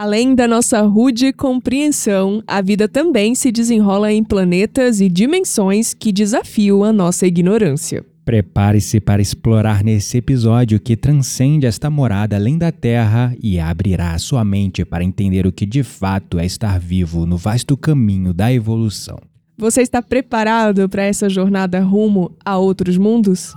Além 0.00 0.34
da 0.34 0.48
nossa 0.48 0.80
rude 0.80 1.30
compreensão, 1.30 2.42
a 2.46 2.62
vida 2.62 2.88
também 2.88 3.34
se 3.34 3.52
desenrola 3.52 4.10
em 4.10 4.24
planetas 4.24 4.98
e 4.98 5.10
dimensões 5.10 5.92
que 5.92 6.10
desafiam 6.10 6.82
a 6.82 6.90
nossa 6.90 7.26
ignorância. 7.26 8.02
Prepare-se 8.24 8.98
para 8.98 9.20
explorar 9.20 9.84
nesse 9.84 10.16
episódio 10.16 10.80
que 10.80 10.96
transcende 10.96 11.66
esta 11.66 11.90
morada 11.90 12.36
além 12.36 12.56
da 12.56 12.72
Terra 12.72 13.36
e 13.42 13.60
abrirá 13.60 14.16
sua 14.16 14.42
mente 14.42 14.86
para 14.86 15.04
entender 15.04 15.46
o 15.46 15.52
que 15.52 15.66
de 15.66 15.82
fato 15.82 16.38
é 16.38 16.46
estar 16.46 16.80
vivo 16.80 17.26
no 17.26 17.36
vasto 17.36 17.76
caminho 17.76 18.32
da 18.32 18.50
evolução. 18.50 19.18
Você 19.58 19.82
está 19.82 20.00
preparado 20.00 20.88
para 20.88 21.02
essa 21.02 21.28
jornada 21.28 21.78
rumo 21.78 22.34
a 22.42 22.56
outros 22.56 22.96
mundos? 22.96 23.52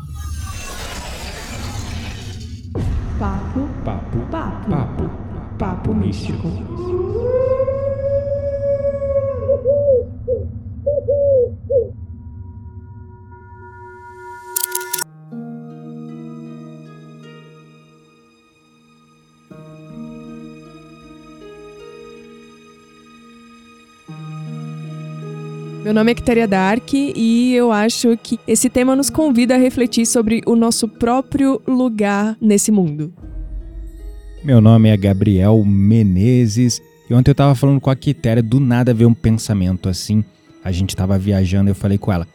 Papo, 3.17 3.61
Papo, 3.85 4.19
papo, 4.29 4.69
papo, 4.69 5.09
papo 5.57 5.93
místico. 5.93 6.47
Meu 25.83 25.93
nome 25.93 26.13
é 26.13 26.15
Quitéria 26.15 26.47
Dark 26.47 26.93
e 26.93 27.53
eu 27.53 27.71
acho 27.71 28.17
que 28.17 28.39
esse 28.47 28.69
tema 28.69 28.95
nos 28.95 29.09
convida 29.09 29.55
a 29.55 29.57
refletir 29.57 30.05
sobre 30.05 30.41
o 30.45 30.55
nosso 30.55 30.87
próprio 30.87 31.61
lugar 31.67 32.37
nesse 32.39 32.71
mundo. 32.71 33.13
Meu 34.43 34.59
nome 34.59 34.89
é 34.89 34.97
Gabriel 34.97 35.63
Menezes 35.63 36.81
e 37.09 37.13
ontem 37.13 37.31
eu 37.31 37.35
tava 37.35 37.55
falando 37.55 37.79
com 37.79 37.89
a 37.89 37.95
Quitéria, 37.95 38.43
do 38.43 38.59
nada 38.59 38.93
veio 38.93 39.09
um 39.09 39.13
pensamento 39.13 39.87
assim. 39.87 40.21
A 40.61 40.69
gente 40.69 40.93
tava 40.97 41.17
viajando 41.17 41.69
e 41.69 41.71
eu 41.71 41.75
falei 41.75 41.97
com 41.97 42.11
ela: 42.11 42.27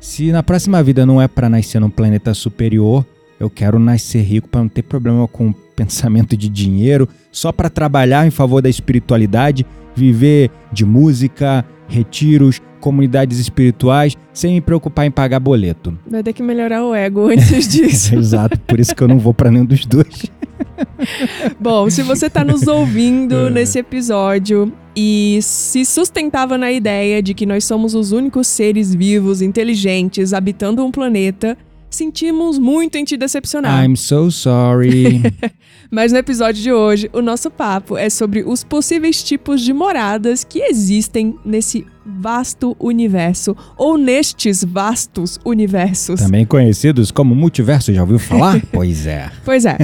se 0.00 0.32
na 0.32 0.42
próxima 0.42 0.82
vida 0.82 1.04
não 1.04 1.20
é 1.20 1.28
para 1.28 1.50
nascer 1.50 1.78
num 1.78 1.90
planeta 1.90 2.32
superior, 2.32 3.04
eu 3.38 3.50
quero 3.50 3.78
nascer 3.78 4.22
rico 4.22 4.48
para 4.48 4.62
não 4.62 4.68
ter 4.68 4.82
problema 4.82 5.28
com 5.28 5.52
pensamento 5.76 6.38
de 6.38 6.48
dinheiro, 6.48 7.06
só 7.30 7.52
para 7.52 7.68
trabalhar 7.68 8.26
em 8.26 8.30
favor 8.30 8.62
da 8.62 8.70
espiritualidade, 8.70 9.66
viver 9.94 10.50
de 10.72 10.86
música, 10.86 11.66
retiros, 11.86 12.62
comunidades 12.80 13.38
espirituais, 13.38 14.16
sem 14.32 14.54
me 14.54 14.60
preocupar 14.62 15.04
em 15.04 15.10
pagar 15.10 15.38
boleto. 15.38 15.98
Vai 16.06 16.22
ter 16.22 16.32
que 16.32 16.42
melhorar 16.42 16.82
o 16.82 16.94
ego 16.94 17.28
antes 17.28 17.68
disso. 17.68 18.14
Exato, 18.14 18.58
por 18.60 18.80
isso 18.80 18.94
que 18.94 19.02
eu 19.02 19.08
não 19.08 19.18
vou 19.18 19.34
para 19.34 19.50
nenhum 19.50 19.66
dos 19.66 19.84
dois. 19.84 20.30
Bom, 21.60 21.88
se 21.90 22.02
você 22.02 22.26
está 22.26 22.44
nos 22.44 22.66
ouvindo 22.66 23.48
nesse 23.50 23.78
episódio 23.78 24.72
e 24.94 25.38
se 25.42 25.84
sustentava 25.84 26.58
na 26.58 26.70
ideia 26.70 27.22
de 27.22 27.34
que 27.34 27.46
nós 27.46 27.64
somos 27.64 27.94
os 27.94 28.12
únicos 28.12 28.46
seres 28.46 28.94
vivos, 28.94 29.42
inteligentes, 29.42 30.32
habitando 30.32 30.84
um 30.84 30.90
planeta, 30.90 31.56
sentimos 31.94 32.58
muito 32.58 32.96
em 32.96 33.04
te 33.04 33.16
decepcionar. 33.16 33.84
I'm 33.84 33.96
so 33.96 34.30
sorry. 34.30 35.22
Mas 35.90 36.10
no 36.10 36.18
episódio 36.18 36.62
de 36.62 36.72
hoje, 36.72 37.10
o 37.12 37.20
nosso 37.20 37.50
papo 37.50 37.96
é 37.96 38.08
sobre 38.08 38.42
os 38.42 38.64
possíveis 38.64 39.22
tipos 39.22 39.60
de 39.60 39.72
moradas 39.72 40.42
que 40.42 40.60
existem 40.60 41.38
nesse 41.44 41.86
vasto 42.04 42.76
universo, 42.80 43.56
ou 43.76 43.96
nestes 43.96 44.64
vastos 44.64 45.38
universos. 45.44 46.20
Também 46.20 46.44
conhecidos 46.44 47.10
como 47.10 47.34
multiverso, 47.34 47.92
já 47.92 48.00
ouviu 48.00 48.18
falar? 48.18 48.60
pois 48.72 49.06
é. 49.06 49.30
Pois 49.44 49.64
é. 49.64 49.76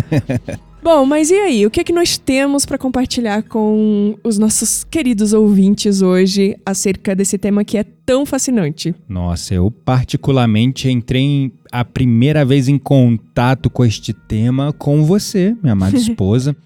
Bom, 0.83 1.05
mas 1.05 1.31
e 1.31 1.34
aí? 1.34 1.67
O 1.67 1.71
que 1.71 1.81
é 1.81 1.84
que 1.84 1.93
nós 1.93 2.17
temos 2.17 2.65
para 2.65 2.79
compartilhar 2.79 3.43
com 3.43 4.17
os 4.23 4.39
nossos 4.39 4.85
queridos 4.85 5.33
ouvintes 5.33 6.01
hoje 6.03 6.57
acerca 6.65 7.15
desse 7.17 7.37
tema 7.37 7.65
que 7.65 7.77
é 7.77 7.85
tão 8.07 8.25
fascinante? 8.25 8.95
Nossa, 9.09 9.55
eu 9.55 9.70
particularmente 9.70 10.89
entrei 10.89 11.23
em- 11.23 11.53
a 11.70 11.85
primeira 11.85 12.45
vez 12.45 12.69
em 12.69 12.79
contato 12.79 13.69
com 13.69 13.85
este 13.85 14.13
tema 14.13 14.73
com 14.73 15.05
você, 15.05 15.55
minha 15.63 15.73
amada 15.73 15.97
esposa. 15.98 16.57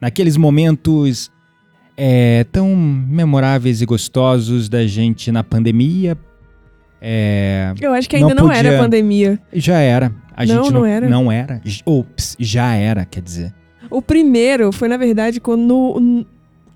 Naqueles 0.00 0.36
momentos 0.36 1.30
é, 1.96 2.44
tão 2.50 2.74
memoráveis 2.74 3.82
e 3.82 3.86
gostosos 3.86 4.68
da 4.68 4.86
gente 4.86 5.30
na 5.30 5.44
pandemia. 5.44 6.16
É, 7.00 7.74
Eu 7.80 7.92
acho 7.92 8.08
que 8.08 8.16
ainda 8.16 8.34
Não 8.34 8.46
não, 8.46 8.52
era 8.52 8.78
pandemia. 8.78 9.38
já 9.52 9.78
era. 9.78 10.12
A 10.34 10.44
Não, 10.46 10.64
gente 10.64 10.72
não 10.72 10.84
era. 10.86 11.08
Não 11.08 11.30
era. 11.30 11.60
Ops, 11.84 12.36
já 12.40 12.74
era, 12.74 13.04
quer 13.04 13.20
dizer. 13.22 13.52
O 13.90 14.00
primeiro 14.02 14.72
foi, 14.72 14.88
na 14.88 14.96
verdade, 14.96 15.40
quando. 15.40 15.60
no- 16.00 16.26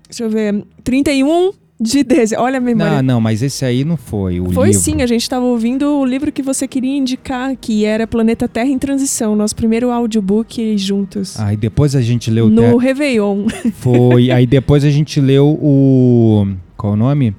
Deixa 0.09 0.23
eu 0.25 0.29
ver. 0.29 0.63
31 0.83 1.51
de 1.79 2.03
dezembro. 2.03 2.45
Olha 2.45 2.57
a 2.57 2.61
memória. 2.61 3.01
Não, 3.01 3.15
não, 3.15 3.21
mas 3.21 3.41
esse 3.41 3.65
aí 3.65 3.83
não 3.83 3.97
foi 3.97 4.39
o 4.39 4.51
Foi 4.51 4.67
livro. 4.67 4.81
sim, 4.81 5.01
a 5.01 5.07
gente 5.07 5.21
estava 5.23 5.43
ouvindo 5.43 5.99
o 5.99 6.05
livro 6.05 6.31
que 6.31 6.41
você 6.41 6.67
queria 6.67 6.95
indicar, 6.95 7.55
que 7.57 7.83
era 7.83 8.05
Planeta 8.05 8.47
Terra 8.47 8.69
em 8.69 8.77
Transição, 8.77 9.35
nosso 9.35 9.55
primeiro 9.55 9.89
audiobook 9.91 10.77
juntos. 10.77 11.39
Aí 11.39 11.57
depois 11.57 11.95
a 11.95 12.01
gente 12.01 12.29
leu... 12.29 12.47
no 12.47 12.77
Réveillon. 12.77 13.47
Foi. 13.73 14.29
Aí 14.31 14.45
depois 14.45 14.85
a 14.85 14.89
gente 14.89 15.19
leu 15.19 15.47
o. 15.61 16.47
Qual 16.77 16.93
o 16.93 16.95
nome? 16.95 17.35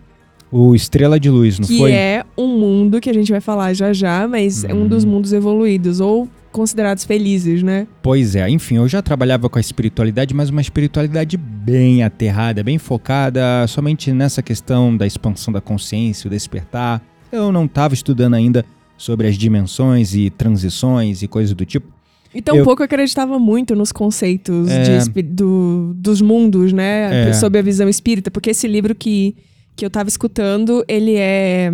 O 0.50 0.74
Estrela 0.74 1.18
de 1.18 1.28
Luz, 1.30 1.58
não 1.58 1.66
que 1.66 1.78
foi? 1.78 1.92
é 1.92 2.24
um 2.36 2.46
mundo 2.58 3.00
que 3.00 3.10
a 3.10 3.12
gente 3.14 3.30
vai 3.32 3.40
falar 3.40 3.72
já 3.72 3.92
já, 3.92 4.28
mas 4.28 4.62
é 4.64 4.72
um 4.74 4.86
dos 4.86 5.04
mundos 5.04 5.32
evoluídos, 5.32 6.00
ou 6.00 6.28
considerados 6.54 7.04
felizes, 7.04 7.62
né? 7.62 7.86
Pois 8.00 8.36
é, 8.36 8.48
enfim, 8.48 8.76
eu 8.76 8.86
já 8.88 9.02
trabalhava 9.02 9.50
com 9.50 9.58
a 9.58 9.60
espiritualidade, 9.60 10.32
mas 10.32 10.48
uma 10.50 10.60
espiritualidade 10.60 11.36
bem 11.36 12.04
aterrada, 12.04 12.62
bem 12.62 12.78
focada 12.78 13.66
somente 13.66 14.12
nessa 14.12 14.40
questão 14.40 14.96
da 14.96 15.04
expansão 15.06 15.52
da 15.52 15.60
consciência, 15.60 16.28
o 16.28 16.30
despertar. 16.30 17.02
Eu 17.32 17.50
não 17.50 17.64
estava 17.64 17.92
estudando 17.92 18.34
ainda 18.34 18.64
sobre 18.96 19.26
as 19.26 19.36
dimensões 19.36 20.14
e 20.14 20.30
transições 20.30 21.22
e 21.22 21.26
coisas 21.28 21.52
do 21.54 21.64
tipo. 21.64 21.92
E 22.32 22.40
tão 22.40 22.56
Eu- 22.56 22.64
acreditava 22.70 23.38
muito 23.38 23.74
nos 23.74 23.90
conceitos 23.90 24.68
É. 24.70 24.98
de 24.98 25.22
do- 25.22 25.92
dos 25.96 26.20
mundos, 26.20 26.72
né? 26.72 27.28
É. 27.30 27.32
Sob 27.32 27.58
a 27.58 27.62
visão 27.62 27.88
espírita, 27.88 28.30
porque 28.30 28.50
esse 28.50 28.66
livro 28.68 28.94
que, 28.94 29.36
que 29.76 29.84
eu 29.84 29.90
tava 29.90 30.08
escutando, 30.08 30.84
ele 30.86 31.16
é. 31.16 31.72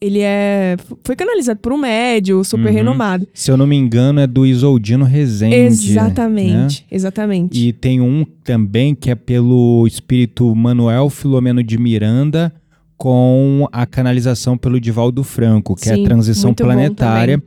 Ele 0.00 0.20
é. 0.20 0.76
Foi 1.04 1.16
canalizado 1.16 1.58
por 1.60 1.72
um 1.72 1.78
médio 1.78 2.44
super 2.44 2.68
Uhum. 2.68 2.72
renomado. 2.74 3.26
Se 3.34 3.50
eu 3.50 3.56
não 3.56 3.66
me 3.66 3.76
engano, 3.76 4.20
é 4.20 4.26
do 4.26 4.46
Isoldino 4.46 5.04
Rezende. 5.04 5.56
né? 5.56 5.64
Exatamente, 5.66 6.86
exatamente. 6.90 7.68
E 7.68 7.72
tem 7.72 8.00
um 8.00 8.24
também 8.44 8.94
que 8.94 9.10
é 9.10 9.14
pelo 9.14 9.84
espírito 9.86 10.54
Manuel 10.54 11.10
Filomeno 11.10 11.62
de 11.62 11.76
Miranda 11.78 12.52
com 12.96 13.68
a 13.72 13.86
canalização 13.86 14.56
pelo 14.56 14.80
Divaldo 14.80 15.22
Franco, 15.24 15.74
que 15.74 15.88
é 15.88 15.94
Sim, 15.94 16.02
a 16.02 16.04
transição 16.04 16.52
planetária. 16.54 17.42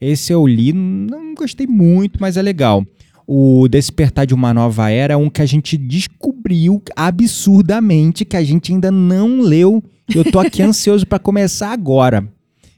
Esse 0.00 0.32
eu 0.32 0.46
li, 0.46 0.72
não 0.72 1.34
gostei 1.34 1.66
muito, 1.66 2.18
mas 2.20 2.36
é 2.36 2.42
legal. 2.42 2.84
O 3.26 3.66
Despertar 3.68 4.24
de 4.26 4.34
uma 4.34 4.54
Nova 4.54 4.88
Era 4.90 5.14
é 5.14 5.16
um 5.16 5.28
que 5.28 5.42
a 5.42 5.46
gente 5.46 5.76
descobriu 5.76 6.80
absurdamente 6.94 8.24
que 8.24 8.36
a 8.36 8.44
gente 8.44 8.72
ainda 8.72 8.90
não 8.90 9.40
leu. 9.40 9.82
Eu 10.14 10.24
tô 10.30 10.38
aqui 10.38 10.62
ansioso 10.62 11.06
para 11.06 11.18
começar 11.18 11.72
agora. 11.72 12.26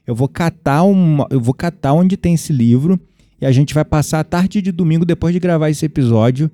Eu 0.07 0.15
vou 0.15 0.27
catar 0.27 0.83
uma, 0.83 1.27
eu 1.29 1.39
vou 1.39 1.53
catar 1.53 1.93
onde 1.93 2.17
tem 2.17 2.33
esse 2.33 2.51
livro 2.51 2.99
e 3.39 3.45
a 3.45 3.51
gente 3.51 3.73
vai 3.75 3.85
passar 3.85 4.19
a 4.19 4.23
tarde 4.23 4.59
de 4.61 4.71
domingo 4.71 5.05
depois 5.05 5.33
de 5.33 5.39
gravar 5.39 5.69
esse 5.69 5.85
episódio 5.85 6.49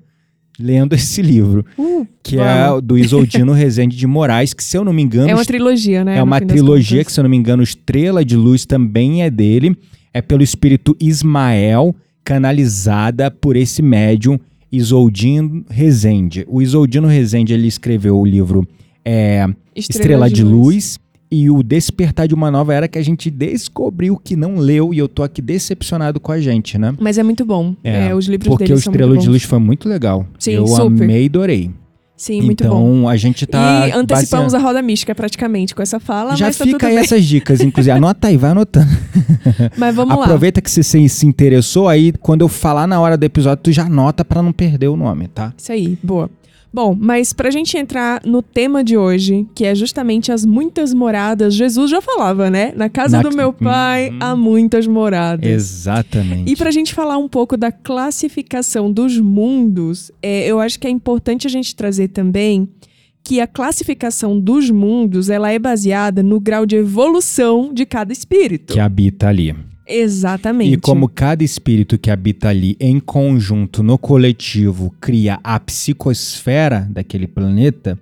lendo 0.58 0.94
esse 0.94 1.20
livro, 1.20 1.66
Uh, 1.76 2.06
que 2.22 2.36
vamos. 2.36 2.78
é 2.78 2.80
do 2.80 2.96
Isoldino 2.96 3.52
Rezende 3.54 3.94
de 3.94 4.06
Moraes, 4.06 4.54
que 4.54 4.64
se 4.64 4.76
eu 4.76 4.82
não 4.84 4.92
me 4.92 5.02
engano, 5.02 5.28
É 5.28 5.34
uma 5.34 5.44
trilogia, 5.44 6.02
né? 6.02 6.16
é 6.16 6.22
uma 6.22 6.40
trilogia 6.40 7.04
que, 7.04 7.12
se 7.12 7.20
eu 7.20 7.24
não 7.24 7.30
me 7.30 7.36
engano, 7.36 7.62
Estrela 7.62 8.24
de 8.24 8.36
Luz 8.36 8.64
também 8.64 9.22
é 9.22 9.30
dele. 9.30 9.76
É 10.14 10.22
pelo 10.22 10.42
espírito 10.42 10.96
Ismael, 10.98 11.94
canalizada 12.26 13.30
por 13.30 13.54
esse 13.54 13.80
médium 13.80 14.36
Isoldino 14.70 15.64
Rezende. 15.70 16.44
O 16.48 16.60
Isoldino 16.60 17.06
Rezende, 17.06 17.54
ele 17.54 17.68
escreveu 17.68 18.18
o 18.18 18.26
livro 18.26 18.66
é, 19.04 19.46
Estrela, 19.76 20.28
de, 20.28 20.42
Luz. 20.42 20.98
e 21.30 21.48
o 21.48 21.62
Despertar 21.62 22.26
de 22.26 22.34
uma 22.34 22.50
Nova 22.50 22.74
Era 22.74 22.88
que 22.88 22.98
a 22.98 23.02
gente 23.02 23.30
descobriu 23.30 24.16
que 24.16 24.34
não 24.34 24.56
leu 24.56 24.92
e 24.92 24.98
eu 24.98 25.08
tô 25.08 25.22
aqui 25.22 25.40
decepcionado 25.40 26.18
com 26.18 26.32
a 26.32 26.40
gente, 26.40 26.76
né? 26.76 26.92
Mas 26.98 27.16
é 27.16 27.22
muito 27.22 27.44
bom. 27.44 27.76
É, 27.84 28.08
É, 28.08 28.14
os 28.14 28.26
livros 28.26 28.48
Porque 28.48 28.72
o 28.72 28.76
Estrela 28.76 29.16
de. 29.16 29.28
Luz 29.28 29.44
foi 29.44 29.60
muito 29.60 29.88
legal. 29.88 30.26
Sim, 30.36 30.52
eu 30.52 30.66
super. 30.66 31.04
amei 31.04 31.22
e 31.22 31.26
adorei. 31.26 31.70
Sim, 32.16 32.40
muito 32.40 32.64
então 32.64 32.74
bom. 33.02 33.08
a 33.08 33.16
gente 33.16 33.46
tá 33.46 33.86
e 33.88 33.92
antecipamos 33.92 34.52
baseando- 34.52 34.56
a 34.56 34.68
roda 34.68 34.80
mística 34.82 35.14
praticamente 35.14 35.74
com 35.74 35.82
essa 35.82 36.00
fala, 36.00 36.34
Já 36.34 36.46
mas 36.46 36.56
tá 36.56 36.64
fica 36.64 36.86
aí 36.86 36.94
bem. 36.94 37.04
essas 37.04 37.24
dicas, 37.24 37.60
inclusive. 37.60 37.90
Anota 37.94 38.28
aí, 38.28 38.36
vai 38.38 38.52
anotando. 38.52 38.88
Mas 39.76 39.94
vamos 39.94 40.16
lá. 40.16 40.24
Aproveita 40.24 40.60
que 40.62 40.70
você 40.70 40.82
se, 40.82 41.08
se 41.10 41.26
interessou 41.26 41.88
aí, 41.88 42.12
quando 42.20 42.40
eu 42.40 42.48
falar 42.48 42.86
na 42.86 42.98
hora 43.00 43.16
do 43.18 43.24
episódio, 43.24 43.62
tu 43.64 43.72
já 43.72 43.84
anota 43.84 44.24
pra 44.24 44.40
não 44.42 44.52
perder 44.52 44.88
o 44.88 44.96
nome, 44.96 45.28
tá? 45.28 45.52
Isso 45.58 45.70
aí, 45.72 45.98
boa. 46.02 46.30
Bom, 46.76 46.94
mas 47.00 47.32
pra 47.32 47.50
gente 47.50 47.74
entrar 47.78 48.20
no 48.22 48.42
tema 48.42 48.84
de 48.84 48.98
hoje, 48.98 49.46
que 49.54 49.64
é 49.64 49.74
justamente 49.74 50.30
as 50.30 50.44
muitas 50.44 50.92
moradas, 50.92 51.54
Jesus 51.54 51.90
já 51.90 52.02
falava, 52.02 52.50
né? 52.50 52.74
Na 52.76 52.90
casa 52.90 53.16
Na- 53.16 53.22
do 53.22 53.34
meu 53.34 53.50
pai 53.50 54.10
Uhum. 54.10 54.18
há 54.20 54.36
muitas 54.36 54.86
moradas. 54.86 55.48
Exatamente. 55.50 56.52
E 56.52 56.54
pra 56.54 56.70
gente 56.70 56.92
falar 56.92 57.16
um 57.16 57.28
pouco 57.28 57.56
da 57.56 57.72
classificação 57.72 58.92
dos 58.92 59.18
mundos, 59.18 60.12
é, 60.22 60.46
eu 60.46 60.60
acho 60.60 60.78
que 60.78 60.86
é 60.86 60.90
importante 60.90 61.46
a 61.46 61.50
gente 61.50 61.74
trazer 61.74 62.08
também 62.08 62.68
que 63.24 63.40
a 63.40 63.46
classificação 63.46 64.38
dos 64.38 64.70
mundos 64.70 65.30
ela 65.30 65.50
é 65.50 65.58
baseada 65.58 66.22
no 66.22 66.38
grau 66.38 66.66
de 66.66 66.76
evolução 66.76 67.72
de 67.72 67.86
cada 67.86 68.12
espírito. 68.12 68.74
Que 68.74 68.80
habita 68.80 69.28
ali. 69.28 69.54
Exatamente. 69.86 70.74
E 70.74 70.76
como 70.76 71.08
cada 71.08 71.44
espírito 71.44 71.96
que 71.96 72.10
habita 72.10 72.48
ali 72.48 72.76
em 72.80 72.98
conjunto, 72.98 73.82
no 73.82 73.96
coletivo, 73.96 74.92
cria 75.00 75.38
a 75.44 75.60
psicosfera 75.60 76.88
daquele 76.90 77.26
planeta, 77.26 77.98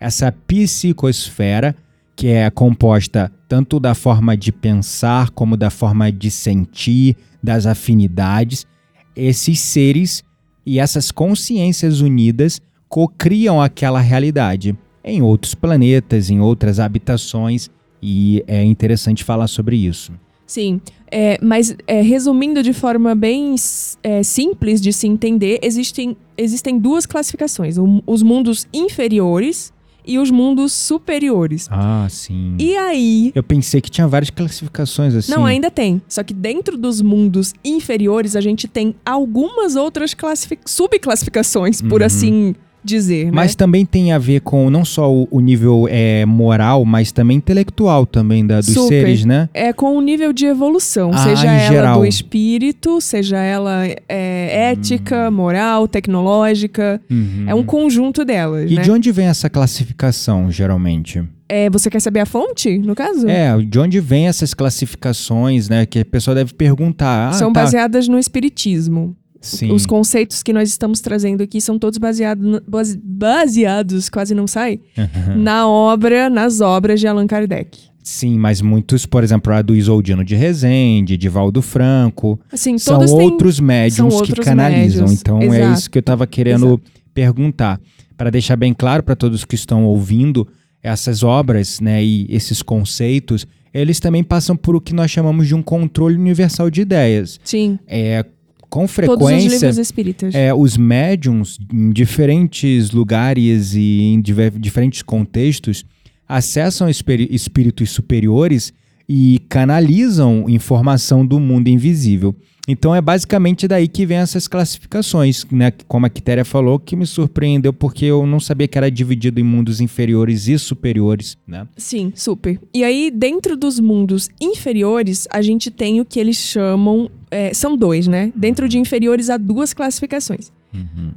essa 0.00 0.32
psicosfera, 0.32 1.76
que 2.14 2.28
é 2.28 2.48
composta 2.48 3.30
tanto 3.46 3.78
da 3.78 3.94
forma 3.94 4.36
de 4.36 4.50
pensar 4.50 5.30
como 5.30 5.56
da 5.56 5.68
forma 5.68 6.10
de 6.10 6.30
sentir, 6.30 7.16
das 7.42 7.66
afinidades, 7.66 8.66
esses 9.14 9.60
seres 9.60 10.24
e 10.64 10.80
essas 10.80 11.12
consciências 11.12 12.00
unidas 12.00 12.60
cocriam 12.88 13.60
aquela 13.60 14.00
realidade 14.00 14.76
em 15.04 15.22
outros 15.22 15.54
planetas, 15.54 16.30
em 16.30 16.40
outras 16.40 16.80
habitações, 16.80 17.70
e 18.02 18.42
é 18.48 18.64
interessante 18.64 19.22
falar 19.22 19.46
sobre 19.46 19.76
isso. 19.76 20.12
Sim, 20.46 20.80
é, 21.10 21.38
mas 21.42 21.76
é, 21.86 22.00
resumindo 22.02 22.62
de 22.62 22.72
forma 22.72 23.14
bem 23.14 23.54
é, 24.02 24.22
simples 24.22 24.80
de 24.80 24.92
se 24.92 25.06
entender, 25.06 25.58
existem, 25.62 26.16
existem 26.38 26.78
duas 26.78 27.04
classificações: 27.06 27.76
o- 27.78 28.02
os 28.06 28.22
mundos 28.22 28.66
inferiores 28.72 29.72
e 30.08 30.20
os 30.20 30.30
mundos 30.30 30.72
superiores. 30.72 31.66
Ah, 31.68 32.06
sim. 32.08 32.54
E 32.60 32.76
aí. 32.76 33.32
Eu 33.34 33.42
pensei 33.42 33.80
que 33.80 33.90
tinha 33.90 34.06
várias 34.06 34.30
classificações 34.30 35.12
assim. 35.16 35.32
Não, 35.32 35.44
ainda 35.44 35.68
tem. 35.68 36.00
Só 36.08 36.22
que 36.22 36.32
dentro 36.32 36.78
dos 36.78 37.02
mundos 37.02 37.52
inferiores, 37.64 38.36
a 38.36 38.40
gente 38.40 38.68
tem 38.68 38.94
algumas 39.04 39.74
outras 39.74 40.14
classifi- 40.14 40.60
subclassificações, 40.64 41.82
por 41.82 42.00
Uhum. 42.02 42.06
assim 42.06 42.54
dizer. 42.86 43.26
né? 43.26 43.30
Mas 43.34 43.54
também 43.54 43.84
tem 43.84 44.12
a 44.12 44.18
ver 44.18 44.40
com 44.40 44.70
não 44.70 44.84
só 44.84 45.12
o, 45.12 45.28
o 45.30 45.40
nível 45.40 45.86
é, 45.90 46.24
moral, 46.24 46.84
mas 46.84 47.12
também 47.12 47.36
intelectual 47.36 48.06
também 48.06 48.46
da, 48.46 48.56
dos 48.60 48.72
Super. 48.72 48.88
seres, 48.88 49.24
né? 49.24 49.48
É 49.52 49.72
com 49.72 49.96
o 49.96 50.00
nível 50.00 50.32
de 50.32 50.46
evolução, 50.46 51.10
Ah, 51.12 51.18
seja 51.18 51.46
ela 51.52 51.68
geral. 51.72 51.98
do 52.00 52.06
espírito, 52.06 53.00
seja 53.00 53.38
ela 53.38 53.84
é, 54.08 54.70
ética, 54.70 55.30
moral, 55.30 55.86
tecnológica. 55.88 57.00
Uhum. 57.10 57.44
É 57.46 57.54
um 57.54 57.62
conjunto 57.64 58.24
delas, 58.24 58.70
E 58.70 58.74
né? 58.76 58.82
de 58.82 58.90
onde 58.90 59.10
vem 59.12 59.26
essa 59.26 59.50
classificação, 59.50 60.50
geralmente? 60.50 61.22
É, 61.48 61.70
você 61.70 61.88
quer 61.88 62.00
saber 62.00 62.20
a 62.20 62.26
fonte, 62.26 62.76
no 62.78 62.94
caso? 62.94 63.28
É, 63.28 63.56
de 63.58 63.78
onde 63.78 64.00
vem 64.00 64.26
essas 64.26 64.52
classificações, 64.52 65.68
né? 65.68 65.86
Que 65.86 66.00
a 66.00 66.04
pessoa 66.04 66.34
deve 66.34 66.52
perguntar. 66.54 67.28
Ah, 67.28 67.32
São 67.32 67.52
tá. 67.52 67.62
baseadas 67.62 68.08
no 68.08 68.18
espiritismo. 68.18 69.16
Sim. 69.46 69.70
Os 69.72 69.86
conceitos 69.86 70.42
que 70.42 70.52
nós 70.52 70.68
estamos 70.68 71.00
trazendo 71.00 71.42
aqui 71.42 71.60
são 71.60 71.78
todos 71.78 71.98
baseado 71.98 72.40
no- 72.40 72.60
base- 72.66 72.98
baseados, 73.02 74.08
quase 74.08 74.34
não 74.34 74.46
sai, 74.46 74.80
Uhum. 74.96 75.42
na 75.42 75.68
obra, 75.68 76.28
nas 76.30 76.60
obras 76.60 76.98
de 77.00 77.06
Allan 77.06 77.26
Kardec. 77.26 77.78
Sim, 78.02 78.38
mas 78.38 78.60
muitos, 78.62 79.04
por 79.04 79.24
exemplo, 79.24 79.52
a 79.52 79.62
do 79.62 79.74
Isoldino 79.74 80.24
de 80.24 80.34
Rezende, 80.36 81.16
de 81.16 81.28
Valdo 81.28 81.60
Franco, 81.60 82.38
Assim, 82.52 82.78
são 82.78 82.94
todos 82.98 83.12
têm 83.12 83.20
outros 83.30 83.58
médiums 83.58 83.96
são 83.96 84.08
que 84.08 84.14
outros 84.30 84.44
canalizam. 84.44 85.02
médiums, 85.02 85.20
Então 85.20 85.40
é 85.40 85.46
exato, 85.46 85.72
isso 85.78 85.90
que 85.90 85.98
eu 85.98 86.00
estava 86.00 86.26
querendo 86.26 86.80
perguntar. 87.12 87.80
Para 88.16 88.30
deixar 88.30 88.56
bem 88.56 88.72
claro 88.72 89.02
para 89.02 89.16
todos 89.16 89.44
que 89.44 89.54
estão 89.56 89.84
ouvindo, 89.84 90.46
essas 90.82 91.22
obras 91.24 91.80
né, 91.80 92.02
e 92.04 92.26
esses 92.30 92.62
conceitos, 92.62 93.44
eles 93.74 93.98
também 93.98 94.22
passam 94.22 94.56
por 94.56 94.76
o 94.76 94.80
que 94.80 94.94
nós 94.94 95.10
chamamos 95.10 95.48
de 95.48 95.54
um 95.54 95.60
controle 95.62 96.14
universal 96.16 96.70
de 96.70 96.80
ideias. 96.82 97.40
Sim, 97.42 97.76
É, 97.88 98.24
com 98.68 98.86
todos 98.86 98.90
os 98.90 98.94
frequência, 98.94 99.48
livros 99.48 99.78
espíritas. 99.78 100.34
é, 100.34 100.52
os 100.52 100.76
médiums, 100.76 101.58
em 101.72 101.90
diferentes 101.90 102.90
lugares 102.90 103.74
e 103.74 104.02
em 104.02 104.20
diferentes 104.20 105.02
contextos, 105.02 105.84
acessam 106.28 106.88
espíritos 106.88 107.90
superiores 107.90 108.72
e 109.08 109.40
canalizam 109.48 110.48
informação 110.48 111.24
do 111.24 111.38
mundo 111.38 111.68
invisível. 111.68 112.34
Então 112.68 112.94
é 112.94 113.00
basicamente 113.00 113.68
daí 113.68 113.86
que 113.86 114.04
vem 114.04 114.18
essas 114.18 114.48
classificações, 114.48 115.46
né? 115.50 115.72
Como 115.86 116.04
a 116.04 116.10
Quitéria 116.10 116.44
falou, 116.44 116.78
que 116.78 116.96
me 116.96 117.06
surpreendeu 117.06 117.72
porque 117.72 118.06
eu 118.06 118.26
não 118.26 118.40
sabia 118.40 118.66
que 118.66 118.76
era 118.76 118.90
dividido 118.90 119.38
em 119.38 119.44
mundos 119.44 119.80
inferiores 119.80 120.48
e 120.48 120.58
superiores, 120.58 121.38
né? 121.46 121.66
Sim, 121.76 122.12
super. 122.14 122.60
E 122.74 122.82
aí, 122.82 123.10
dentro 123.10 123.56
dos 123.56 123.78
mundos 123.78 124.28
inferiores, 124.40 125.28
a 125.30 125.40
gente 125.40 125.70
tem 125.70 126.00
o 126.00 126.04
que 126.04 126.18
eles 126.18 126.36
chamam. 126.36 127.08
é, 127.30 127.54
são 127.54 127.76
dois, 127.76 128.08
né? 128.08 128.32
Dentro 128.34 128.68
de 128.68 128.78
inferiores 128.78 129.30
há 129.30 129.36
duas 129.36 129.72
classificações. 129.72 130.50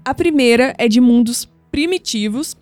A 0.06 0.14
primeira 0.14 0.74
é 0.78 0.88
de 0.88 1.02
mundos 1.02 1.48
primitivos. 1.72 2.56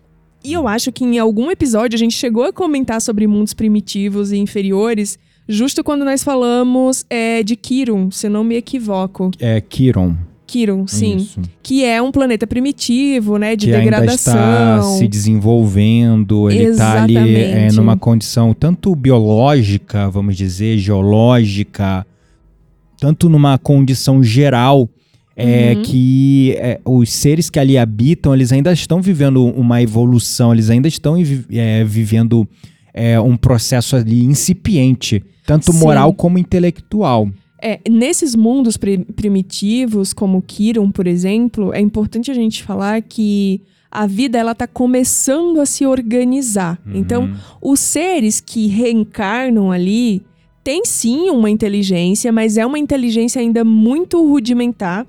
E 0.43 0.53
eu 0.53 0.67
acho 0.67 0.91
que 0.91 1.03
em 1.03 1.19
algum 1.19 1.51
episódio 1.51 1.95
a 1.95 1.99
gente 1.99 2.15
chegou 2.15 2.43
a 2.43 2.53
comentar 2.53 3.01
sobre 3.01 3.27
mundos 3.27 3.53
primitivos 3.53 4.31
e 4.31 4.37
inferiores, 4.37 5.19
justo 5.47 5.83
quando 5.83 6.03
nós 6.05 6.23
falamos 6.23 7.05
é, 7.09 7.44
de 7.44 7.55
Kiron, 7.55 8.11
se 8.11 8.27
não 8.29 8.44
me 8.44 8.55
equivoco. 8.55 9.31
É 9.39 9.59
Kiron. 9.61 10.15
Kiron, 10.45 10.88
sim. 10.88 11.17
Isso. 11.17 11.41
Que 11.61 11.83
é 11.83 12.01
um 12.01 12.09
planeta 12.11 12.47
primitivo, 12.47 13.38
né? 13.38 13.55
De 13.55 13.65
que 13.65 13.73
ainda 13.73 13.97
degradação. 13.99 14.33
está 14.33 14.81
se 14.81 15.07
desenvolvendo, 15.07 16.49
ele 16.49 16.69
está 16.69 17.03
ali 17.03 17.17
é, 17.17 17.71
numa 17.73 17.97
condição 17.97 18.53
tanto 18.53 18.95
biológica, 18.95 20.09
vamos 20.09 20.38
dizer, 20.38 20.77
geológica, 20.77 22.07
tanto 22.99 23.27
numa 23.27 23.57
condição 23.57 24.23
geral, 24.23 24.89
é, 25.35 25.73
Uhum. 25.75 25.83
que 25.83 26.55
é, 26.57 26.79
os 26.83 27.11
seres 27.11 27.49
que 27.49 27.59
ali 27.59 27.77
habitam, 27.77 28.33
eles 28.33 28.51
ainda 28.51 28.71
estão 28.71 29.01
vivendo 29.01 29.45
uma 29.45 29.81
evolução, 29.81 30.51
eles 30.51 30.69
ainda 30.69 30.88
estão 30.88 31.15
é, 31.51 31.83
vivendo 31.83 32.47
é, 32.97 33.19
um 33.19 33.38
processo 33.38 33.95
ali 33.95 34.23
incipiente, 34.23 35.23
tanto 35.45 35.71
Sim. 35.71 35.79
moral 35.79 36.13
como 36.13 36.38
intelectual. 36.38 37.29
É, 37.61 37.79
nesses 37.89 38.35
mundos 38.35 38.77
pri- 38.77 39.05
primitivos, 39.15 40.13
como 40.13 40.41
Kiron, 40.41 40.91
por 40.91 41.07
exemplo, 41.07 41.73
é 41.73 41.79
importante 41.79 42.29
a 42.29 42.33
gente 42.33 42.63
falar 42.63 43.01
que 43.01 43.61
a 43.89 44.05
vida 44.05 44.38
ela 44.38 44.53
tá 44.53 44.67
começando 44.67 45.59
a 45.61 45.65
se 45.65 45.85
organizar. 45.85 46.77
Então, 46.94 47.23
Uhum. 47.23 47.35
os 47.71 47.79
seres 47.79 48.41
que 48.41 48.67
reencarnam 48.67 49.71
ali 49.71 50.21
têm 50.63 50.83
sim 50.85 51.29
uma 51.29 51.49
inteligência, 51.49 52.31
mas 52.31 52.57
é 52.57 52.65
uma 52.65 52.77
inteligência 52.77 53.39
ainda 53.41 53.63
muito 53.63 54.21
rudimentar. 54.27 55.05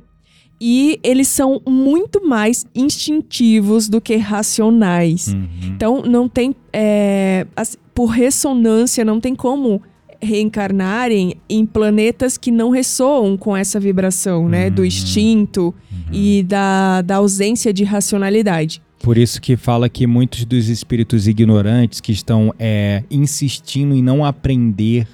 E 0.60 0.98
eles 1.04 1.28
são 1.28 1.60
muito 1.66 2.26
mais 2.26 2.66
instintivos 2.74 3.88
do 3.88 4.00
que 4.00 4.16
racionais. 4.16 5.28
Uhum. 5.28 5.48
Então, 5.74 6.02
não 6.02 6.28
tem. 6.28 6.54
é, 6.72 7.46
por 7.94 8.06
ressonância, 8.06 9.04
não 9.04 9.20
tem 9.20 9.34
como 9.34 9.80
reencarnarem 10.20 11.34
em 11.48 11.64
planetas 11.66 12.36
que 12.38 12.50
não 12.50 12.70
ressoam 12.70 13.36
com 13.36 13.56
essa 13.56 13.78
vibração, 13.78 14.48
né? 14.48 14.68
Do 14.70 14.80
Uhum. 14.82 14.86
instinto 14.86 15.74
e 16.12 16.42
da, 16.42 17.02
da 17.02 17.16
ausência 17.16 17.72
de 17.72 17.84
racionalidade. 17.84 18.80
Por 19.02 19.16
isso 19.16 19.40
que 19.40 19.56
fala 19.56 19.88
que 19.88 20.06
muitos 20.06 20.44
dos 20.44 20.68
espíritos 20.68 21.28
ignorantes 21.28 22.00
que 22.00 22.10
estão 22.12 22.52
é, 22.58 23.04
insistindo 23.10 23.94
em 23.94 24.02
não 24.02 24.24
aprender 24.24 25.06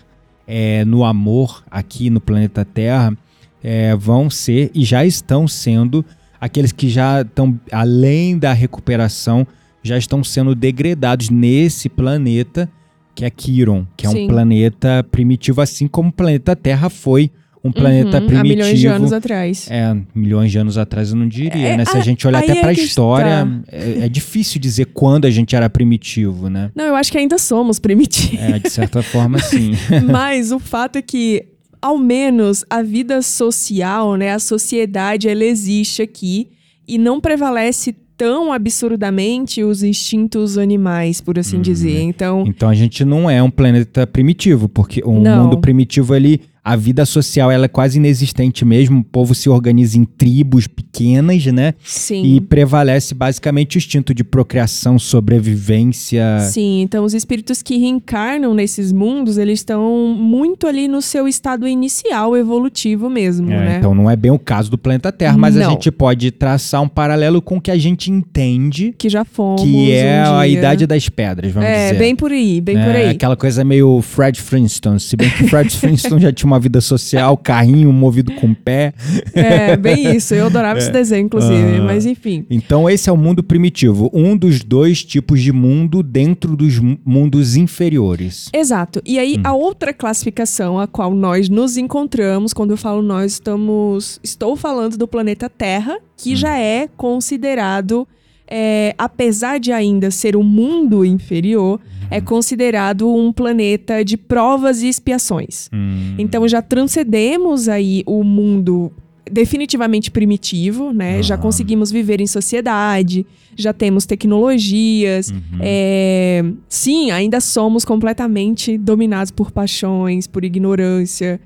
é, 0.47 0.85
no 0.87 1.05
amor 1.05 1.63
aqui 1.71 2.09
no 2.11 2.21
planeta 2.21 2.65
Terra 2.65 3.17
é, 3.65 3.97
vão 3.97 4.29
ser 4.29 4.71
e 4.75 4.85
já 4.85 5.05
estão 5.05 5.49
sendo 5.49 6.05
aqueles 6.41 6.71
que 6.71 6.89
já 6.89 7.23
estão 7.23 7.59
além 7.73 8.37
da 8.39 8.53
recuperação, 8.53 9.47
já 9.83 9.97
estão 9.97 10.23
sendo 10.23 10.55
degradados 10.55 11.31
nesse 11.31 11.89
planeta 11.89 12.69
que 13.15 13.25
é 13.25 13.31
Quiron, 13.31 13.87
que 13.97 14.07
é 14.07 14.11
Sim. 14.11 14.25
um 14.25 14.29
planeta 14.29 15.03
primitivo, 15.11 15.61
assim 15.63 15.87
como 15.89 16.11
o 16.11 16.13
planeta 16.13 16.55
Terra 16.55 16.91
foi 16.91 17.31
um 17.63 17.73
planeta 17.73 18.19
Uhum, 18.21 18.27
primitivo. 18.27 18.41
Há 18.41 18.45
milhões 18.45 18.79
de 18.79 18.87
anos 18.89 19.13
atrás. 19.13 19.67
É, 19.71 19.97
milhões 20.15 20.51
de 20.53 20.59
anos 20.59 20.77
atrás 20.77 21.11
eu 21.11 21.17
não 21.17 21.27
diria, 21.27 21.69
É, 21.69 21.77
né? 21.79 21.85
Se 21.87 21.97
a 21.97 22.01
a- 22.01 22.03
gente 22.03 22.27
olhar 22.27 22.41
até 22.41 22.59
é 22.59 22.61
pra 22.61 22.73
história, 22.75 23.49
é, 23.73 24.01
é 24.05 24.09
difícil 24.09 24.61
dizer 24.61 24.87
quando 24.93 25.25
a 25.25 25.31
gente 25.31 25.57
era 25.57 25.71
primitivo, 25.71 26.51
né? 26.51 26.71
Não, 26.75 26.85
eu 26.85 26.95
acho 26.95 27.11
que 27.11 27.17
ainda 27.17 27.39
somos 27.39 27.79
primitivos. 27.79 28.39
É, 28.39 28.59
de 28.59 28.69
certa 28.69 29.03
forma, 29.03 29.39
sim. 29.39 29.71
Mas 30.13 30.53
o 30.53 30.59
fato 30.59 30.97
é 30.97 31.03
que, 31.03 31.47
ao 31.85 31.99
menos, 31.99 32.65
a 32.71 32.83
vida 32.83 33.21
social, 33.21 34.17
né? 34.17 34.33
A 34.33 34.39
sociedade, 34.39 35.29
ela 35.29 35.45
existe 35.45 36.01
aqui 36.01 36.49
e 36.89 36.97
não 36.97 37.21
prevalece 37.21 37.95
tão 38.17 38.51
absurdamente 38.53 39.63
os 39.63 39.83
instintos 39.83 40.57
animais, 40.57 41.21
por 41.21 41.39
assim 41.39 41.57
Uhum. 41.57 41.63
dizer. 41.63 42.01
Então, 42.01 42.45
Então 42.47 42.69
a 42.71 42.75
gente 42.75 43.05
não 43.05 43.29
é 43.29 43.43
um 43.43 43.51
planeta 43.51 44.07
primitivo, 44.07 44.67
porque 44.69 45.03
o 45.05 45.19
Não. 45.21 45.45
mundo 45.45 45.59
primitivo 45.61 46.15
ali 46.15 46.41
a 46.65 46.77
vida 46.77 47.05
social 47.05 47.51
ela 47.51 47.67
é 47.67 47.69
quase 47.69 47.99
inexistente 47.99 48.65
mesmo, 48.65 49.01
o 49.01 49.05
povo 49.05 49.35
se 49.35 49.49
organiza 49.51 49.99
em 49.99 50.05
tribos 50.05 50.67
pequenas, 50.67 51.45
né? 51.47 51.75
Sim. 51.85 52.23
E 52.25 52.41
prevalece 52.41 53.13
basicamente 53.15 53.77
o 53.77 53.79
instinto 53.79 54.15
de 54.15 54.25
procriação, 54.25 54.99
sobrevivência. 54.99 56.39
Sim, 56.41 56.81
então 56.83 57.05
os 57.05 57.15
espíritos 57.15 57.63
que 57.63 57.77
reencarnam 57.77 58.55
nesses 58.55 58.93
mundos, 58.93 59.39
eles 59.39 59.61
estão 59.61 60.15
muito 60.19 60.67
ali 60.67 60.89
no 60.89 61.03
seu 61.03 61.29
estado 61.29 61.67
inicial 61.69 62.37
evolutivo 62.37 63.09
mesmo, 63.11 63.51
É, 63.53 63.59
né? 63.59 63.77
Então 63.79 63.95
não 63.95 64.11
é 64.11 64.17
bem 64.17 64.31
o 64.31 64.39
caso 64.39 64.71
do 64.71 64.79
planeta 64.79 65.13
Terra, 65.13 65.37
mas 65.37 65.57
a 65.57 65.61
Não. 65.61 65.71
gente 65.73 65.91
pode 65.91 66.31
traçar 66.31 66.81
um 66.83 66.89
paralelo 66.89 67.43
com 67.43 67.57
o 67.57 67.61
que 67.61 67.71
a 67.71 67.77
gente 67.77 68.11
entende 68.11 68.95
que 68.97 69.09
já 69.09 69.25
fomos. 69.25 69.63
que 69.63 69.93
é 69.93 70.25
um 70.29 70.35
a 70.37 70.49
idade 70.49 70.87
das 70.87 71.09
pedras, 71.09 71.53
vamos 71.53 71.69
É, 71.69 71.89
dizer. 71.89 71.99
bem 71.99 72.17
por 72.17 72.33
aí, 72.33 72.61
bem 72.61 72.79
É, 72.79 72.85
por 72.85 72.95
aí. 72.97 73.09
Aquela 73.11 73.37
coisa 73.37 73.63
meio 73.65 74.01
Fred 74.01 74.41
Flintstone. 74.41 74.99
Se 74.99 75.17
bem 75.17 75.29
que 75.31 75.47
Fred 75.49 75.71
Flintstone 75.77 76.21
já 76.23 76.33
tinha 76.33 76.47
uma 76.47 76.54
vida 76.59 76.81
social, 76.81 77.37
carrinho 77.37 77.93
movido 77.93 78.33
com 78.33 78.49
o 78.49 78.55
pé. 78.55 78.93
É, 79.33 79.77
bem 79.77 80.11
isso. 80.17 80.35
Eu 80.35 80.47
adorava 80.47 80.79
esse 80.79 80.91
desenho, 80.91 81.27
inclusive. 81.27 81.79
Ah. 81.79 81.83
Mas 81.85 82.07
enfim. 82.07 82.45
Então 82.51 82.89
esse 82.89 83.09
é 83.09 83.13
o 83.13 83.17
mundo 83.17 83.43
primitivo, 83.43 84.11
um 84.13 84.37
dos 84.37 84.63
dois 84.65 85.05
tipos 85.05 85.41
de 85.43 85.53
mundo 85.53 86.03
dentro 86.03 86.57
dos 86.57 86.79
mu- 86.79 86.99
mundos 87.05 87.57
inferiores. 87.57 88.49
Exato. 88.53 89.01
E 89.05 89.19
aí, 89.19 89.37
Hum. 89.39 89.43
a 89.45 89.53
outra 89.55 89.93
classificação 89.93 90.79
a 90.79 90.87
qual 90.87 91.15
nós 91.15 91.49
nos 91.49 91.77
encontramos, 91.77 92.53
quando 92.53 92.71
eu 92.73 92.77
falo 92.77 93.03
nós, 93.03 93.33
estamos. 93.33 94.21
Estou 94.23 94.57
falando 94.57 94.97
do 94.97 95.07
planeta 95.09 95.49
Terra, 95.49 95.99
que 96.17 96.33
Hum. 96.33 96.37
já 96.37 96.59
é 96.59 96.89
considerado. 96.97 98.07
É, 98.49 98.95
apesar 98.99 99.59
de 99.59 99.73
ainda 99.73 100.11
ser 100.11 100.37
um 100.37 100.43
mundo 100.43 101.05
inferior, 101.05 101.81
é 102.11 102.19
Uhum. 102.19 102.25
considerado 102.25 103.09
um 103.13 103.33
planeta 103.33 104.05
de 104.05 104.17
provas 104.17 104.83
e 104.83 104.89
expiações. 104.89 105.69
Hum. 105.73 106.15
Então 106.19 106.47
já 106.47 106.61
transcendemos 106.61 107.69
aí 107.69 108.03
o 108.07 108.23
mundo 108.23 108.93
definitivamente 109.31 110.11
primitivo, 110.11 110.93
né? 110.93 111.23
Já 111.23 111.35
Ah. 111.37 111.39
conseguimos 111.39 111.91
viver 111.91 112.21
em 112.21 112.27
sociedade, 112.27 113.27
já 113.57 113.73
temos 113.73 114.05
tecnologias. 114.05 115.31
Uhum. 115.31 115.59
É, 115.61 116.45
sim, 116.69 117.11
ainda 117.11 117.41
somos 117.41 117.87
completamente 117.87 118.77
dominados 118.77 119.31
por 119.31 119.51
paixões, 119.51 120.27
por 120.27 120.45
ignorância. 120.45 121.41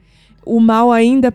O 0.44 0.58
mal 0.58 0.90
ainda 0.90 1.32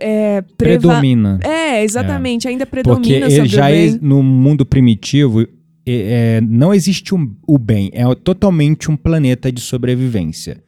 é, 0.00 0.42
preva- 0.56 0.88
Predomina. 0.88 1.38
É, 1.42 1.82
exatamente, 1.84 2.46
ainda 2.48 2.66
Porque 2.66 2.82
predomina 2.82 3.26
ele 3.26 3.30
sobre 3.36 3.48
já 3.48 3.70
ex- 3.72 4.00
no 4.00 4.22
mundo 4.22 4.64
primitivo 4.66 5.42
é, 5.42 5.48
é, 5.86 6.40
não 6.40 6.74
existe 6.74 7.14
um- 7.14 7.32
o 7.46 7.58
bem, 7.58 7.90
é 7.92 8.02
totalmente 8.16 8.90
um 8.90 8.96
planeta 8.96 9.50
de 9.52 9.60
sobrevivência. 9.60 10.62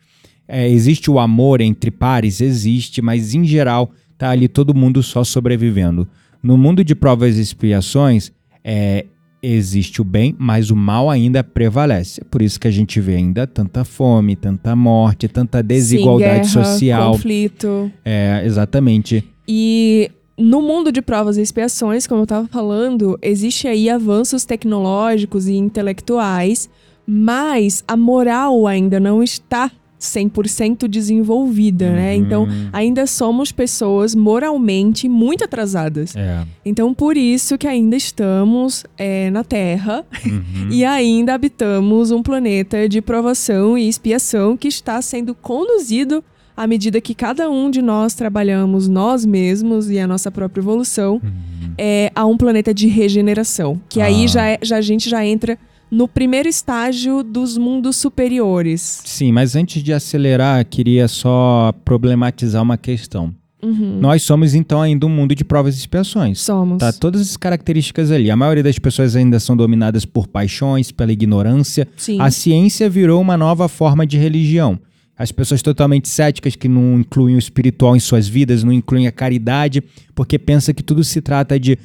É, 0.47 0.69
existe 0.69 1.11
o 1.11 1.19
amor 1.19 1.61
entre 1.61 1.91
pares, 1.91 2.41
existe, 2.41 3.03
mas 3.03 3.35
em 3.35 3.45
geral 3.45 3.91
tá 4.17 4.31
ali 4.31 4.49
todo 4.49 4.75
mundo 4.75 5.03
só 5.03 5.23
sobrevivendo. 5.25 6.09
No 6.43 6.57
mundo 6.57 6.83
de 6.85 6.95
provas 6.95 7.37
e 7.37 7.41
expiações, 7.43 8.33
é, 8.65 9.05
existe 9.43 10.01
o 10.01 10.05
bem, 10.05 10.35
mas 10.39 10.71
o 10.71 10.77
mal 10.77 11.09
ainda 11.09 11.45
prevalece. 11.45 12.21
É 12.21 12.25
por 12.25 12.43
isso 12.43 12.59
que 12.59 12.69
a 12.69 12.71
gente 12.71 13.01
vê 13.01 13.17
ainda 13.17 13.47
tanta 13.47 13.85
fome, 13.85 14.37
tanta 14.37 14.75
morte, 14.75 15.29
tanta 15.29 15.63
desigualdade 15.63 16.49
Sim, 16.49 16.55
guerra, 16.55 16.65
social. 16.65 17.13
conflito. 17.13 17.93
É, 18.05 18.43
exatamente. 18.45 19.25
E 19.47 20.11
no 20.37 20.63
mundo 20.63 20.93
de 20.93 21.03
provas 21.03 21.37
e 21.37 21.43
expiações, 21.43 22.07
como 22.07 22.21
eu 22.21 22.25
estava 22.25 22.47
falando, 22.47 23.19
existe 23.23 23.67
aí 23.67 23.89
avanços 23.91 24.45
tecnológicos 24.45 25.49
e 25.49 25.55
intelectuais, 25.55 26.69
mas 27.07 27.83
a 27.89 27.97
moral 27.97 28.67
ainda 28.67 29.01
não 29.01 29.23
está 29.23 29.71
100% 30.01 30.87
desenvolvida, 30.89 31.91
né? 31.91 32.15
Uhum. 32.15 32.23
Então, 32.23 32.49
ainda 32.73 33.07
somos 33.07 33.51
pessoas 33.53 34.15
moralmente 34.15 35.09
muito 35.09 35.45
atrasadas. 35.45 36.15
É. 36.17 36.45
Então, 36.65 36.95
por 36.95 37.17
isso 37.17 37.59
que 37.59 37.67
ainda 37.67 37.97
estamos 37.97 38.85
é, 38.97 39.31
na 39.31 39.43
Terra 39.45 40.05
Uhum. 40.25 40.69
e 40.71 40.85
ainda 40.85 41.35
habitamos 41.35 42.11
um 42.11 42.23
planeta 42.23 42.89
de 42.89 43.01
provação 43.01 43.77
e 43.77 43.89
expiação 43.89 44.57
que 44.57 44.69
está 44.69 45.01
sendo 45.03 45.35
conduzido 45.35 46.23
à 46.57 46.67
medida 46.67 47.01
que 47.01 47.15
cada 47.15 47.49
um 47.49 47.71
de 47.71 47.81
nós 47.81 48.15
trabalhamos 48.15 48.89
nós 48.89 49.25
mesmos 49.25 49.91
e 49.91 49.99
a 49.99 50.07
nossa 50.07 50.31
própria 50.31 50.61
evolução 50.61 51.15
Uhum. 51.23 51.73
é, 51.79 52.11
a 52.15 52.27
um 52.27 52.37
planeta 52.37 52.75
de 52.75 52.87
regeneração. 52.89 53.81
Que 53.89 54.01
aí 54.01 54.25
Ah. 54.25 54.29
já, 54.29 54.47
é- 54.47 54.59
já 54.63 54.77
a 54.77 54.81
gente 54.81 55.09
já 55.09 55.25
entra 55.25 55.57
no 55.91 56.07
primeiro 56.07 56.49
estágio 56.49 57.23
dos 57.23 57.57
mundos 57.57 57.97
superiores. 57.97 59.03
Sim, 59.05 59.33
mas 59.33 59.57
antes 59.57 59.83
de 59.83 59.93
acelerar, 59.93 60.65
queria 60.65 61.09
só 61.09 61.73
problematizar 61.85 62.63
uma 62.63 62.77
questão. 62.77 63.35
Uhum. 63.63 63.99
Nós 64.01 64.23
somos 64.23 64.55
então 64.55 64.81
ainda 64.81 65.05
um 65.05 65.09
mundo 65.09 65.35
de 65.35 65.45
provas 65.45 65.75
e 65.75 65.79
expiações. 65.79 66.41
Somos. 66.41 66.79
Tá, 66.79 66.93
todas 66.93 67.21
as 67.21 67.37
características 67.37 68.11
ali. 68.11 68.31
A 68.31 68.37
maioria 68.37 68.63
das 68.63 68.79
pessoas 68.79 69.17
ainda 69.17 69.41
são 69.41 69.57
dominadas 69.57 70.05
por 70.05 70.29
paixões, 70.29 70.93
pela 70.93 71.13
ignorância. 71.13 71.89
Sim. 71.97 72.21
A 72.21 72.31
ciência 72.31 72.89
virou 72.89 73.21
uma 73.21 73.37
nova 73.37 73.69
forma 73.69 74.07
de 74.07 74.17
religião. 74.17 74.79
As 75.17 75.33
pessoas 75.33 75.61
totalmente 75.61 76.09
céticas 76.09 76.55
que 76.55 76.69
não 76.69 77.01
incluem 77.01 77.35
o 77.35 77.39
espiritual 77.39 77.97
em 77.97 78.01
suas 78.01 78.29
vidas, 78.29 78.63
não 78.63 78.73
incluem 78.73 79.09
a 79.09 79.13
caridade, 79.13 79.83
porque 80.15 80.39
pensa 80.39 80.73
que 80.73 80.83
tudo 80.83 81.03
se 81.03 81.21
trata 81.21 81.59
de 81.59 81.77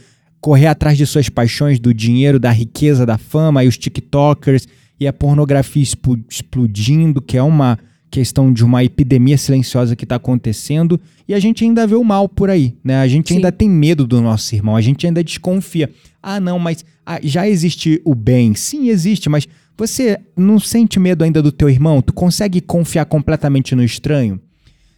correr 0.43 0.67
atrás 0.67 0.97
de 0.97 1.05
suas 1.05 1.29
paixões, 1.29 1.79
do 1.79 1.93
dinheiro, 1.93 2.37
da 2.37 2.51
riqueza, 2.51 3.05
da 3.05 3.17
fama, 3.17 3.63
e 3.63 3.67
os 3.69 3.77
TikTokers 3.77 4.67
e 4.99 5.07
a 5.07 5.13
pornografia 5.13 5.81
explodindo, 6.29 7.21
que 7.21 7.37
é 7.37 7.41
uma 7.41 7.79
questão 8.11 8.51
de 8.51 8.61
uma 8.61 8.83
epidemia 8.83 9.37
silenciosa 9.37 9.95
que 9.95 10.03
está 10.03 10.17
acontecendo, 10.17 10.99
e 11.29 11.33
a 11.33 11.39
gente 11.39 11.63
ainda 11.63 11.87
vê 11.87 11.95
o 11.95 12.03
mal 12.03 12.27
por 12.27 12.49
aí, 12.49 12.75
né? 12.83 12.97
A 12.97 13.07
gente 13.07 13.29
Sim. 13.29 13.35
ainda 13.35 13.53
tem 13.53 13.69
medo 13.69 14.05
do 14.05 14.19
nosso 14.19 14.53
irmão, 14.53 14.75
a 14.75 14.81
gente 14.81 15.07
ainda 15.07 15.23
desconfia. 15.23 15.89
Ah, 16.21 16.41
não, 16.41 16.59
mas 16.59 16.83
ah, 17.05 17.21
já 17.23 17.47
existe 17.47 18.01
o 18.03 18.13
bem. 18.13 18.53
Sim, 18.53 18.89
existe, 18.89 19.29
mas 19.29 19.47
você 19.77 20.19
não 20.35 20.59
sente 20.59 20.99
medo 20.99 21.23
ainda 21.23 21.41
do 21.41 21.53
teu 21.53 21.69
irmão? 21.69 22.01
Tu 22.01 22.11
consegue 22.11 22.59
confiar 22.59 23.05
completamente 23.05 23.73
no 23.75 23.83
estranho? 23.83 24.37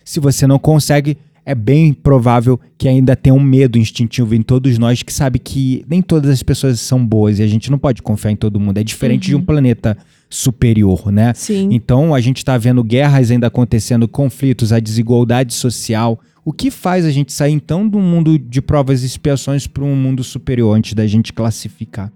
Se 0.03 0.19
você 0.19 0.47
não 0.47 0.57
consegue, 0.57 1.19
é 1.45 1.53
bem 1.53 1.93
provável 1.93 2.59
que 2.77 2.87
ainda 2.87 3.15
tenha 3.15 3.33
um 3.33 3.39
medo 3.39 3.77
instintivo 3.77 4.33
em 4.33 4.41
todos 4.41 4.79
nós 4.79 5.03
que 5.03 5.13
sabe 5.13 5.37
que 5.37 5.85
nem 5.87 6.01
todas 6.01 6.31
as 6.31 6.41
pessoas 6.41 6.79
são 6.79 7.05
boas 7.05 7.37
e 7.37 7.43
a 7.43 7.47
gente 7.47 7.69
não 7.69 7.77
pode 7.77 8.01
confiar 8.01 8.31
em 8.31 8.35
todo 8.35 8.59
mundo. 8.59 8.79
É 8.79 8.83
diferente 8.83 9.27
de 9.27 9.35
um 9.35 9.41
planeta 9.41 9.95
superior, 10.27 11.11
né? 11.11 11.33
Sim. 11.35 11.69
Então 11.71 12.15
a 12.15 12.19
gente 12.19 12.37
está 12.37 12.57
vendo 12.57 12.83
guerras 12.83 13.29
ainda 13.29 13.45
acontecendo, 13.45 14.07
conflitos, 14.07 14.73
a 14.73 14.79
desigualdade 14.79 15.53
social. 15.53 16.19
O 16.43 16.51
que 16.51 16.71
faz 16.71 17.05
a 17.05 17.11
gente 17.11 17.31
sair 17.31 17.53
então 17.53 17.87
do 17.87 17.99
mundo 17.99 18.39
de 18.39 18.61
provas 18.61 19.03
e 19.03 19.05
expiações 19.05 19.67
para 19.67 19.83
um 19.83 19.95
mundo 19.95 20.23
superior 20.23 20.75
antes 20.75 20.93
da 20.93 21.05
gente 21.05 21.31
classificar? 21.31 22.11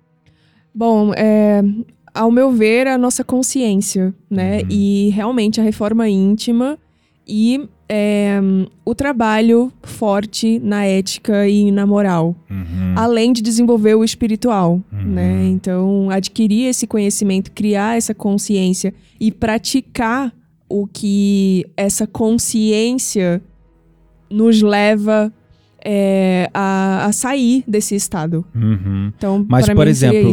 Bom, 0.74 1.13
é, 1.15 1.63
ao 2.13 2.31
meu 2.31 2.51
ver, 2.51 2.88
a 2.88 2.98
nossa 2.98 3.24
consciência, 3.24 4.13
né? 4.29 4.62
Uhum. 4.62 4.67
E 4.69 5.09
realmente 5.09 5.62
a 5.62 5.63
reforma 5.63 6.09
íntima 6.09 6.79
e 7.29 7.69
é, 7.88 8.39
o 8.83 8.95
trabalho 8.95 9.71
forte 9.83 10.59
na 10.59 10.83
ética 10.86 11.48
e 11.48 11.71
na 11.71 11.86
moral. 11.86 12.36
Além 12.95 13.31
de 13.31 13.41
desenvolver 13.41 13.93
o 13.95 14.03
espiritual, 14.03 14.81
Uhum. 14.91 15.03
né? 15.05 15.45
Então, 15.50 16.09
adquirir 16.09 16.65
esse 16.67 16.86
conhecimento, 16.88 17.51
criar 17.51 17.98
essa 17.98 18.13
consciência 18.13 18.93
e 19.19 19.31
praticar 19.31 20.33
o 20.67 20.88
que 20.88 21.65
essa 21.77 22.05
consciência 22.05 23.41
nos 24.29 24.62
leva 24.62 25.31
é, 25.83 26.50
a, 26.53 27.05
a 27.05 27.12
sair 27.12 27.63
desse 27.67 27.95
estado. 27.95 28.45
Uhum. 28.53 29.12
Então, 29.17 29.45
Mas, 29.48 29.67
por 29.69 29.88
exemplo, 29.88 30.31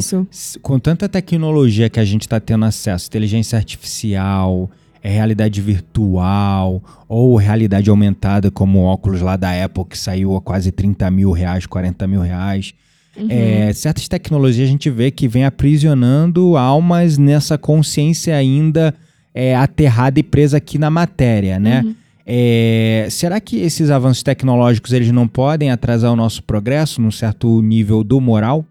Com 0.61 0.79
tanta 0.79 1.09
tecnologia 1.09 1.89
que 1.89 2.01
a 2.01 2.05
gente 2.05 2.23
está 2.23 2.41
tendo 2.41 2.65
acesso, 2.65 3.07
inteligência 3.09 3.57
artificial, 3.57 4.69
realidade 5.09 5.61
virtual 5.61 6.83
ou 7.09 7.37
realidade 7.37 7.89
aumentada, 7.91 8.51
como 8.51 8.81
o 8.81 8.85
óculos 8.85 9.21
lá 9.21 9.37
da 9.37 9.65
Apple 9.65 9.85
que 9.85 9.99
saiu 9.99 10.37
a 10.37 10.41
quase 10.41 10.73
30 10.73 11.11
mil 11.11 11.31
reais, 11.33 11.67
40 11.67 12.07
mil 12.07 12.21
reais. 12.21 12.75
Uhum. 13.17 13.27
É, 13.31 13.73
certas 13.73 14.09
tecnologias 14.09 14.69
a 14.69 14.71
gente 14.71 14.91
vê 14.91 15.11
que 15.11 15.27
vem 15.27 15.45
aprisionando 15.45 16.57
almas 16.57 17.17
nessa 17.17 17.57
consciência 17.57 18.37
ainda 18.37 18.95
é, 19.35 19.55
aterrada 19.55 20.21
e 20.21 20.23
presa 20.23 20.59
aqui 20.59 20.79
na 20.79 20.91
matéria, 20.91 21.59
né? 21.59 21.83
Uhum. 21.85 21.95
É, 22.29 23.07
será 23.09 23.41
que 23.41 23.59
esses 23.59 23.89
avanços 23.89 24.23
tecnológicos 24.23 24.93
eles 24.93 25.13
não 25.13 25.29
podem 25.29 25.71
atrasar 25.71 26.13
o 26.13 26.17
nosso 26.17 26.43
progresso 26.43 27.01
num 27.01 27.11
certo 27.13 27.63
nível 27.63 28.03
do 28.03 28.21
moral? 28.21 28.65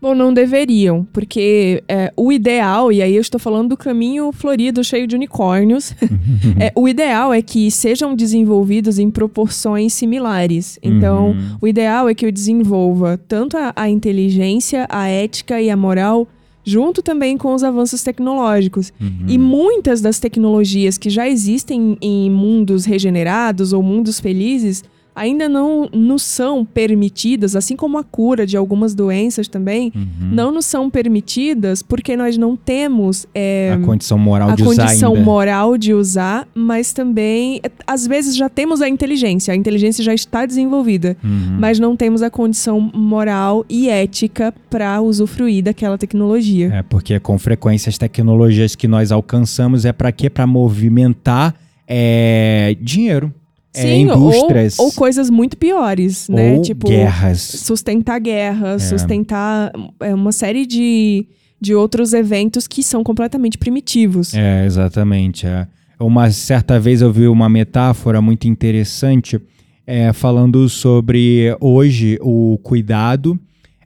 Bom, 0.00 0.14
não 0.14 0.32
deveriam, 0.32 1.06
porque 1.12 1.82
é, 1.86 2.10
o 2.16 2.32
ideal, 2.32 2.90
e 2.90 3.02
aí 3.02 3.14
eu 3.14 3.20
estou 3.20 3.38
falando 3.38 3.68
do 3.70 3.76
caminho 3.76 4.32
florido, 4.32 4.82
cheio 4.82 5.06
de 5.06 5.14
unicórnios, 5.14 5.94
é, 6.58 6.72
o 6.74 6.88
ideal 6.88 7.34
é 7.34 7.42
que 7.42 7.70
sejam 7.70 8.14
desenvolvidos 8.14 8.98
em 8.98 9.10
proporções 9.10 9.92
similares. 9.92 10.78
Então, 10.82 11.28
Uhum. 11.30 11.56
o 11.60 11.68
ideal 11.68 12.08
é 12.08 12.14
que 12.14 12.24
eu 12.24 12.32
desenvolva 12.32 13.20
tanto 13.28 13.56
a, 13.58 13.72
a 13.76 13.90
inteligência, 13.90 14.86
a 14.88 15.06
ética 15.06 15.60
e 15.60 15.68
a 15.68 15.76
moral 15.76 16.26
junto 16.64 17.02
também 17.02 17.36
com 17.36 17.54
os 17.54 17.64
avanços 17.64 18.02
tecnológicos. 18.02 18.92
Uhum. 19.00 19.26
E 19.26 19.36
muitas 19.38 20.00
das 20.00 20.18
tecnologias 20.18 20.96
que 20.98 21.10
já 21.10 21.28
existem 21.28 21.96
em 22.00 22.30
mundos 22.30 22.84
regenerados 22.84 23.72
ou 23.72 23.82
mundos 23.82 24.20
felizes 24.20 24.84
ainda 25.14 25.48
não 25.48 25.88
nos 25.92 26.22
são 26.22 26.64
permitidas, 26.64 27.56
assim 27.56 27.76
como 27.76 27.98
a 27.98 28.04
cura 28.04 28.46
de 28.46 28.56
algumas 28.56 28.94
doenças 28.94 29.48
também, 29.48 29.92
Uhum. 29.94 30.30
não 30.32 30.52
nos 30.52 30.66
são 30.66 30.88
permitidas 30.90 31.82
porque 31.82 32.16
nós 32.16 32.36
não 32.38 32.56
temos 32.56 33.26
é, 33.34 33.72
a 33.74 33.84
condição 33.84 34.18
moral 34.18 34.50
a 34.50 34.54
de 34.54 34.62
usar 34.62 34.84
condição 34.86 35.12
ainda. 35.14 35.24
moral 35.24 35.76
de 35.78 35.92
usar, 35.94 36.46
mas 36.54 36.92
também, 36.92 37.60
às 37.86 38.06
vezes, 38.06 38.36
já 38.36 38.48
temos 38.48 38.80
a 38.80 38.88
inteligência, 38.88 39.52
a 39.52 39.56
inteligência 39.56 40.02
já 40.04 40.14
está 40.14 40.46
desenvolvida, 40.46 41.16
Uhum. 41.22 41.56
mas 41.58 41.78
não 41.78 41.96
temos 41.96 42.22
a 42.22 42.30
condição 42.30 42.80
moral 42.94 43.64
e 43.68 43.88
ética 43.88 44.52
para 44.70 45.00
usufruir 45.00 45.64
daquela 45.64 45.98
tecnologia. 45.98 46.70
É, 46.74 46.82
porque 46.82 47.18
com 47.20 47.38
frequência 47.38 47.88
as 47.90 47.98
tecnologias 47.98 48.74
que 48.74 48.86
nós 48.88 49.10
alcançamos 49.12 49.84
é 49.84 49.92
para 49.92 50.10
quê? 50.12 50.30
Para 50.30 50.46
movimentar 50.46 51.54
é, 51.92 52.76
dinheiro. 52.80 53.32
É, 53.74 53.82
Sim, 53.82 54.10
ou- 54.10 54.16
indústrias. 54.32 54.78
ou, 54.78 54.92
coisas 54.92 55.30
muito 55.30 55.56
piores, 55.56 56.28
né? 56.28 56.54
ou 56.56 56.62
tipo, 56.62 56.88
guerras. 56.88 57.40
sustentar 57.40 58.18
guerras, 58.20 58.82
É. 58.84 58.86
sustentar 58.88 59.72
é, 60.00 60.14
uma 60.14 60.32
série 60.32 60.66
de, 60.66 61.26
de 61.60 61.74
outros 61.74 62.12
eventos 62.12 62.66
que 62.66 62.82
são 62.82 63.04
completamente 63.04 63.56
primitivos. 63.58 64.34
É, 64.34 64.64
exatamente. 64.66 65.46
é. 65.46 65.66
Uma 66.00 66.30
certa 66.30 66.80
vez 66.80 67.02
eu 67.02 67.12
vi 67.12 67.28
uma 67.28 67.48
metáfora 67.48 68.20
muito 68.22 68.48
interessante 68.48 69.38
é, 69.86 70.12
falando 70.12 70.68
sobre 70.68 71.54
hoje 71.60 72.18
o 72.22 72.58
cuidado 72.62 73.38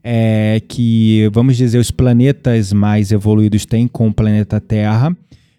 é, 0.02 0.60
que, 0.68 1.28
vamos 1.32 1.56
dizer, 1.56 1.78
os 1.78 1.90
planetas 1.90 2.72
mais 2.72 3.10
evoluídos 3.10 3.64
têm 3.66 3.88
com 3.88 4.08
o 4.08 4.14
planeta 4.14 4.60
Terra, 4.60 5.16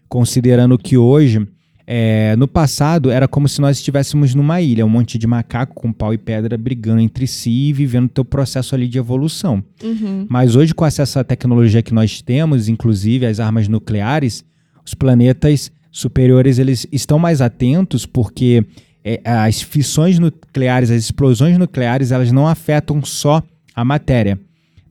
considerando 0.08 0.78
que 0.78 0.96
hoje, 0.98 1.46
é, 1.88 2.36
no 2.36 2.48
passado, 2.48 3.12
era 3.12 3.28
como 3.28 3.48
se 3.48 3.62
nós 3.62 3.78
estivéssemos 3.78 4.34
numa 4.34 4.60
ilha, 4.60 4.86
um 4.86 4.90
monte 4.90 5.20
de 5.20 5.28
macaco 5.28 5.76
com 5.76 5.94
pau 5.94 6.14
e 6.14 6.18
pedra 6.18 6.58
brigando 6.58 7.00
entre 7.00 7.28
si 7.28 7.70
e 7.70 7.74
vivendo 7.74 8.06
o 8.06 8.10
teu 8.10 8.26
processo 8.26 8.74
ali 8.74 8.88
de 8.88 8.98
evolução. 8.98 9.64
Uhum. 9.84 10.26
Mas 10.28 10.56
hoje, 10.56 10.74
com 10.74 10.84
acesso 10.84 11.20
à 11.20 11.24
tecnologia 11.24 11.84
que 11.84 11.94
nós 11.94 12.22
temos, 12.22 12.68
inclusive 12.68 13.26
as 13.28 13.40
armas 13.40 13.68
nucleares, 13.68 14.44
os 14.84 14.96
planetas 14.96 15.72
superiores 15.92 16.58
eles 16.58 16.88
estão 16.92 17.20
mais 17.20 17.40
atentos 17.40 18.06
porque 18.06 18.66
é, 19.04 19.22
as 19.24 19.62
fissões 19.62 20.18
nucleares, 20.18 20.90
as 20.90 21.04
explosões 21.04 21.58
nucleares, 21.58 22.12
elas 22.12 22.32
não 22.32 22.48
afetam 22.48 23.04
só 23.04 23.44
a 23.76 23.86
matéria. 23.86 24.40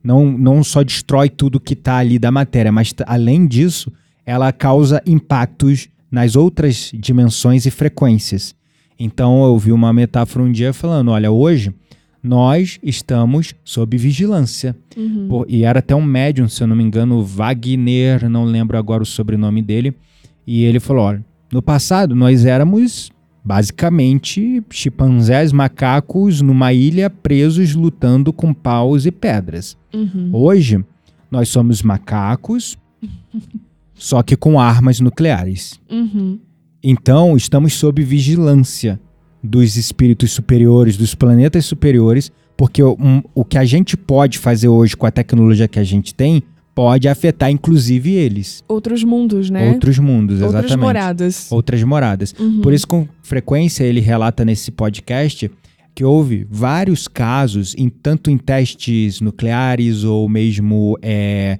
Não, 0.01 0.31
não 0.31 0.63
só 0.63 0.81
destrói 0.81 1.29
tudo 1.29 1.59
que 1.59 1.73
está 1.73 1.97
ali 1.97 2.17
da 2.17 2.31
matéria, 2.31 2.71
mas 2.71 2.93
além 3.05 3.45
disso, 3.47 3.91
ela 4.25 4.51
causa 4.53 5.01
impactos 5.05 5.89
nas 6.15 6.37
outras 6.37 6.93
dimensões 6.93 7.65
e 7.65 7.71
frequências. 7.71 8.55
Então 8.97 9.43
eu 9.43 9.57
vi 9.59 9.73
uma 9.73 9.91
metáfora 9.91 10.45
um 10.45 10.51
dia 10.51 10.71
falando: 10.71 11.11
olha, 11.11 11.29
hoje 11.29 11.75
nós 12.23 12.79
estamos 12.81 13.53
sob 13.65 13.97
vigilância. 13.97 14.73
Uhum. 14.95 15.27
Pô, 15.27 15.45
e 15.45 15.65
era 15.65 15.79
até 15.79 15.93
um 15.93 16.01
médium, 16.01 16.47
se 16.47 16.63
eu 16.63 16.67
não 16.67 16.75
me 16.75 16.85
engano, 16.85 17.21
Wagner, 17.21 18.29
não 18.29 18.45
lembro 18.45 18.77
agora 18.77 19.03
o 19.03 19.05
sobrenome 19.05 19.61
dele. 19.61 19.93
E 20.47 20.63
ele 20.63 20.79
falou: 20.79 21.03
olha, 21.03 21.25
no 21.51 21.61
passado 21.61 22.15
nós 22.15 22.45
éramos 22.45 23.11
basicamente 23.43 24.63
chimpanzés, 24.69 25.51
macacos 25.51 26.39
numa 26.39 26.71
ilha 26.71 27.09
presos 27.09 27.75
lutando 27.75 28.31
com 28.31 28.53
paus 28.53 29.05
e 29.05 29.11
pedras. 29.11 29.75
Uhum. 29.93 30.29
Hoje 30.31 30.81
nós 31.29 31.49
somos 31.49 31.81
macacos, 31.81 32.77
só 33.95 34.21
que 34.21 34.35
com 34.35 34.59
armas 34.59 34.99
nucleares. 34.99 35.79
Uhum. 35.89 36.37
Então, 36.83 37.35
estamos 37.35 37.73
sob 37.73 38.03
vigilância 38.03 38.99
dos 39.43 39.75
espíritos 39.77 40.31
superiores, 40.31 40.97
dos 40.97 41.15
planetas 41.15 41.65
superiores, 41.65 42.31
porque 42.57 42.83
o, 42.83 42.95
um- 42.99 43.21
o 43.33 43.43
que 43.43 43.57
a 43.57 43.65
gente 43.65 43.95
pode 43.97 44.37
fazer 44.37 44.67
hoje 44.67 44.95
com 44.95 45.05
a 45.05 45.11
tecnologia 45.11 45.67
que 45.67 45.79
a 45.79 45.83
gente 45.83 46.13
tem 46.13 46.43
pode 46.75 47.07
afetar 47.07 47.49
inclusive 47.49 48.11
eles. 48.11 48.63
Outros 48.67 49.03
mundos, 49.03 49.49
né? 49.49 49.71
Outros 49.71 49.97
mundos, 49.97 50.41
Outras 50.41 50.65
exatamente. 50.65 50.83
moradas. 50.85 51.51
Outras 51.51 51.83
moradas. 51.83 52.35
Uhum. 52.37 52.61
Por 52.61 52.73
isso, 52.73 52.85
com 52.87 53.07
frequência, 53.23 53.83
ele 53.85 54.01
relata 54.01 54.43
nesse 54.43 54.71
podcast 54.71 55.49
que 55.95 56.03
houve 56.03 56.45
vários 56.51 57.07
casos, 57.07 57.73
em, 57.77 57.87
tanto 57.87 58.29
em 58.29 58.37
testes 58.37 59.21
nucleares 59.21 60.03
ou 60.03 60.27
mesmo 60.27 60.97
é, 61.01 61.57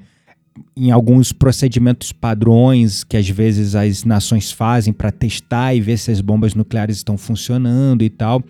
em 0.75 0.91
alguns 0.91 1.31
procedimentos 1.31 2.11
padrões 2.11 3.03
que 3.03 3.17
às 3.17 3.27
vezes 3.29 3.75
as 3.75 4.03
nações 4.03 4.51
fazem 4.51 4.93
para 4.93 5.11
testar 5.11 5.73
e 5.73 5.81
ver 5.81 5.97
se 5.97 6.11
as 6.11 6.21
bombas 6.21 6.53
nucleares 6.53 6.97
estão 6.97 7.17
funcionando 7.17 8.03
e 8.03 8.09
tal. 8.09 8.43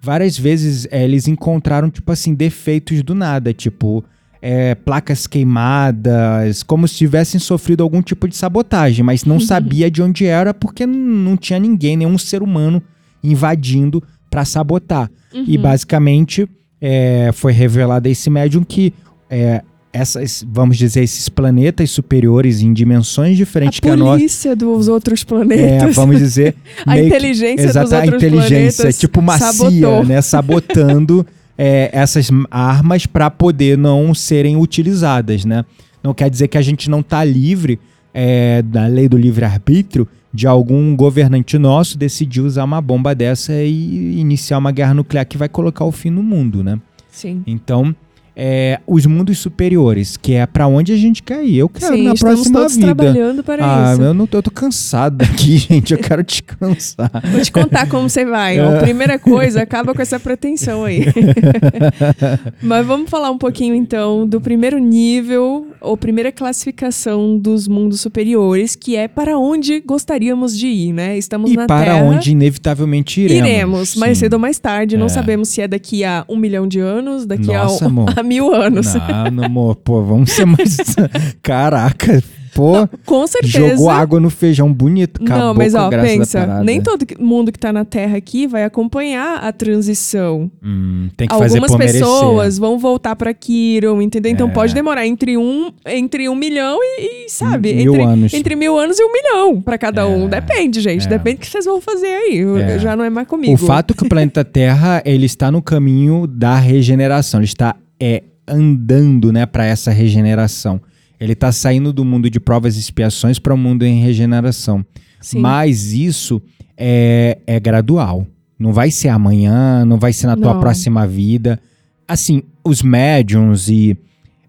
Várias 0.00 0.38
vezes 0.38 0.86
é, 0.90 1.04
eles 1.04 1.26
encontraram, 1.26 1.90
tipo 1.90 2.10
assim, 2.12 2.34
defeitos 2.34 3.02
do 3.02 3.14
nada, 3.14 3.52
tipo 3.52 4.04
é, 4.40 4.74
placas 4.74 5.26
queimadas, 5.26 6.62
como 6.62 6.86
se 6.86 6.94
tivessem 6.96 7.40
sofrido 7.40 7.82
algum 7.82 8.02
tipo 8.02 8.28
de 8.28 8.36
sabotagem, 8.36 9.04
mas 9.04 9.24
não 9.24 9.40
sabia 9.40 9.90
de 9.90 10.02
onde 10.02 10.26
era 10.26 10.54
porque 10.54 10.86
não 10.86 11.36
tinha 11.36 11.58
ninguém, 11.58 11.96
nenhum 11.96 12.18
ser 12.18 12.42
humano 12.42 12.82
invadindo 13.22 14.02
para 14.30 14.44
sabotar. 14.44 15.10
E 15.46 15.58
basicamente 15.58 16.48
é, 16.80 17.30
foi 17.32 17.52
revelado 17.52 18.08
a 18.08 18.10
esse 18.10 18.30
médium 18.30 18.62
que 18.62 18.94
é, 19.28 19.62
essas, 19.96 20.44
vamos 20.48 20.76
dizer, 20.76 21.02
esses 21.02 21.28
planetas 21.28 21.90
superiores 21.90 22.60
em 22.60 22.72
dimensões 22.72 23.36
diferentes 23.36 23.78
a 23.78 23.82
que 23.82 23.88
a 23.90 23.96
nossa. 23.96 24.12
polícia 24.18 24.54
dos 24.56 24.88
outros 24.88 25.22
É, 25.22 25.24
planetas. 25.24 25.94
vamos 25.96 26.18
dizer. 26.18 26.54
a 26.86 26.92
meio 26.92 27.02
que- 27.04 27.08
inteligência 27.08 27.64
Exato, 27.66 27.84
dos 27.86 27.92
a 27.92 27.96
outros 28.02 28.22
inteligência, 28.22 28.76
planetas 28.82 28.98
tipo 28.98 29.20
uma 29.20 29.38
CIA, 29.38 29.52
sabotou. 29.52 30.04
né? 30.04 30.20
Sabotando 30.22 31.26
é, 31.58 31.90
essas 31.92 32.28
armas 32.50 33.06
para 33.06 33.30
poder 33.30 33.76
não 33.78 34.14
serem 34.14 34.56
utilizadas, 34.56 35.44
né? 35.44 35.64
Não 36.02 36.12
quer 36.14 36.30
dizer 36.30 36.48
que 36.48 36.58
a 36.58 36.62
gente 36.62 36.88
não 36.90 37.02
tá 37.02 37.24
livre 37.24 37.78
é, 38.14 38.62
da 38.62 38.86
lei 38.86 39.08
do 39.08 39.16
livre-arbítrio 39.16 40.06
de 40.32 40.46
algum 40.46 40.94
governante 40.94 41.56
nosso 41.58 41.96
decidir 41.96 42.42
usar 42.42 42.64
uma 42.64 42.80
bomba 42.80 43.14
dessa 43.14 43.52
e 43.54 44.18
iniciar 44.20 44.58
uma 44.58 44.70
guerra 44.70 44.92
nuclear 44.94 45.24
que 45.26 45.38
vai 45.38 45.48
colocar 45.48 45.84
o 45.84 45.90
fim 45.92 46.10
no 46.10 46.22
mundo, 46.22 46.62
né? 46.62 46.78
Sim. 47.10 47.42
Então, 47.46 47.94
é, 48.38 48.80
os 48.86 49.06
mundos 49.06 49.38
superiores, 49.38 50.16
que 50.18 50.34
é 50.34 50.44
para 50.46 50.66
onde 50.66 50.92
a 50.92 50.96
gente 50.96 51.22
quer 51.22 51.42
ir. 51.42 51.56
Eu 51.56 51.68
quero 51.70 51.96
Sim, 51.96 52.02
na 52.04 52.14
próxima 52.14 52.58
todos 52.60 52.74
vida. 52.76 52.94
trabalhando 52.94 53.42
para 53.42 53.64
Ah, 53.64 53.92
isso. 53.94 54.02
eu 54.02 54.12
não 54.12 54.26
tô, 54.26 54.38
eu 54.38 54.42
tô 54.42 54.50
cansado 54.50 55.16
daqui, 55.16 55.56
gente. 55.58 55.92
Eu 55.94 55.98
quero 55.98 56.22
descansar. 56.22 57.10
Vou 57.32 57.40
te 57.40 57.50
contar 57.50 57.88
como 57.88 58.08
você 58.10 58.24
vai. 58.26 58.58
É. 58.58 58.80
Primeira 58.80 59.18
coisa, 59.18 59.62
acaba 59.62 59.94
com 59.94 60.02
essa 60.02 60.20
pretensão 60.20 60.84
aí. 60.84 61.06
Mas 62.62 62.86
vamos 62.86 63.08
falar 63.10 63.30
um 63.30 63.38
pouquinho 63.38 63.74
então 63.74 64.26
do 64.26 64.40
primeiro 64.40 64.78
nível, 64.78 65.68
ou 65.80 65.96
primeira 65.96 66.30
classificação 66.32 67.38
dos 67.38 67.66
mundos 67.68 68.00
superiores, 68.00 68.74
que 68.76 68.96
é 68.96 69.08
para 69.08 69.38
onde 69.38 69.80
gostaríamos 69.80 70.56
de 70.56 70.66
ir, 70.66 70.92
né? 70.92 71.16
Estamos 71.16 71.50
e 71.50 71.54
na 71.56 71.66
para 71.66 71.84
Terra. 71.92 72.04
onde 72.04 72.32
inevitavelmente 72.32 73.20
iremos. 73.20 73.48
Iremos, 73.48 73.96
mais 73.96 74.18
Sim. 74.18 74.24
cedo 74.24 74.34
ou 74.34 74.38
mais 74.38 74.58
tarde. 74.58 74.96
Não 74.96 75.06
É. 75.06 75.08
sabemos 75.08 75.48
se 75.48 75.60
é 75.60 75.68
daqui 75.68 76.04
a 76.04 76.24
um 76.28 76.36
milhão 76.36 76.66
de 76.66 76.80
anos, 76.80 77.24
daqui 77.26 77.46
Nossa, 77.46 77.84
a, 77.84 77.88
amor. 77.88 78.12
a 78.16 78.22
mil 78.26 78.52
anos. 78.54 78.94
Não, 78.94 79.30
não, 79.30 79.44
amor, 79.44 79.76
pô, 79.76 80.02
vamos 80.02 80.30
ser 80.32 80.44
mais. 80.46 80.76
Caraca, 81.42 82.22
pô, 82.54 82.88
Com 83.04 83.26
certeza. 83.26 83.58
jogou 83.70 83.90
água 83.90 84.18
no 84.18 84.30
feijão 84.30 84.72
bonito. 84.72 85.22
Acabou 85.22 85.44
não, 85.44 85.54
mas 85.54 85.74
ó, 85.74 85.88
pensa, 85.90 86.62
nem 86.64 86.80
todo 86.80 87.04
mundo 87.20 87.52
que 87.52 87.58
tá 87.58 87.72
na 87.72 87.84
Terra 87.84 88.16
aqui 88.16 88.46
vai 88.46 88.64
acompanhar 88.64 89.38
a 89.44 89.52
transição. 89.52 90.50
Hum, 90.64 91.08
tem 91.16 91.28
que 91.28 91.34
fazer 91.36 91.58
Algumas 91.58 91.76
merecer. 91.78 92.00
pessoas 92.00 92.58
vão 92.58 92.78
voltar 92.78 93.14
pra 93.14 93.32
Kiron, 93.34 94.00
entendeu? 94.00 94.32
Então 94.32 94.48
É. 94.48 94.52
pode 94.52 94.74
demorar 94.74 95.06
entre 95.06 95.36
um, 95.36 95.70
entre 95.86 96.28
um 96.28 96.34
milhão 96.34 96.78
e, 96.82 97.26
e, 97.26 97.30
sabe, 97.30 97.74
Mil 97.74 97.92
entre, 97.94 98.06
anos. 98.06 98.34
entre 98.34 98.56
mil 98.56 98.78
anos 98.78 98.98
e 98.98 99.04
um 99.04 99.12
milhão 99.12 99.60
pra 99.60 99.76
cada 99.78 100.06
um. 100.08 100.24
É. 100.26 100.28
Depende, 100.40 100.80
gente. 100.80 101.06
É. 101.06 101.10
Depende 101.10 101.36
do 101.36 101.40
que 101.40 101.46
vocês 101.50 101.64
vão 101.66 101.80
fazer 101.80 102.06
aí. 102.06 102.40
É. 102.62 102.78
Já 102.78 102.96
não 102.96 103.04
é 103.04 103.10
mais 103.10 103.28
comigo. 103.28 103.52
O 103.52 103.58
fato 103.58 103.94
que 103.94 104.02
o 104.02 104.08
planeta 104.08 104.42
Terra 104.44 105.02
ele 105.04 105.26
está 105.26 105.50
no 105.50 105.60
caminho 105.60 106.26
da 106.26 106.56
regeneração, 106.56 107.40
ele 107.40 107.44
está 107.46 107.76
é, 108.00 108.22
andando, 108.46 109.32
né, 109.32 109.46
para 109.46 109.64
essa 109.64 109.90
regeneração. 109.90 110.80
Ele 111.18 111.32
está 111.32 111.50
saindo 111.50 111.92
do 111.92 112.04
mundo 112.04 112.28
de 112.28 112.38
provas 112.38 112.76
e 112.76 112.80
expiações 112.80 113.38
para 113.38 113.54
o 113.54 113.58
mundo 113.58 113.84
em 113.84 114.02
regeneração. 114.02 114.84
Sim. 115.20 115.38
Mas 115.38 115.92
isso 115.92 116.40
é, 116.76 117.38
é 117.46 117.58
gradual. 117.58 118.26
Não 118.58 118.72
vai 118.72 118.90
ser 118.90 119.08
amanhã, 119.08 119.84
não 119.84 119.98
vai 119.98 120.12
ser 120.12 120.26
na 120.26 120.36
tua 120.36 120.54
Não. 120.54 120.60
próxima 120.60 121.06
vida. 121.06 121.58
Assim, 122.06 122.42
os 122.62 122.82
médiums 122.82 123.68
e 123.68 123.96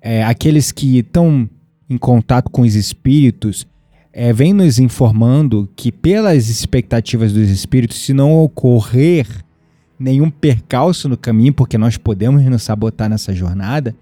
é, 0.02 0.24
aqueles 0.24 0.72
que 0.72 1.00
estão 1.00 1.50
em 1.90 1.98
contato 1.98 2.50
com 2.50 2.62
os 2.62 2.76
espíritos 2.76 3.68
é, 4.14 4.32
vêm 4.34 4.54
nos 4.54 4.80
informando 4.80 5.70
que, 5.76 5.92
pelas 5.92 6.50
expectativas 6.50 7.34
dos 7.34 7.50
espíritos, 7.50 7.98
se 7.98 8.14
não 8.14 8.34
ocorrer 8.34 9.28
nenhum 10.00 10.30
percalço 10.30 11.08
no 11.10 11.18
caminho, 11.18 11.54
porque 11.54 11.78
nós 11.78 11.98
podemos 11.98 12.44
nos 12.44 12.64
sabotar 12.64 13.10
nessa 13.10 13.34
jornada, 13.34 13.96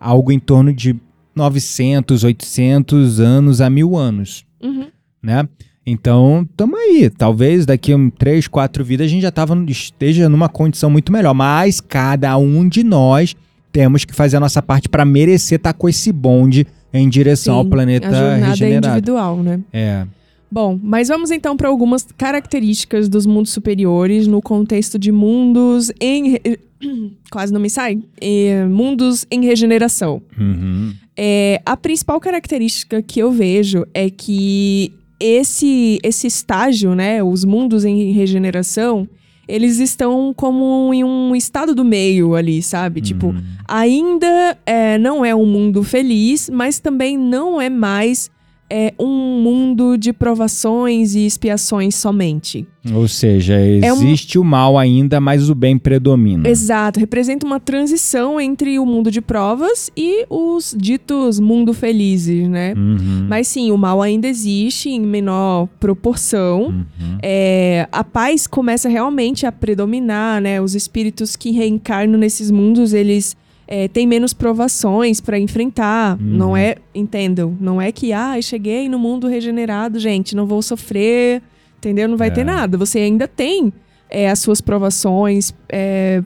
algo 0.00 0.30
em 0.32 0.38
torno 0.38 0.72
de 0.72 0.96
900, 1.34 2.24
800 2.24 3.20
anos 3.20 3.60
a 3.60 3.70
mil 3.70 3.96
anos, 3.96 4.44
Uhum. 4.62 4.86
né? 5.22 5.48
Então, 5.86 6.46
tamo 6.54 6.76
aí. 6.76 7.08
Talvez 7.08 7.64
daqui 7.64 7.92
a 7.92 7.96
um, 7.96 8.10
três, 8.10 8.46
quatro 8.46 8.84
vidas 8.84 9.06
a 9.06 9.08
gente 9.08 9.22
já 9.22 9.30
tava, 9.30 9.56
esteja 9.68 10.28
numa 10.28 10.46
condição 10.48 10.90
muito 10.90 11.10
melhor. 11.10 11.32
Mas 11.32 11.80
cada 11.80 12.36
um 12.36 12.68
de 12.68 12.84
nós 12.84 13.34
temos 13.72 14.04
que 14.04 14.12
fazer 14.14 14.36
a 14.36 14.40
nossa 14.40 14.60
parte 14.60 14.86
para 14.86 15.04
merecer 15.06 15.56
estar 15.56 15.72
com 15.72 15.88
esse 15.88 16.12
bonde 16.12 16.66
em 16.92 17.08
direção 17.08 17.54
ao 17.54 17.64
Sim, 17.64 17.70
planeta 17.70 18.08
a 18.08 18.12
jornada 18.12 18.36
é 18.44 18.48
regenerado. 18.50 18.86
individual, 18.88 19.42
né? 19.42 19.60
É. 19.72 20.06
Bom, 20.50 20.78
mas 20.82 21.08
vamos 21.08 21.30
então 21.30 21.56
para 21.56 21.68
algumas 21.68 22.06
características 22.16 23.08
dos 23.08 23.26
mundos 23.26 23.52
superiores 23.52 24.26
no 24.26 24.40
contexto 24.40 24.98
de 24.98 25.12
mundos 25.12 25.92
em. 26.00 26.38
Quase 27.30 27.52
não 27.52 27.60
me 27.60 27.68
sai. 27.68 27.98
É, 28.20 28.64
mundos 28.64 29.26
em 29.30 29.44
regeneração. 29.44 30.22
Uhum. 30.38 30.94
É, 31.16 31.60
a 31.66 31.76
principal 31.76 32.18
característica 32.20 33.02
que 33.02 33.20
eu 33.20 33.30
vejo 33.30 33.84
é 33.92 34.08
que 34.08 34.92
esse, 35.20 35.98
esse 36.02 36.26
estágio, 36.28 36.94
né, 36.94 37.22
os 37.22 37.44
mundos 37.44 37.84
em 37.84 38.12
regeneração, 38.12 39.08
eles 39.48 39.78
estão 39.80 40.32
como 40.34 40.92
em 40.94 41.02
um 41.02 41.34
estado 41.34 41.74
do 41.74 41.84
meio 41.84 42.34
ali, 42.34 42.62
sabe? 42.62 43.00
Tipo, 43.00 43.28
Uhum. 43.28 43.42
ainda 43.66 44.56
é, 44.64 44.96
não 44.98 45.24
é 45.24 45.34
um 45.34 45.46
mundo 45.46 45.82
feliz, 45.82 46.48
mas 46.48 46.78
também 46.78 47.18
não 47.18 47.60
é 47.60 47.68
mais 47.68 48.30
é, 48.70 48.92
um 48.98 49.40
mundo 49.42 49.96
de 49.96 50.12
provações 50.12 51.14
e 51.14 51.24
expiações 51.24 51.94
somente. 51.94 52.66
Ou 52.94 53.06
seja, 53.08 53.54
É 53.54 53.92
um- 53.92 53.96
existe 53.96 54.38
o 54.38 54.44
mal 54.44 54.78
ainda, 54.78 55.20
mas 55.20 55.48
o 55.50 55.54
bem 55.54 55.76
predomina. 55.78 56.48
Exato, 56.48 56.98
representa 57.00 57.46
uma 57.46 57.60
transição 57.60 58.40
entre 58.40 58.78
o 58.78 58.86
mundo 58.86 59.10
de 59.10 59.20
provas 59.20 59.90
e 59.96 60.24
os 60.30 60.74
ditos 60.78 61.38
mundo 61.40 61.72
felizes, 61.74 62.48
né? 62.48 62.74
Uhum. 62.76 63.26
Mas 63.28 63.48
sim, 63.48 63.70
o 63.70 63.76
mal 63.78 64.00
ainda 64.02 64.26
existe 64.28 64.88
em 64.90 65.00
menor 65.00 65.68
proporção. 65.80 66.68
Uhum. 66.68 67.18
É, 67.22 67.86
a 67.92 68.02
paz 68.04 68.46
começa 68.46 68.88
realmente 68.88 69.44
a 69.46 69.52
predominar, 69.52 70.40
né? 70.40 70.60
Os 70.60 70.74
espíritos 70.74 71.36
que 71.36 71.50
reencarnam 71.50 72.18
nesses 72.18 72.50
mundos, 72.50 72.92
eles 72.94 73.36
é, 73.70 73.86
têm 73.86 74.06
menos 74.06 74.32
provações 74.32 75.20
para 75.20 75.38
enfrentar. 75.38 76.18
Uhum. 76.18 76.26
Não 76.26 76.56
é, 76.56 76.76
entendam, 76.94 77.54
não 77.60 77.78
é 77.80 77.92
que, 77.92 78.14
ah, 78.14 78.40
cheguei 78.40 78.88
no 78.88 78.98
mundo 78.98 79.28
regenerado, 79.28 80.00
gente, 80.00 80.34
não 80.34 80.46
vou 80.46 80.62
sofrer, 80.62 81.42
entendeu? 81.76 82.08
Não 82.08 82.16
vai 82.16 82.28
É. 82.28 82.30
ter 82.30 82.44
nada. 82.44 82.78
Você 82.78 82.98
ainda 83.00 83.28
tem 83.28 83.70
é, 84.10 84.30
as 84.30 84.38
suas 84.38 84.62
provações 84.62 85.52
é, 85.68 86.22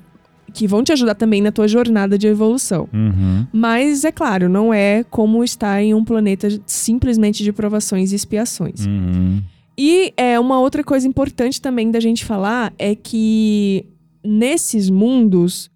que 0.54 0.68
vão 0.68 0.84
te 0.84 0.92
ajudar 0.92 1.16
também 1.16 1.42
na 1.42 1.50
tua 1.50 1.66
jornada 1.66 2.16
de 2.16 2.28
evolução. 2.28 2.88
Uhum. 2.92 3.44
Mas, 3.52 4.04
é 4.04 4.12
claro, 4.12 4.48
não 4.48 4.72
é 4.72 5.02
como 5.10 5.42
estar 5.42 5.82
em 5.82 5.92
um 5.94 6.04
planeta 6.04 6.48
simplesmente 6.64 7.42
de 7.42 7.52
provações 7.52 8.12
e 8.12 8.14
expiações. 8.14 8.86
Uhum. 8.86 9.42
E 9.76 10.12
é 10.16 10.38
uma 10.38 10.60
outra 10.60 10.84
coisa 10.84 11.08
importante 11.08 11.60
também 11.60 11.90
da 11.90 11.98
gente 11.98 12.24
falar 12.24 12.72
é 12.78 12.94
que 12.94 13.84
nesses 14.22 14.88
mundos 14.88 15.71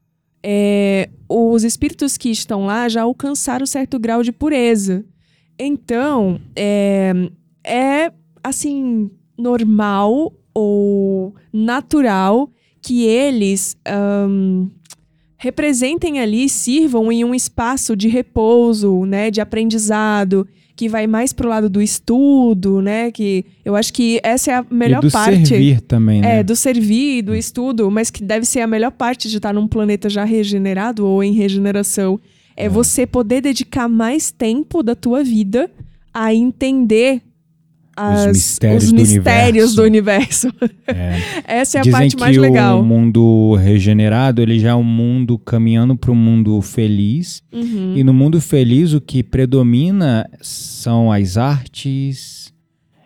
é, 0.49 1.09
os 1.29 1.65
espíritos 1.65 2.17
que 2.17 2.31
estão 2.31 2.67
lá 2.67 2.89
já 2.89 3.03
alcançaram 3.03 3.67
certo 3.67 3.99
grau 3.99 4.23
de 4.23 4.31
pureza. 4.31 5.05
Então 5.59 6.41
é, 6.55 7.13
é 7.65 8.13
assim 8.45 9.11
normal 9.37 10.33
ou 10.55 11.35
natural 11.53 12.49
que 12.81 13.05
eles 13.05 13.77
ahn, 13.85 14.69
representem 15.37 16.21
ali, 16.21 16.49
sirvam 16.49 17.11
em 17.11 17.25
um 17.25 17.35
espaço 17.35 17.97
de 17.97 18.07
repouso, 18.07 19.05
né, 19.05 19.33
de 19.33 19.41
aprendizado, 19.41 20.47
que 20.77 20.89
vai 20.89 21.07
mais 21.07 21.33
pro 21.33 21.49
lado 21.49 21.71
do 21.71 21.81
estudo, 21.81 22.83
né, 22.83 23.11
que 23.11 23.47
eu 23.65 23.75
acho 23.75 23.93
que 23.93 24.21
essa 24.23 24.53
é 24.53 24.55
a 24.57 24.67
melhor 24.71 25.03
e 25.03 25.07
do 25.07 25.11
parte. 25.11 25.49
servir 25.49 25.81
também, 25.81 26.21
né? 26.21 26.41
É, 26.41 26.43
do 26.43 26.55
servir, 26.55 27.23
do 27.23 27.35
estudo, 27.35 27.91
mas 27.91 28.11
que 28.11 28.23
deve 28.23 28.45
ser 28.45 28.61
a 28.61 28.67
melhor 28.67 28.93
parte 28.93 29.29
de 29.29 29.39
estar 29.39 29.55
num 29.55 29.67
planeta 29.67 30.11
já 30.11 30.23
regenerado 30.23 31.07
ou 31.07 31.25
em 31.25 31.33
regeneração. 31.33 32.21
É, 32.55 32.69
você 32.69 33.07
poder 33.07 33.41
dedicar 33.41 33.89
mais 33.89 34.31
tempo 34.31 34.83
da 34.83 34.95
tua 34.95 35.25
vida 35.25 35.71
a 36.13 36.35
entender 36.35 37.23
as- 37.97 38.27
mistérios 38.27 38.85
os 38.85 38.93
do 38.93 38.97
mistérios 38.99 39.75
do 39.75 39.83
universo. 39.83 40.49
É. 40.89 41.19
Essa 41.61 41.79
é 41.79 41.81
a 41.81 41.83
Dizem 41.83 41.93
parte 42.01 42.17
mais 42.17 42.37
legal. 42.37 42.81
o 42.81 42.85
mundo 42.85 43.55
regenerado, 43.57 44.41
ele 44.41 44.59
já 44.61 44.71
é 44.71 44.75
um 44.75 44.85
mundo 44.85 45.37
caminhando 45.39 45.97
para 45.97 46.13
um 46.13 46.15
mundo 46.15 46.61
feliz. 46.63 47.43
Uhum. 47.53 47.95
E 47.97 48.05
no 48.05 48.15
mundo 48.15 48.41
feliz, 48.41 48.93
o 48.93 49.01
que 49.01 49.23
predomina 49.23 50.29
são 50.41 51.11
as 51.11 51.37
artes, 51.37 52.53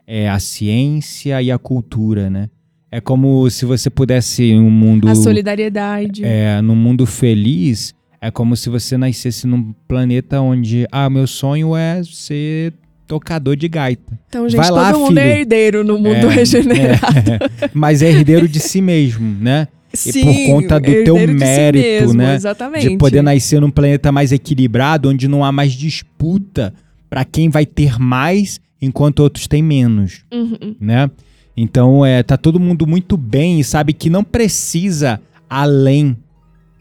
é, 0.06 0.28
a 0.28 0.38
ciência 0.38 1.40
e 1.40 1.50
a 1.50 1.58
cultura, 1.58 2.28
né? 2.28 2.48
É 2.92 3.00
como 3.00 3.48
se 3.50 3.64
você 3.64 3.88
pudesse 3.88 4.42
em 4.44 4.60
um 4.60 4.70
mundo 4.70 5.08
A 5.08 5.14
solidariedade. 5.14 6.22
é, 6.24 6.60
num 6.60 6.74
mundo 6.76 7.06
feliz, 7.06 7.94
é 8.20 8.30
como 8.30 8.56
se 8.56 8.68
você 8.68 8.98
nascesse 8.98 9.46
num 9.46 9.72
planeta 9.88 10.40
onde, 10.40 10.86
ah, 10.92 11.08
meu 11.08 11.26
sonho 11.26 11.74
é 11.76 12.02
ser 12.04 12.74
tocador 13.10 13.56
de 13.56 13.66
gaita. 13.66 14.16
Então, 14.28 14.48
gente, 14.48 14.56
Vai 14.58 14.68
todo 14.68 14.76
lá, 14.76 14.92
mundo 14.92 15.18
é 15.18 15.22
filho. 15.22 15.38
herdeiro 15.40 15.82
no 15.84 15.98
mundo 15.98 16.30
É, 16.30 16.34
regenerado. 16.34 17.30
é. 17.60 17.70
Mas 17.74 18.02
é 18.02 18.08
herdeiro 18.10 18.46
de 18.46 18.60
si 18.60 18.80
mesmo, 18.80 19.36
né? 19.40 19.66
Sim, 19.92 20.22
por 20.24 20.46
conta 20.62 20.78
do 20.78 20.86
teu 21.04 21.16
de 21.16 21.26
si 21.26 21.34
mérito, 21.34 21.84
mesmo, 21.84 22.14
né? 22.14 22.36
Exatamente. 22.36 22.88
De 22.88 22.96
poder 22.96 23.20
nascer 23.22 23.60
num 23.60 23.70
planeta 23.72 24.12
mais 24.12 24.30
equilibrado, 24.30 25.08
onde 25.10 25.26
não 25.26 25.44
há 25.44 25.50
mais 25.50 25.72
disputa 25.72 26.72
para 27.08 27.24
quem 27.24 27.48
vai 27.48 27.66
ter 27.66 27.98
mais, 27.98 28.60
enquanto 28.80 29.18
outros 29.20 29.48
têm 29.48 29.60
menos, 29.64 30.22
Uhum. 30.32 30.76
né? 30.80 31.10
Então, 31.56 32.06
é, 32.06 32.22
tá 32.22 32.36
todo 32.36 32.60
mundo 32.60 32.86
muito 32.86 33.16
bem 33.16 33.58
e 33.58 33.64
sabe 33.64 33.92
que 33.92 34.08
não 34.08 34.22
precisa 34.22 35.20
além 35.48 36.16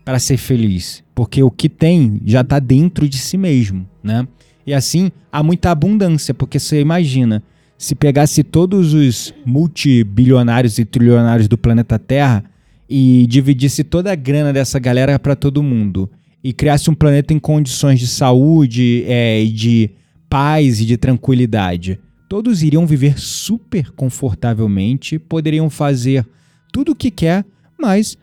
para 0.05 0.19
ser 0.19 0.37
feliz, 0.37 1.03
porque 1.15 1.41
o 1.41 1.49
que 1.49 1.67
tem 1.67 2.21
já 2.23 2.43
tá 2.43 2.59
dentro 2.59 3.09
de 3.09 3.17
si 3.17 3.35
mesmo, 3.37 3.87
né? 4.03 4.27
E 4.69 4.73
assim, 4.75 5.11
há 5.31 5.41
muita 5.41 5.71
abundância, 5.71 6.31
porque 6.31 6.59
você 6.59 6.79
imagina, 6.79 7.41
se 7.75 7.95
pegasse 7.95 8.43
todos 8.43 8.93
os 8.93 9.33
multibilionários 9.43 10.77
e 10.77 10.85
trilionários 10.85 11.47
do 11.47 11.57
planeta 11.57 11.97
Terra 11.97 12.43
e 12.87 13.25
dividisse 13.27 13.83
toda 13.83 14.11
a 14.11 14.15
grana 14.15 14.53
dessa 14.53 14.77
galera 14.77 15.17
para 15.17 15.35
todo 15.35 15.63
mundo 15.63 16.07
e 16.43 16.53
criasse 16.53 16.87
um 16.87 16.93
planeta 16.93 17.33
em 17.33 17.39
condições 17.39 17.99
de 17.99 18.05
saúde, 18.05 19.05
é, 19.07 19.43
de 19.43 19.89
paz 20.29 20.79
e 20.79 20.85
de 20.85 20.97
tranquilidade, 20.97 21.99
todos 22.29 22.61
iriam 22.61 22.85
viver 22.85 23.19
super 23.19 23.89
confortavelmente, 23.93 25.17
poderiam 25.17 25.67
fazer 25.67 26.23
tudo 26.71 26.91
o 26.91 26.95
que 26.95 27.09
quer, 27.09 27.43
mas 27.75 28.15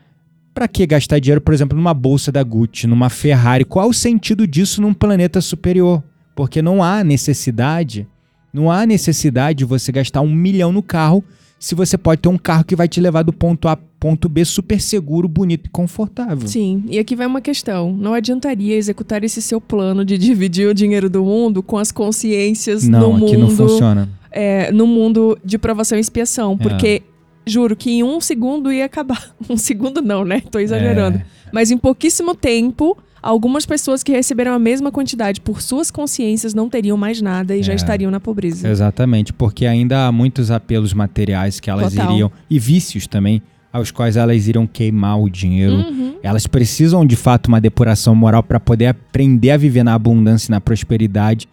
para 0.53 0.65
que 0.65 0.87
gastar 0.87 1.19
dinheiro, 1.19 1.41
por 1.41 1.53
exemplo, 1.53 1.77
numa 1.77 1.93
bolsa 1.93 2.31
da 2.31 2.41
Gucci, 2.41 2.87
numa 2.87 3.09
Ferrari? 3.09 3.65
Qual 3.65 3.89
o 3.89 3.93
sentido 3.93 4.47
disso 4.47 4.81
num 4.81 4.93
planeta 4.93 5.41
superior? 5.41 6.01
Porque 6.37 6.61
não 6.61 6.83
há 6.83 7.03
necessidade, 7.03 8.07
não 8.53 8.71
há 8.71 8.85
necessidade 8.85 9.57
de 9.57 9.65
você 9.65 9.91
gastar 9.91 10.21
um 10.21 10.31
milhão 10.31 10.71
no 10.71 10.83
carro 10.83 11.23
se 11.59 11.73
você 11.73 11.97
pode 11.97 12.21
ter 12.21 12.29
um 12.29 12.37
carro 12.37 12.63
que 12.63 12.75
vai 12.75 12.87
te 12.87 13.01
levar 13.01 13.23
do 13.23 13.33
ponto 13.33 13.67
A 13.67 13.75
ponto 13.75 14.29
B 14.29 14.45
super 14.45 14.79
seguro, 14.79 15.27
bonito 15.27 15.65
e 15.65 15.69
confortável. 15.69 16.47
Sim, 16.47 16.83
e 16.87 16.99
aqui 16.99 17.15
vai 17.15 17.25
uma 17.25 17.41
questão. 17.41 17.91
Não 17.91 18.13
adiantaria 18.13 18.75
executar 18.75 19.23
esse 19.23 19.41
seu 19.41 19.59
plano 19.59 20.05
de 20.05 20.15
dividir 20.19 20.69
o 20.69 20.73
dinheiro 20.75 21.09
do 21.09 21.23
mundo 21.23 21.63
com 21.63 21.75
as 21.79 21.91
consciências 21.91 22.87
Não, 22.87 23.17
no 23.17 23.25
aqui 23.25 23.35
mundo, 23.35 23.49
não 23.49 23.49
funciona. 23.49 24.07
é, 24.29 24.71
no 24.71 24.85
mundo 24.85 25.35
de 25.43 25.57
provação 25.57 25.97
e 25.97 26.01
expiação, 26.01 26.55
É. 26.59 26.63
porque 26.63 27.01
juro 27.47 27.75
que 27.75 27.89
em 27.89 28.03
um 28.03 28.21
segundo 28.21 28.71
ia 28.71 28.85
acabar. 28.85 29.35
Um 29.49 29.57
segundo 29.57 29.99
não, 30.03 30.23
né? 30.23 30.41
Tô 30.51 30.59
exagerando. 30.59 31.17
É. 31.17 31.25
Mas 31.51 31.71
em 31.71 31.77
pouquíssimo 31.79 32.35
tempo, 32.35 32.95
algumas 33.21 33.65
pessoas 33.65 34.03
que 34.03 34.11
receberam 34.11 34.53
a 34.53 34.59
mesma 34.59 34.91
quantidade 34.91 35.41
por 35.41 35.61
suas 35.61 35.89
consciências 35.91 36.53
não 36.53 36.69
teriam 36.69 36.97
mais 36.97 37.21
nada 37.21 37.55
e 37.55 37.63
já 37.63 37.73
É. 37.73 37.75
estariam 37.75 38.09
na 38.11 38.19
pobreza. 38.19 38.67
Exatamente, 38.69 39.33
porque 39.33 39.65
ainda 39.65 40.07
há 40.07 40.11
muitos 40.11 40.51
apelos 40.51 40.93
materiais 40.93 41.59
que 41.59 41.69
elas 41.69 41.93
Total. 41.93 42.11
iriam, 42.11 42.31
e 42.49 42.59
vícios 42.59 43.07
também, 43.07 43.41
aos 43.71 43.91
quais 43.91 44.17
elas 44.17 44.47
iriam 44.47 44.65
queimar 44.65 45.19
o 45.19 45.29
dinheiro. 45.29 45.75
Uhum. 45.75 46.15
Elas 46.23 46.47
precisam 46.47 47.05
de 47.05 47.15
fato 47.15 47.47
uma 47.47 47.61
depuração 47.61 48.15
moral 48.15 48.41
para 48.41 48.59
poder 48.59 48.87
aprender 48.87 49.51
a 49.51 49.57
viver 49.57 49.83
na 49.83 49.93
abundância 49.93 50.49
e 50.49 50.51
na 50.51 50.59
prosperidade 50.61 51.47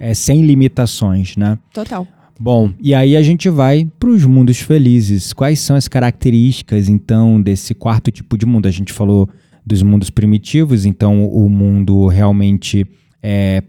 é, 0.00 0.12
sem 0.14 0.44
limitações, 0.44 1.36
né? 1.36 1.58
Total. 1.72 2.06
Bom, 2.40 2.70
e 2.80 2.94
aí 2.94 3.16
a 3.16 3.22
gente 3.22 3.48
vai 3.48 3.88
para 3.98 4.10
os 4.10 4.24
mundos 4.24 4.58
felizes. 4.60 5.32
Quais 5.32 5.58
são 5.58 5.74
as 5.74 5.88
características, 5.88 6.88
então, 6.88 7.40
desse 7.42 7.74
quarto 7.74 8.10
tipo 8.12 8.38
de 8.38 8.46
mundo? 8.46 8.66
A 8.66 8.70
gente 8.70 8.92
falou 8.92 9.28
dos 9.68 9.82
mundos 9.82 10.08
primitivos, 10.08 10.86
então 10.86 11.28
o 11.28 11.48
mundo 11.48 12.06
realmente 12.06 12.86
é 13.22 13.62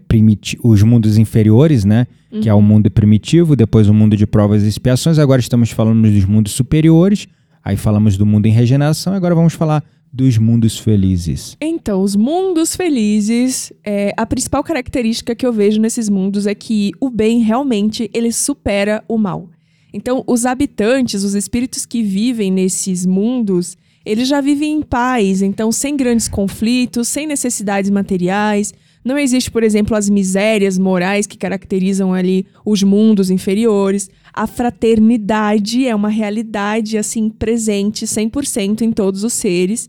os 0.64 0.82
mundos 0.82 1.18
inferiores, 1.18 1.84
né? 1.84 2.06
Que 2.40 2.48
é 2.48 2.54
o 2.54 2.62
mundo 2.62 2.90
primitivo, 2.90 3.54
depois 3.54 3.88
o 3.88 3.94
mundo 3.94 4.16
de 4.16 4.26
provas 4.26 4.62
e 4.62 4.68
expiações. 4.68 5.18
Agora 5.18 5.40
estamos 5.40 5.70
falando 5.70 6.10
dos 6.10 6.24
mundos 6.24 6.52
superiores, 6.52 7.28
aí 7.62 7.76
falamos 7.76 8.16
do 8.16 8.24
mundo 8.24 8.46
em 8.46 8.52
regeneração, 8.52 9.12
agora 9.12 9.34
vamos 9.34 9.52
falar 9.52 9.84
dos 10.12 10.38
mundos 10.38 10.78
felizes? 10.78 11.56
Então, 11.60 12.02
os 12.02 12.16
mundos 12.16 12.74
felizes, 12.74 13.72
é, 13.84 14.12
a 14.16 14.24
principal 14.24 14.64
característica 14.64 15.34
que 15.34 15.46
eu 15.46 15.52
vejo 15.52 15.80
nesses 15.80 16.08
mundos 16.08 16.46
é 16.46 16.54
que 16.54 16.92
o 17.00 17.10
bem 17.10 17.40
realmente 17.40 18.10
ele 18.14 18.32
supera 18.32 19.04
o 19.06 19.18
mal. 19.18 19.48
Então, 19.92 20.24
os 20.26 20.46
habitantes, 20.46 21.24
os 21.24 21.34
espíritos 21.34 21.84
que 21.84 22.02
vivem 22.02 22.50
nesses 22.50 23.04
mundos, 23.04 23.76
eles 24.10 24.26
já 24.26 24.40
vivem 24.40 24.72
em 24.72 24.82
paz, 24.82 25.40
então 25.40 25.70
sem 25.70 25.96
grandes 25.96 26.26
conflitos, 26.26 27.06
sem 27.06 27.28
necessidades 27.28 27.88
materiais. 27.90 28.74
Não 29.04 29.16
existe, 29.16 29.48
por 29.52 29.62
exemplo, 29.62 29.96
as 29.96 30.10
misérias 30.10 30.76
morais 30.76 31.28
que 31.28 31.38
caracterizam 31.38 32.12
ali 32.12 32.44
os 32.66 32.82
mundos 32.82 33.30
inferiores. 33.30 34.10
A 34.34 34.48
fraternidade 34.48 35.86
é 35.86 35.94
uma 35.94 36.08
realidade 36.08 36.98
assim 36.98 37.30
presente 37.30 38.04
100% 38.04 38.80
em 38.82 38.90
todos 38.90 39.22
os 39.22 39.32
seres. 39.32 39.88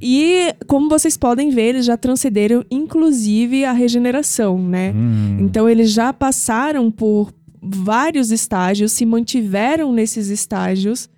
E 0.00 0.54
como 0.68 0.88
vocês 0.88 1.16
podem 1.16 1.50
ver, 1.50 1.70
eles 1.70 1.86
já 1.86 1.96
transcenderam 1.96 2.64
inclusive 2.70 3.64
a 3.64 3.72
regeneração, 3.72 4.56
né? 4.56 4.92
Hum. 4.92 5.38
Então 5.40 5.68
eles 5.68 5.90
já 5.90 6.12
passaram 6.12 6.92
por 6.92 7.34
vários 7.60 8.30
estágios, 8.30 8.92
se 8.92 9.04
mantiveram 9.04 9.92
nesses 9.92 10.28
estágios 10.28 11.10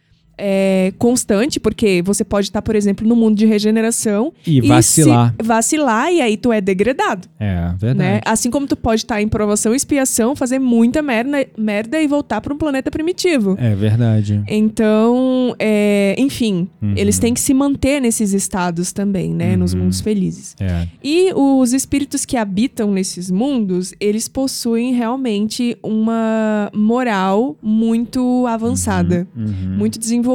é, 0.43 0.93
constante, 0.99 1.61
porque 1.61 2.01
você 2.03 2.25
pode 2.25 2.47
estar, 2.49 2.63
por 2.63 2.75
exemplo, 2.75 3.07
no 3.07 3.15
mundo 3.15 3.37
de 3.37 3.45
regeneração 3.47 4.33
E 4.47 4.61
vacilar. 4.63 5.35
se 5.39 5.47
vacilar 5.47 6.13
e 6.13 6.21
aí 6.23 6.37
tu 6.37 6.51
é 6.53 6.61
degradado, 6.61 7.29
É, 7.39 7.69
verdade. 7.79 7.99
né? 7.99 8.21
Assim 8.25 8.51
como 8.51 8.67
tu 8.67 8.77
pode 8.77 9.03
estar 9.03 9.21
em 9.21 9.29
provação 9.29 9.73
e 9.73 9.77
expiação, 9.77 10.35
fazer 10.35 10.59
muita 10.59 11.03
merda, 11.03 11.47
merda 11.59 12.01
e 12.01 12.07
voltar 12.07 12.41
para 12.41 12.55
um 12.55 12.57
planeta 12.59 12.91
primitivo. 12.91 13.57
É 13.61 13.75
verdade. 13.75 14.43
Então, 14.49 15.55
é, 15.59 16.15
enfim, 16.19 16.69
Uhum. 16.81 16.95
eles 16.97 17.19
têm 17.19 17.35
que 17.35 17.41
se 17.41 17.53
manter 17.53 18.01
nesses 18.01 18.33
estados 18.33 18.93
também, 18.93 19.35
né? 19.35 19.57
Nos 19.57 19.75
Uhum. 19.75 19.81
mundos 19.81 20.01
felizes. 20.01 20.57
É. 20.59 20.87
E 21.05 21.33
os 21.35 21.73
espíritos 21.73 22.25
que 22.25 22.37
habitam 22.37 22.91
nesses 22.93 23.31
mundos, 23.31 23.93
eles 24.01 24.27
possuem 24.29 24.95
realmente 24.95 25.77
uma 25.83 26.71
moral 26.75 27.57
muito 27.63 28.47
avançada, 28.47 29.27
Uhum. 29.37 29.77
muito 29.77 29.99
desenvolvida. 29.99 30.30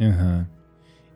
Aham. 0.00 0.46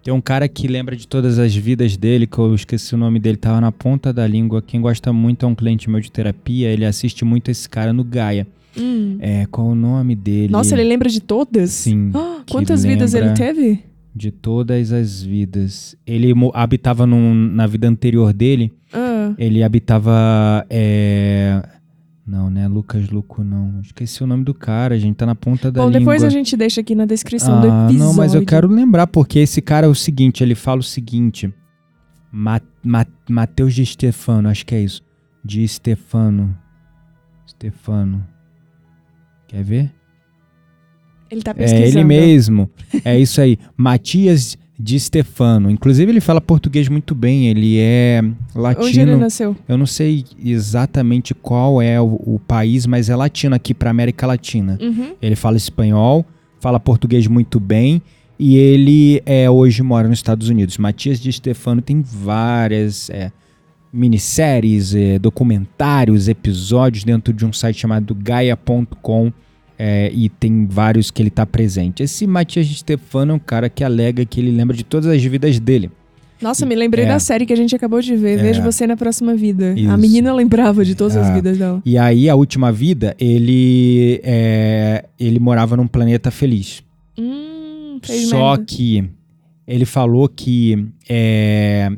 Tem 0.03 0.14
um 0.14 0.20
cara 0.20 0.49
que 0.49 0.66
lembra 0.66 0.96
de 0.96 1.07
todas 1.07 1.38
as 1.38 1.55
vidas 1.55 1.94
dele, 1.96 2.27
que 2.27 2.38
eu 2.38 2.55
esqueci 2.55 2.94
o 2.94 2.99
nome 2.99 3.18
dele, 3.20 3.37
tava 3.37 3.61
na 3.61 3.70
ponta 3.70 4.12
da 4.14 4.27
língua. 4.27 4.62
Quem 4.62 4.81
gosta 4.81 5.12
muito 5.12 5.44
é 5.44 5.49
um 5.49 5.55
cliente 5.55 5.90
meu 5.90 6.01
de 6.01 6.11
terapia, 6.11 6.68
ele 6.70 6.87
assiste 6.87 7.23
muito 7.25 7.51
esse 7.51 7.68
cara 7.68 7.92
no 7.92 8.03
Gaia. 8.03 8.46
Hum. 8.79 9.18
É, 9.20 9.46
qual 9.51 9.66
o 9.68 9.75
nome 9.75 10.14
dele? 10.16 10.51
Nossa, 10.53 10.75
ele 10.75 10.85
lembra 10.88 11.09
de 11.09 11.20
todas? 11.20 11.70
Sim. 11.70 12.11
Que 12.46 12.53
quantas 12.53 12.83
vidas 12.83 13.12
ele 13.14 13.31
teve? 13.35 13.85
De 14.14 14.31
todas 14.31 14.90
as 14.90 15.23
vidas. 15.23 15.94
Ele 16.07 16.33
habitava 16.55 17.07
num- 17.07 17.35
na 17.35 17.66
vida 17.66 17.87
anterior 17.87 18.33
dele, 18.33 18.73
Ah, 18.92 19.35
ele 19.38 19.62
habitava. 19.62 20.64
É... 20.70 21.62
Não, 22.31 22.49
né? 22.49 22.69
Lucas 22.69 23.09
Luco, 23.11 23.43
não. 23.43 23.81
Esqueci 23.81 24.23
o 24.23 24.27
nome 24.27 24.45
do 24.45 24.55
cara, 24.55 24.95
a 24.95 24.99
gente 24.99 25.16
tá 25.16 25.27
na 25.27 25.35
ponta 25.35 25.69
da 25.73 25.81
Bom, 25.83 25.88
língua. 25.88 25.99
depois 25.99 26.23
a 26.23 26.29
gente 26.29 26.57
deixa 26.57 26.81
aqui 26.81 26.95
na 26.95 27.05
descrição 27.05 27.61
do 27.61 27.66
Ah, 27.69 27.87
episódio. 27.87 27.99
não, 27.99 28.14
mas 28.14 28.35
eu 28.35 28.45
quero 28.47 28.69
lembrar, 28.69 29.09
porque 29.09 29.40
esse 29.40 29.61
cara 29.61 29.87
é 29.87 29.90
o 29.90 29.95
seguinte, 29.97 30.45
ele 30.45 30.55
fala 30.55 30.79
o 30.79 30.83
seguinte. 30.85 31.53
Ma 32.31 32.61
Ma 32.85 33.05
Mateus 33.29 33.75
de 33.75 33.85
Stefano, 33.85 34.49
acho 34.49 34.64
que 34.64 34.77
é 34.77 34.81
isso. 34.81 35.03
De 35.45 35.66
Stefano. 35.66 36.57
Stefano. 37.49 38.25
Quer 39.49 39.64
ver? 39.64 39.93
Ele 41.31 41.43
tá 41.43 41.51
É 41.51 41.55
pesquisando. 41.55 41.99
ele 41.99 42.05
mesmo. 42.05 42.71
É 43.05 43.19
isso 43.19 43.40
aí. 43.40 43.59
Matias 43.77 44.57
de 44.81 44.99
Stefano. 44.99 45.71
Inclusive, 45.71 46.11
ele 46.11 46.21
fala 46.21 46.40
português 46.40 46.88
muito 46.88 47.14
bem. 47.14 47.49
Ele 47.49 47.79
é 47.79 48.23
latino. 48.55 48.87
Onde 48.87 49.01
ele 49.01 49.16
nasceu? 49.16 49.57
Eu 49.69 49.77
não 49.77 49.87
sei 49.87 50.25
exatamente 50.43 51.35
qual 51.35 51.81
é 51.83 52.01
o, 52.01 52.21
o 52.25 52.40
país, 52.47 52.87
mas 52.87 53.11
é 53.11 53.16
latino 53.16 53.55
aqui 53.55 53.75
para 53.75 53.90
América 53.90 54.27
Latina. 54.27 54.79
Uhum. 54.81 55.14
Ele 55.21 55.37
fala 55.37 55.57
espanhol, 55.57 56.25
fala 56.59 56.81
português 56.81 57.27
muito 57.27 57.61
bem 57.61 58.03
e 58.38 58.57
ele 58.57 59.23
é, 59.27 59.51
hoje 59.51 59.83
mora 59.83 60.09
nos 60.09 60.19
Estados 60.19 60.49
Unidos. 60.49 60.79
Matias 60.79 61.21
de 61.21 61.31
Stefano 61.31 61.83
tem 61.83 62.01
várias 62.01 63.11
é, 63.11 63.31
minisséries, 63.93 64.95
é, 64.95 65.19
documentários, 65.19 66.27
episódios 66.27 67.05
dentro 67.05 67.35
de 67.35 67.45
um 67.45 67.53
site 67.53 67.79
chamado 67.79 68.14
gaia.com 68.14 69.31
é, 69.83 70.11
e 70.12 70.29
tem 70.29 70.66
vários 70.66 71.11
que 71.11 71.23
ele 71.23 71.31
está 71.31 71.47
presente. 71.47 72.03
Esse 72.03 72.27
Matias 72.27 72.66
de 72.66 72.75
Stefano 72.75 73.33
é 73.33 73.35
um 73.37 73.38
cara 73.38 73.71
que 73.71 73.83
alega 73.83 74.27
que 74.27 74.38
ele 74.38 74.51
lembra 74.51 74.77
de 74.77 74.85
todas 74.85 75.07
as 75.07 75.23
vidas 75.25 75.59
dele. 75.59 75.90
Nossa, 76.38 76.66
me 76.66 76.75
lembrei 76.75 77.07
É. 77.07 77.09
da 77.09 77.19
série 77.19 77.47
que 77.47 77.53
a 77.53 77.57
gente 77.57 77.75
acabou 77.75 78.01
de 78.03 78.14
ver. 78.14 78.38
É. 78.38 78.43
Vejo 78.43 78.62
você 78.62 78.87
na 78.87 78.95
próxima 78.97 79.35
vida. 79.35 79.73
Isso. 79.79 79.90
A 79.90 79.97
menina 79.97 80.35
lembrava 80.35 80.85
de 80.85 80.95
todas 80.95 81.16
as 81.16 81.29
Ah. 81.29 81.35
vidas 81.35 81.57
dela. 81.57 81.81
E 81.85 81.97
aí, 81.97 82.29
a 82.29 82.35
última 82.35 82.71
vida, 82.71 83.14
ele, 83.19 84.21
é, 84.23 85.05
ele 85.19 85.38
morava 85.38 85.77
num 85.79 85.87
planeta 85.87 86.31
feliz. 86.31 86.83
Hum, 87.19 87.99
fez 88.03 88.29
Só 88.29 88.51
merda. 88.57 88.64
que 88.66 89.05
ele 89.66 89.85
falou 89.87 90.29
que. 90.29 90.87
é, 91.09 91.90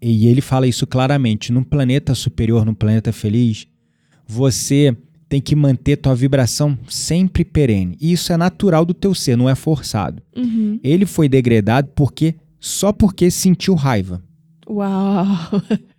e 0.00 0.26
ele 0.28 0.40
fala 0.40 0.66
isso 0.66 0.86
claramente: 0.86 1.52
num 1.52 1.62
planeta 1.64 2.14
superior, 2.14 2.64
num 2.64 2.74
planeta 2.74 3.12
feliz, 3.12 3.66
você 4.26 4.94
tem 5.28 5.40
que 5.40 5.54
manter 5.54 5.96
tua 5.96 6.14
vibração 6.14 6.78
sempre 6.88 7.44
perene. 7.44 7.96
E 8.00 8.12
isso 8.12 8.32
é 8.32 8.36
natural 8.36 8.84
do 8.84 8.94
teu 8.94 9.14
ser, 9.14 9.36
não 9.36 9.48
é 9.48 9.54
forçado. 9.54 10.22
Uhum. 10.36 10.80
Ele 10.82 11.04
foi 11.04 11.28
degradado 11.28 11.90
porque 11.94 12.34
só 12.58 12.92
porque 12.92 13.30
sentiu 13.30 13.74
raiva. 13.74 14.22
Uau. 14.68 15.26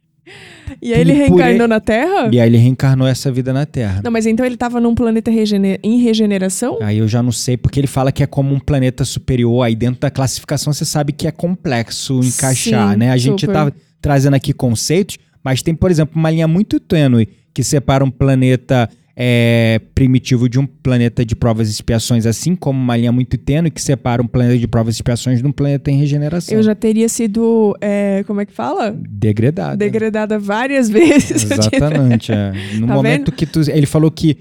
E 0.79 0.93
aí 0.93 1.01
ele 1.01 1.13
reencarnou 1.13 1.49
ele- 1.49 1.67
na 1.67 1.79
Terra? 1.79 2.29
E 2.31 2.39
aí 2.39 2.47
ele 2.47 2.57
reencarnou 2.57 3.07
essa 3.07 3.31
vida 3.31 3.51
na 3.51 3.65
Terra. 3.65 4.01
Não, 4.03 4.11
mas 4.11 4.27
então 4.27 4.45
ele 4.45 4.55
tava 4.55 4.79
num 4.79 4.93
planeta 4.93 5.31
regene- 5.31 5.79
em 5.81 5.99
regeneração? 6.03 6.77
Aí 6.81 6.99
eu 6.99 7.07
já 7.07 7.23
não 7.23 7.31
sei, 7.31 7.57
porque 7.57 7.79
ele 7.79 7.87
fala 7.87 8.11
que 8.11 8.21
é 8.21 8.27
como 8.27 8.53
um 8.53 8.59
planeta 8.59 9.03
superior. 9.03 9.63
Aí 9.65 9.75
dentro 9.75 9.99
da 10.01 10.11
classificação 10.11 10.71
você 10.71 10.85
sabe 10.85 11.11
que 11.13 11.25
é 11.27 11.31
complexo 11.31 12.19
encaixar, 12.23 12.91
Sim, 12.93 12.97
né? 12.99 13.09
A 13.09 13.17
gente 13.17 13.41
super. 13.41 13.53
tá 13.53 13.71
trazendo 13.99 14.35
aqui 14.35 14.53
conceitos, 14.53 15.17
mas 15.43 15.63
tem, 15.63 15.73
por 15.73 15.89
exemplo, 15.89 16.13
uma 16.15 16.29
linha 16.29 16.47
muito 16.47 16.79
tênue 16.79 17.27
que 17.51 17.63
separa 17.63 18.05
um 18.05 18.11
planeta 18.11 18.87
é, 19.21 19.81
primitivo 19.93 20.47
de 20.47 20.57
um 20.57 20.65
planeta 20.65 21.25
de 21.25 21.35
provas 21.35 21.67
e 21.67 21.71
expiações, 21.71 22.25
assim 22.25 22.55
como 22.55 22.79
uma 22.79 22.95
linha 22.95 23.11
muito 23.11 23.37
tênue 23.37 23.69
que 23.69 23.81
separa 23.81 24.21
um 24.21 24.27
planeta 24.27 24.57
de 24.57 24.65
provas 24.65 24.95
e 24.95 24.97
expiações 24.97 25.41
de 25.41 25.45
um 25.45 25.51
planeta 25.51 25.91
em 25.91 25.97
regeneração. 25.99 26.57
Eu 26.57 26.63
já 26.63 26.73
teria 26.73 27.09
sido, 27.09 27.75
é, 27.81 28.23
como 28.25 28.39
é 28.39 28.45
que 28.45 28.53
fala? 28.53 28.95
Degradado. 28.97 29.75
Degradada 29.75 30.39
várias 30.39 30.87
vezes. 30.89 31.43
Exatamente. 31.43 32.31
é. 32.31 32.53
No 32.79 32.87
Tá 32.87 32.93
momento 32.93 33.31
que 33.31 33.45
tu. 33.45 33.59
Ele 33.69 33.85
falou 33.85 34.09
que 34.09 34.37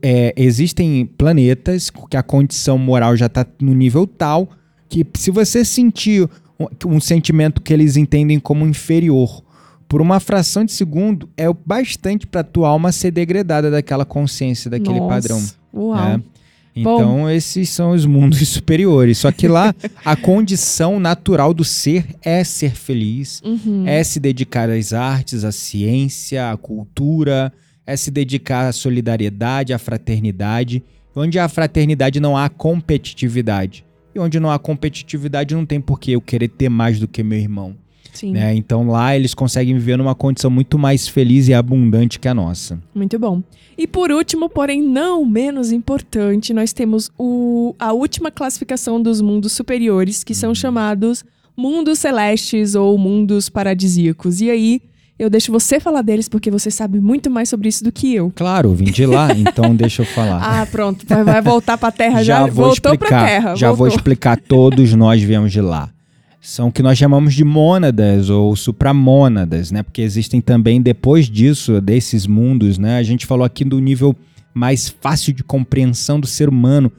é, 0.00 0.32
existem 0.36 1.06
planetas 1.18 1.90
que 1.90 2.16
a 2.16 2.22
condição 2.22 2.78
moral 2.78 3.16
já 3.16 3.28
tá 3.28 3.44
no 3.60 3.74
nível 3.74 4.06
tal 4.06 4.48
que 4.88 5.04
se 5.14 5.30
você 5.30 5.64
sentir 5.64 6.28
um, 6.58 6.94
um 6.94 7.00
sentimento 7.00 7.60
que 7.60 7.72
eles 7.72 7.96
entendem 7.96 8.38
como 8.38 8.66
inferior 8.66 9.42
por 9.90 10.00
uma 10.00 10.20
fração 10.20 10.64
de 10.64 10.70
segundo, 10.70 11.28
é 11.36 11.50
o 11.50 11.52
bastante 11.66 12.24
para 12.24 12.44
tua 12.44 12.68
alma 12.68 12.92
ser 12.92 13.10
degradada 13.10 13.72
daquela 13.72 14.04
consciência, 14.04 14.70
daquele 14.70 15.00
Nossa, 15.00 15.08
padrão. 15.14 15.44
Uau. 15.74 15.96
né? 15.96 16.22
Então, 16.76 17.28
esses 17.28 17.68
são 17.70 17.90
os 17.90 18.06
mundos 18.06 18.38
superiores. 18.48 19.18
Só 19.18 19.32
que 19.32 19.48
lá, 19.48 19.74
a 20.04 20.14
condição 20.14 21.00
natural 21.00 21.52
do 21.52 21.64
ser 21.64 22.06
é 22.22 22.44
ser 22.44 22.70
feliz, 22.76 23.42
Uhum. 23.44 23.82
é 23.84 24.04
se 24.04 24.20
dedicar 24.20 24.70
às 24.70 24.92
artes, 24.92 25.42
à 25.42 25.50
ciência, 25.50 26.52
à 26.52 26.56
cultura, 26.56 27.52
é 27.84 27.96
se 27.96 28.12
dedicar 28.12 28.68
à 28.68 28.72
solidariedade, 28.72 29.72
à 29.72 29.78
fraternidade. 29.78 30.84
Onde 31.16 31.36
há 31.40 31.48
fraternidade 31.48 32.20
não 32.20 32.36
há 32.36 32.48
competitividade. 32.48 33.84
E 34.14 34.20
onde 34.20 34.38
não 34.38 34.52
há 34.52 34.58
competitividade 34.58 35.52
não 35.52 35.66
tem 35.66 35.80
por 35.80 35.98
que 35.98 36.12
eu 36.12 36.20
querer 36.20 36.46
ter 36.48 36.68
mais 36.68 37.00
do 37.00 37.08
que 37.08 37.24
meu 37.24 37.38
irmão. 37.40 37.74
Né? 38.22 38.54
Então 38.54 38.88
lá 38.88 39.14
eles 39.14 39.34
conseguem 39.34 39.74
viver 39.74 39.96
numa 39.96 40.14
condição 40.14 40.50
muito 40.50 40.78
mais 40.78 41.08
feliz 41.08 41.48
e 41.48 41.54
abundante 41.54 42.18
que 42.18 42.28
a 42.28 42.34
nossa. 42.34 42.78
muito 42.94 43.18
bom. 43.18 43.42
E 43.78 43.86
por 43.86 44.10
último, 44.10 44.48
porém 44.48 44.82
não 44.82 45.24
menos 45.24 45.72
importante, 45.72 46.52
nós 46.52 46.72
temos 46.72 47.10
o, 47.18 47.74
a 47.78 47.92
última 47.92 48.30
classificação 48.30 49.00
dos 49.00 49.22
mundos 49.22 49.52
superiores, 49.52 50.22
que 50.22 50.34
são 50.34 50.54
chamados 50.54 51.24
mundos 51.56 51.98
celestes 51.98 52.74
ou 52.74 52.98
mundos 52.98 53.48
paradisíacos. 53.48 54.40
E 54.42 54.50
aí, 54.50 54.82
eu 55.18 55.28
deixo 55.28 55.52
você 55.52 55.78
falar 55.78 56.02
deles, 56.02 56.28
porque 56.28 56.50
você 56.50 56.70
sabe 56.70 57.00
muito 57.00 57.30
mais 57.30 57.48
sobre 57.48 57.68
isso 57.68 57.84
do 57.84 57.92
que 57.92 58.14
eu. 58.14 58.32
Claro, 58.34 58.72
vim 58.74 58.86
de 58.86 59.04
lá, 59.04 59.28
então 59.36 59.74
deixa 59.74 60.02
eu 60.02 60.06
falar. 60.06 60.42
Ah, 60.42 60.66
pronto. 60.66 61.04
Vai, 61.06 61.42
voltar 61.42 61.76
pra 61.76 61.90
Terra 61.90 62.22
já. 62.22 62.40
vou 62.46 62.66
voltou 62.66 62.92
explicar, 62.92 63.08
pra 63.08 63.26
Terra. 63.26 63.56
Já 63.56 63.68
vou 63.68 63.76
voltou. 63.76 63.96
explicar, 63.96 64.38
todos 64.40 64.94
nós 64.94 65.22
viemos 65.22 65.52
de 65.52 65.60
lá. 65.60 65.90
São 66.40 66.68
o 66.68 66.72
que 66.72 66.82
nós 66.82 66.96
chamamos 66.96 67.34
de 67.34 67.44
mônadas 67.44 68.30
ou 68.30 68.56
supramônadas, 68.56 69.70
né? 69.70 69.82
Porque 69.82 70.00
existem 70.00 70.40
também, 70.40 70.80
depois 70.80 71.28
disso, 71.28 71.82
desses 71.82 72.26
mundos, 72.26 72.78
né? 72.78 72.96
A 72.96 73.02
gente 73.02 73.26
falou 73.26 73.44
aqui 73.44 73.62
do 73.62 73.78
nível 73.78 74.16
mais 74.54 74.88
fácil 74.88 75.34
de 75.34 75.44
compreensão 75.44 76.18
do 76.18 76.26
ser 76.26 76.48
humano, 76.48 76.90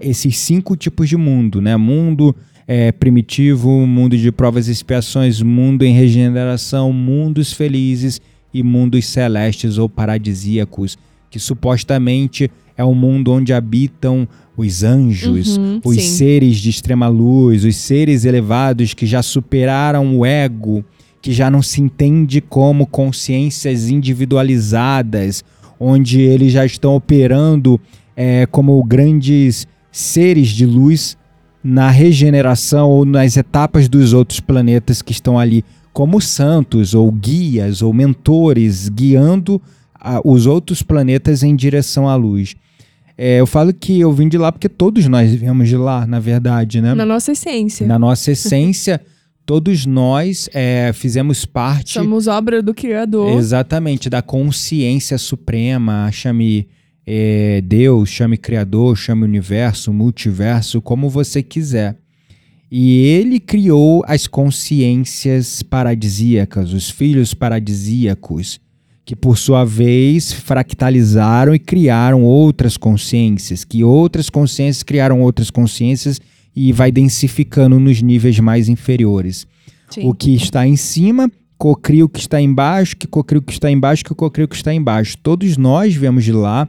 esses 0.00 0.38
cinco 0.38 0.76
tipos 0.76 1.08
de 1.08 1.16
mundo, 1.16 1.60
né? 1.60 1.76
Mundo 1.76 2.34
é, 2.68 2.92
primitivo, 2.92 3.84
mundo 3.84 4.16
de 4.16 4.30
provas 4.30 4.68
e 4.68 4.70
expiações, 4.70 5.42
mundo 5.42 5.84
em 5.84 5.92
regeneração, 5.92 6.92
mundos 6.92 7.52
felizes 7.52 8.20
e 8.52 8.62
mundos 8.62 9.06
celestes 9.06 9.76
ou 9.76 9.88
paradisíacos, 9.88 10.96
que 11.34 11.40
supostamente 11.40 12.48
é 12.76 12.84
um 12.84 12.94
mundo 12.94 13.32
onde 13.32 13.52
habitam 13.52 14.28
os 14.56 14.84
anjos, 14.84 15.56
Uhum, 15.56 15.80
os 15.84 15.96
sim. 15.96 16.00
seres 16.16 16.58
de 16.58 16.70
extrema 16.70 17.08
luz, 17.08 17.64
os 17.64 17.74
seres 17.74 18.24
elevados 18.24 18.94
que 18.94 19.04
já 19.04 19.20
superaram 19.20 20.16
o 20.16 20.24
ego, 20.24 20.84
que 21.20 21.32
já 21.32 21.50
não 21.50 21.60
se 21.60 21.82
entende 21.82 22.40
como 22.40 22.86
consciências 22.86 23.88
individualizadas, 23.88 25.42
onde 25.80 26.20
eles 26.20 26.52
já 26.52 26.64
estão 26.64 26.94
operando 26.94 27.80
é, 28.16 28.46
como 28.46 28.80
grandes 28.84 29.66
seres 29.90 30.50
de 30.50 30.64
luz 30.64 31.16
na 31.64 31.90
regeneração 31.90 32.88
ou 32.88 33.04
nas 33.04 33.36
etapas 33.36 33.88
dos 33.88 34.12
outros 34.12 34.38
planetas 34.38 35.02
que 35.02 35.10
estão 35.10 35.36
ali, 35.36 35.64
como 35.92 36.20
santos 36.20 36.94
ou 36.94 37.10
guias 37.10 37.82
ou 37.82 37.92
mentores, 37.92 38.88
guiando 38.88 39.60
ah, 40.04 40.20
os 40.22 40.44
outros 40.44 40.82
planetas 40.82 41.42
em 41.42 41.56
direção 41.56 42.06
à 42.06 42.14
luz. 42.14 42.54
É, 43.16 43.40
eu 43.40 43.46
falo 43.46 43.72
que 43.72 43.98
eu 44.00 44.12
vim 44.12 44.28
de 44.28 44.36
lá 44.36 44.52
porque 44.52 44.68
todos 44.68 45.06
nós 45.06 45.32
viemos 45.32 45.68
de 45.68 45.76
lá, 45.76 46.06
na 46.06 46.20
verdade, 46.20 46.80
né? 46.80 46.94
Na 46.94 47.06
nossa 47.06 47.32
essência. 47.32 47.86
Na 47.86 47.98
nossa 47.98 48.32
essência, 48.32 49.00
todos 49.46 49.86
nós 49.86 50.50
é, 50.52 50.92
fizemos 50.92 51.46
parte 51.46 51.92
Somos 51.92 52.26
obra 52.26 52.60
do 52.62 52.74
Criador. 52.74 53.38
exatamente 53.38 54.10
da 54.10 54.20
consciência 54.20 55.16
suprema, 55.16 56.10
chame 56.12 56.68
é, 57.06 57.62
Deus, 57.62 58.10
chame 58.10 58.36
Criador, 58.36 58.96
chame 58.96 59.24
Universo, 59.24 59.92
Multiverso, 59.92 60.82
como 60.82 61.08
você 61.08 61.42
quiser. 61.42 61.96
E 62.70 63.06
ele 63.06 63.38
criou 63.38 64.02
as 64.06 64.26
consciências 64.26 65.62
paradisíacas, 65.62 66.72
os 66.72 66.90
filhos 66.90 67.32
paradisíacos, 67.32 68.58
que 69.04 69.14
por 69.14 69.36
sua 69.36 69.64
vez 69.64 70.32
fractalizaram 70.32 71.54
e 71.54 71.58
criaram 71.58 72.22
outras 72.22 72.76
consciências, 72.76 73.64
que 73.64 73.84
outras 73.84 74.30
consciências 74.30 74.82
criaram 74.82 75.20
outras 75.20 75.50
consciências 75.50 76.20
e 76.56 76.72
vai 76.72 76.90
densificando 76.90 77.78
nos 77.78 78.00
níveis 78.00 78.38
mais 78.38 78.68
inferiores. 78.68 79.46
Sim. 79.90 80.08
O 80.08 80.14
que 80.14 80.34
está 80.34 80.66
em 80.66 80.76
cima 80.76 81.30
cocria 81.58 82.04
o 82.04 82.08
que 82.08 82.18
está 82.18 82.40
embaixo, 82.40 82.96
que 82.96 83.06
cocria 83.06 83.38
o 83.38 83.42
que 83.42 83.52
está 83.52 83.70
embaixo, 83.70 84.04
que 84.04 84.14
cocria 84.14 84.44
o 84.44 84.48
que 84.48 84.56
está 84.56 84.72
embaixo. 84.72 85.16
Todos 85.22 85.56
nós 85.56 85.94
viemos 85.94 86.24
de 86.24 86.32
lá. 86.32 86.68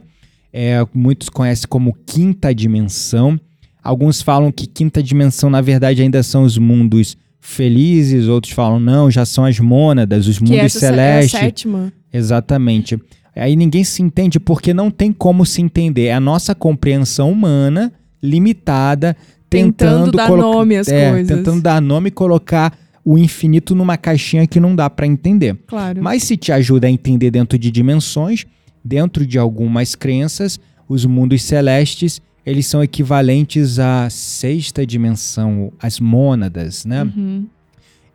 É, 0.52 0.86
muitos 0.94 1.28
conhecem 1.28 1.66
como 1.68 1.96
quinta 2.06 2.54
dimensão. 2.54 3.38
Alguns 3.82 4.22
falam 4.22 4.50
que 4.50 4.66
quinta 4.66 5.02
dimensão, 5.02 5.48
na 5.48 5.60
verdade, 5.60 6.02
ainda 6.02 6.22
são 6.22 6.44
os 6.44 6.58
mundos 6.58 7.16
felizes. 7.40 8.26
Outros 8.26 8.52
falam, 8.52 8.80
não, 8.80 9.10
já 9.10 9.24
são 9.24 9.44
as 9.44 9.58
mônadas, 9.60 10.26
os 10.26 10.38
que 10.38 10.44
mundos 10.44 10.76
essa 10.76 10.86
é 10.86 10.88
a 10.88 10.92
celestes. 10.92 11.40
sétima. 11.40 11.92
Exatamente. 12.16 12.98
Aí 13.34 13.54
ninguém 13.54 13.84
se 13.84 14.02
entende 14.02 14.40
porque 14.40 14.72
não 14.72 14.90
tem 14.90 15.12
como 15.12 15.44
se 15.44 15.60
entender. 15.60 16.06
É 16.06 16.14
a 16.14 16.20
nossa 16.20 16.54
compreensão 16.54 17.30
humana 17.30 17.92
limitada, 18.22 19.16
Tentando 19.48 20.10
tentando, 20.10 20.16
dar 20.16 20.30
nome 20.30 20.76
às 20.76 20.88
é, 20.88 21.10
coisas. 21.10 21.36
Tentando 21.36 21.62
dar 21.62 21.80
nome 21.80 22.08
e 22.08 22.10
colocar 22.10 22.76
o 23.04 23.16
infinito 23.16 23.74
numa 23.74 23.96
caixinha 23.96 24.46
que 24.46 24.58
não 24.58 24.74
dá 24.74 24.90
para 24.90 25.06
entender. 25.06 25.56
Claro. 25.66 26.02
Mas 26.02 26.24
se 26.24 26.36
te 26.36 26.50
ajuda 26.50 26.88
a 26.88 26.90
entender 26.90 27.30
dentro 27.30 27.56
de 27.56 27.70
dimensões, 27.70 28.44
dentro 28.84 29.24
de 29.24 29.38
algumas 29.38 29.94
crenças, 29.94 30.58
os 30.88 31.04
mundos 31.04 31.42
celestes, 31.42 32.20
eles 32.44 32.66
são 32.66 32.82
equivalentes 32.82 33.78
à 33.78 34.10
sexta 34.10 34.84
dimensão, 34.84 35.72
as 35.80 36.00
mônadas, 36.00 36.84
né? 36.84 37.04
Uhum. 37.04 37.46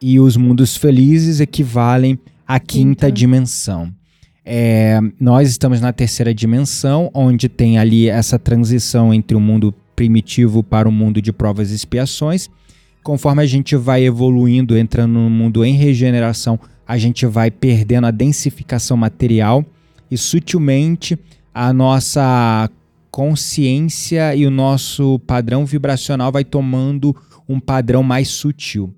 e 0.02 0.20
os 0.20 0.36
mundos 0.36 0.76
felizes 0.76 1.40
equivalem 1.40 2.18
quinta, 2.60 3.08
Quinta. 3.08 3.12
dimensão. 3.12 3.94
É, 4.44 5.00
nós 5.20 5.50
estamos 5.50 5.80
na 5.80 5.94
terceira 5.94 6.34
dimensão, 6.34 7.12
onde 7.14 7.48
tem 7.48 7.78
ali 7.78 8.10
essa 8.10 8.40
transição 8.40 9.14
entre 9.14 9.38
o 9.38 9.40
mundo 9.40 9.74
primitivo 9.96 10.64
para 10.64 10.90
o 10.90 10.92
mundo 10.92 11.22
de 11.22 11.32
provas 11.32 11.72
e 11.72 11.76
expiações. 11.76 12.50
Conforme 13.04 13.42
a 13.42 13.46
gente 13.46 13.76
vai 13.76 14.04
evoluindo, 14.04 14.78
entrando 14.78 15.14
no 15.14 15.30
mundo 15.30 15.64
em 15.64 15.76
regeneração, 15.76 16.60
a 16.88 16.98
gente 16.98 17.26
vai 17.26 17.50
perdendo 17.52 18.08
a 18.08 18.12
densificação 18.12 18.98
material 18.98 19.66
e 20.10 20.18
sutilmente 20.18 21.18
a 21.54 21.72
nossa 21.72 22.70
consciência 23.10 24.36
e 24.36 24.46
o 24.46 24.52
nosso 24.52 25.20
padrão 25.20 25.66
vibracional 25.66 26.32
vai 26.32 26.44
tomando 26.44 27.16
um 27.48 27.60
padrão 27.60 28.02
mais 28.02 28.30
sutil. 28.30 28.94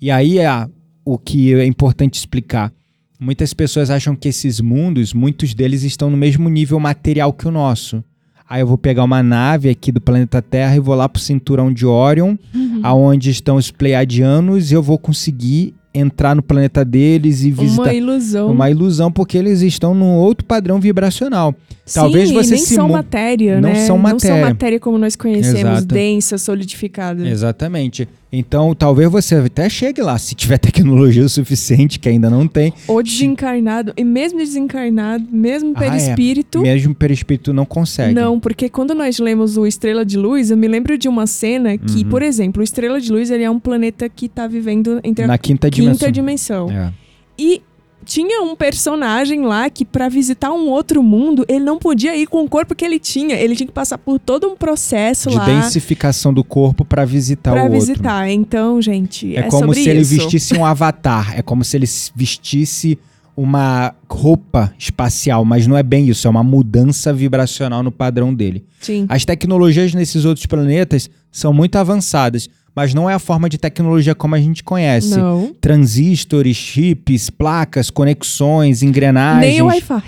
E 0.00 0.10
aí 0.10 0.38
é 0.38 0.68
o 1.04 1.18
que 1.18 1.54
é 1.54 1.64
importante 1.64 2.14
explicar. 2.14 2.72
Muitas 3.20 3.52
pessoas 3.52 3.90
acham 3.90 4.14
que 4.14 4.28
esses 4.28 4.60
mundos, 4.60 5.12
muitos 5.12 5.52
deles 5.54 5.82
estão 5.82 6.08
no 6.10 6.16
mesmo 6.16 6.48
nível 6.48 6.78
material 6.78 7.32
que 7.32 7.48
o 7.48 7.50
nosso. 7.50 8.02
Aí 8.48 8.60
eu 8.62 8.66
vou 8.66 8.78
pegar 8.78 9.04
uma 9.04 9.22
nave 9.22 9.68
aqui 9.68 9.92
do 9.92 10.00
planeta 10.00 10.40
Terra 10.40 10.76
e 10.76 10.80
vou 10.80 10.94
lá 10.94 11.08
pro 11.08 11.20
cinturão 11.20 11.70
de 11.72 11.84
Orion, 11.84 12.36
Uhum. 12.54 12.80
aonde 12.82 13.28
estão 13.30 13.56
os 13.56 13.70
Pleiadianos, 13.70 14.70
e 14.70 14.74
eu 14.74 14.82
vou 14.82 14.98
conseguir 14.98 15.74
entrar 15.92 16.34
no 16.36 16.42
planeta 16.42 16.84
deles 16.84 17.42
e 17.42 17.50
visitar. 17.50 17.82
Uma 17.82 17.92
ilusão. 17.94 18.50
Uma 18.52 18.70
ilusão, 18.70 19.10
porque 19.10 19.36
eles 19.36 19.60
estão 19.62 19.94
num 19.94 20.14
outro 20.14 20.46
padrão 20.46 20.78
vibracional. 20.80 21.54
Talvez 21.92 22.28
Sim, 22.28 22.34
você 22.34 22.54
e 22.54 22.56
nem 22.56 22.64
se 22.64 22.74
são 22.74 22.88
matéria, 22.88 23.60
Não 23.60 23.68
né? 23.70 23.74
são 23.86 23.96
Não 23.96 24.02
matéria. 24.04 24.36
são 24.36 24.48
matéria 24.48 24.78
como 24.80 24.96
nós 24.96 25.16
conhecemos, 25.16 25.58
Exato. 25.60 25.86
densa, 25.86 26.38
solidificada. 26.38 27.28
Exatamente. 27.28 28.08
Então, 28.30 28.74
talvez 28.74 29.10
você 29.10 29.36
até 29.36 29.68
chegue 29.70 30.02
lá, 30.02 30.18
se 30.18 30.34
tiver 30.34 30.58
tecnologia 30.60 31.24
o 31.24 31.28
suficiente, 31.28 31.98
que 31.98 32.08
ainda 32.08 32.28
não 32.28 32.46
tem. 32.46 32.72
Ou 32.86 33.02
desencarnado, 33.02 33.92
e 33.96 34.04
mesmo 34.04 34.38
desencarnado, 34.38 35.24
mesmo 35.32 35.72
Ah, 35.76 35.84
é. 35.84 35.88
perispírito. 35.90 36.60
Mesmo 36.60 36.94
perispírito 36.94 37.52
não 37.54 37.64
consegue. 37.64 38.14
Não, 38.14 38.38
porque 38.38 38.68
quando 38.68 38.94
nós 38.94 39.18
lemos 39.18 39.56
o 39.56 39.66
Estrela 39.66 40.04
de 40.04 40.18
Luz, 40.18 40.50
eu 40.50 40.56
me 40.56 40.68
lembro 40.68 40.98
de 40.98 41.08
uma 41.08 41.26
cena 41.26 41.78
que, 41.78 42.02
Uhum. 42.04 42.10
por 42.10 42.22
exemplo, 42.22 42.60
o 42.60 42.64
Estrela 42.64 43.00
de 43.00 43.10
Luz 43.10 43.30
ele 43.30 43.44
é 43.44 43.50
um 43.50 43.58
planeta 43.58 44.08
que 44.08 44.28
tá 44.28 44.46
vivendo 44.46 45.00
entre 45.02 45.24
a 45.24 45.28
Na 45.28 45.38
quinta 45.38 45.70
quinta 45.70 46.10
dimensão. 46.10 46.10
dimensão. 46.10 46.70
É. 46.70 46.92
E 47.38 47.62
tinha 48.08 48.40
um 48.42 48.56
personagem 48.56 49.42
lá 49.44 49.68
que, 49.68 49.84
pra 49.84 50.08
visitar 50.08 50.50
um 50.50 50.70
outro 50.70 51.02
mundo, 51.02 51.44
ele 51.46 51.62
não 51.62 51.78
podia 51.78 52.16
ir 52.16 52.26
com 52.26 52.42
o 52.42 52.48
corpo 52.48 52.74
que 52.74 52.82
ele 52.82 52.98
tinha. 52.98 53.36
Ele 53.36 53.54
tinha 53.54 53.66
que 53.66 53.72
passar 53.72 53.98
por 53.98 54.18
todo 54.18 54.48
um 54.48 54.56
processo 54.56 55.28
De 55.28 55.36
lá 55.36 55.44
densificação 55.44 56.32
do 56.32 56.42
corpo 56.42 56.86
para 56.86 57.04
visitar 57.04 57.52
pra 57.52 57.60
o 57.60 57.64
outro. 57.66 57.78
visitar. 57.80 58.26
Então, 58.30 58.80
gente, 58.80 59.36
é, 59.36 59.40
É 59.40 59.42
como 59.42 59.74
se 59.74 59.86
ele 59.90 60.00
isso. 60.00 60.14
vestisse 60.16 60.54
um 60.56 60.64
avatar. 60.66 61.38
É 61.38 61.42
como 61.42 61.62
se 61.62 61.76
ele 61.76 61.86
vestisse 62.16 62.98
uma 63.36 63.94
roupa 64.10 64.72
espacial, 64.78 65.44
mas 65.44 65.66
não 65.66 65.76
é 65.76 65.82
bem 65.82 66.08
isso, 66.08 66.26
é 66.26 66.30
uma 66.30 66.42
mudança 66.42 67.12
vibracional 67.12 67.82
no 67.82 67.92
padrão 67.92 68.34
dele. 68.34 68.64
Sim. 68.80 69.04
As 69.08 69.24
tecnologias 69.26 69.92
nesses 69.94 70.24
outros 70.24 70.46
planetas 70.46 71.08
são 71.30 71.52
muito 71.52 71.76
avançadas, 71.76 72.48
mas 72.78 72.94
não 72.94 73.10
é 73.10 73.14
a 73.14 73.18
forma 73.18 73.48
de 73.48 73.58
tecnologia 73.58 74.14
como 74.14 74.36
a 74.36 74.40
gente 74.40 74.62
conhece. 74.62 75.16
Não. 75.18 75.52
Transistores, 75.60 76.56
chips, 76.56 77.28
placas, 77.28 77.90
conexões, 77.90 78.84
engrenagens. 78.84 79.52
Nem 79.52 79.60
o 79.62 79.66
Wi-Fi. 79.66 80.02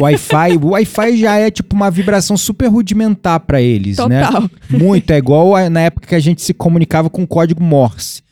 Wi-Fi. 0.00 0.56
O 0.60 0.66
Wi-Fi 0.70 1.16
já 1.18 1.36
é 1.36 1.52
tipo 1.52 1.76
uma 1.76 1.88
vibração 1.88 2.36
super 2.36 2.66
rudimentar 2.66 3.38
para 3.38 3.62
eles, 3.62 3.98
né? 4.08 4.24
Total. 4.26 4.50
Muito. 4.70 5.08
É 5.12 5.18
igual 5.18 5.54
a- 5.54 5.70
na 5.70 5.82
época 5.82 6.08
que 6.08 6.14
a 6.16 6.18
gente 6.18 6.42
se 6.42 6.52
comunicava 6.52 7.08
com 7.08 7.24
código 7.24 7.62
Morse. 7.62 8.22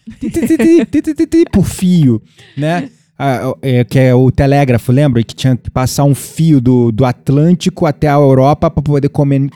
Por 1.53 1.65
fio, 1.65 2.21
né? 2.57 2.89
Ah, 3.17 3.55
é, 3.63 3.85
que 3.85 3.97
é 3.97 4.13
o 4.13 4.29
telégrafo, 4.33 4.91
lembra? 4.91 5.23
Que 5.23 5.37
tinha 5.37 5.57
que 5.57 5.71
passar 5.71 6.03
um 6.03 6.17
fio 6.17 6.61
do, 6.61 6.91
do 6.91 7.05
Atlântico 7.05 7.87
até 7.87 8.09
a 8.09 8.15
Europa 8.15 8.69
para 8.69 8.83
poder 8.83 9.09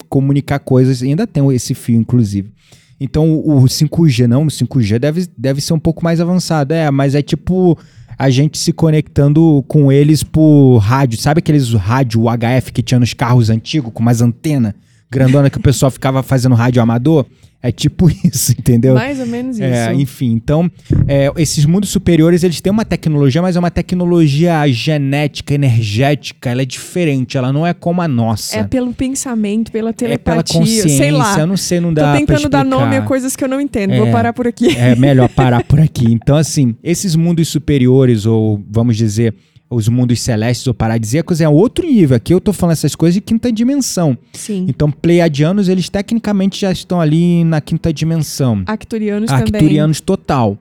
comunicar 0.09 0.61
coisas. 0.61 1.03
E 1.03 1.07
ainda 1.07 1.27
tem 1.27 1.45
esse 1.53 1.75
fio, 1.75 1.97
inclusive. 1.97 2.51
Então 3.01 3.31
o, 3.31 3.59
o 3.59 3.65
5G, 3.65 4.27
não, 4.27 4.45
o 4.45 4.47
5G 4.47 4.99
deve, 4.99 5.29
deve 5.37 5.61
ser 5.61 5.73
um 5.73 5.79
pouco 5.79 6.03
mais 6.03 6.21
avançado. 6.21 6.75
É, 6.75 6.91
mas 6.91 7.15
é 7.15 7.23
tipo 7.23 7.79
a 8.19 8.31
gente 8.31 8.59
se 8.59 8.73
conectando 8.73 9.65
com 9.69 9.93
eles 9.93 10.25
por 10.25 10.79
rádio. 10.79 11.19
Sabe 11.19 11.39
aqueles 11.39 11.73
rádio 11.73 12.25
HF 12.25 12.73
que 12.73 12.83
tinha 12.83 12.99
nos 12.99 13.15
carros 13.15 13.49
antigos, 13.49 13.93
com 13.93 14.01
umas 14.01 14.21
antenas 14.21 14.75
grandona 15.11 15.51
que 15.51 15.59
o 15.59 15.63
pessoal 15.63 15.91
ficava 15.91 16.23
fazendo 16.23 16.55
rádio 16.55 16.81
amador? 16.83 17.27
É 17.61 17.73
tipo 17.73 18.09
isso, 18.25 18.53
entendeu? 18.53 18.95
Mais 18.95 19.19
ou 19.19 19.27
menos 19.27 19.59
É, 19.59 19.91
isso. 19.93 20.01
enfim, 20.01 20.31
então, 20.31 20.71
é, 21.09 21.29
esses 21.37 21.65
mundos 21.67 21.91
superiores, 21.91 22.45
eles 22.45 22.61
têm 22.61 22.71
uma 22.73 22.85
tecnologia, 22.85 23.43
mas 23.43 23.57
é 23.57 23.59
uma 23.59 23.71
tecnologia 23.71 24.63
genética, 24.69 25.55
energética, 25.55 26.51
ela 26.51 26.63
é 26.63 26.65
diferente, 26.65 27.37
ela 27.37 27.53
não 27.53 27.67
é 27.67 27.75
como 27.75 28.01
a 28.01 28.07
nossa. 28.07 28.57
É 28.59 28.63
pelo 28.63 28.93
pensamento, 28.95 29.73
pela 29.73 29.91
É 29.91 29.93
pela 29.93 30.17
telepatia, 30.19 30.61
consciência, 30.61 30.89
sei 30.89 31.11
lá. 31.11 31.37
eu 31.37 31.47
não 31.49 31.57
sei, 31.57 31.81
não 31.81 31.89
Tô 31.89 31.97
dá 32.01 32.11
pra 32.13 32.19
tentando 32.21 32.49
dar 32.49 32.65
nome 32.65 32.97
a 32.97 33.03
coisas 33.03 33.35
que 33.35 33.43
eu 33.43 33.49
não 33.49 33.61
entendo. 33.61 33.93
É. 33.95 33.99
Vou 33.99 34.13
parar 34.13 34.33
por 34.33 34.47
aqui. 34.47 34.77
É 34.77 34.95
melhor 34.95 35.29
parar 35.35 35.65
por 35.65 35.81
aqui. 35.81 36.07
Então, 36.13 36.37
assim, 36.37 36.77
esses 36.81 37.17
mundos 37.17 37.49
superiores, 37.49 38.25
ou 38.25 38.63
vamos 38.71 38.97
dizer, 38.97 39.35
os 39.71 39.89
mundos 39.89 40.21
celestes 40.21 40.67
ou 40.67 40.75
paradisíacos 40.75 41.41
é 41.41 41.49
outro 41.49 41.87
nível. 41.87 42.17
Aqui 42.17 42.33
eu 42.33 42.41
tô 42.41 42.53
falando 42.53 42.73
essas 42.73 42.95
coisas 42.95 43.15
de 43.15 43.21
quinta 43.21 43.53
dimensão. 43.53 44.17
Sim. 44.33 44.67
Então, 44.69 44.91
pleiadianos, 44.91 45.69
eles 45.69 45.89
tecnicamente 45.89 46.61
já 46.61 46.73
estão 46.73 47.01
ali 47.01 47.45
na 47.45 47.61
quinta 47.61 47.93
dimensão. 47.93 48.63
Acturianos 48.67 49.29
também. 49.29 49.45
Arcturianos 49.45 50.01
total. 50.01 50.59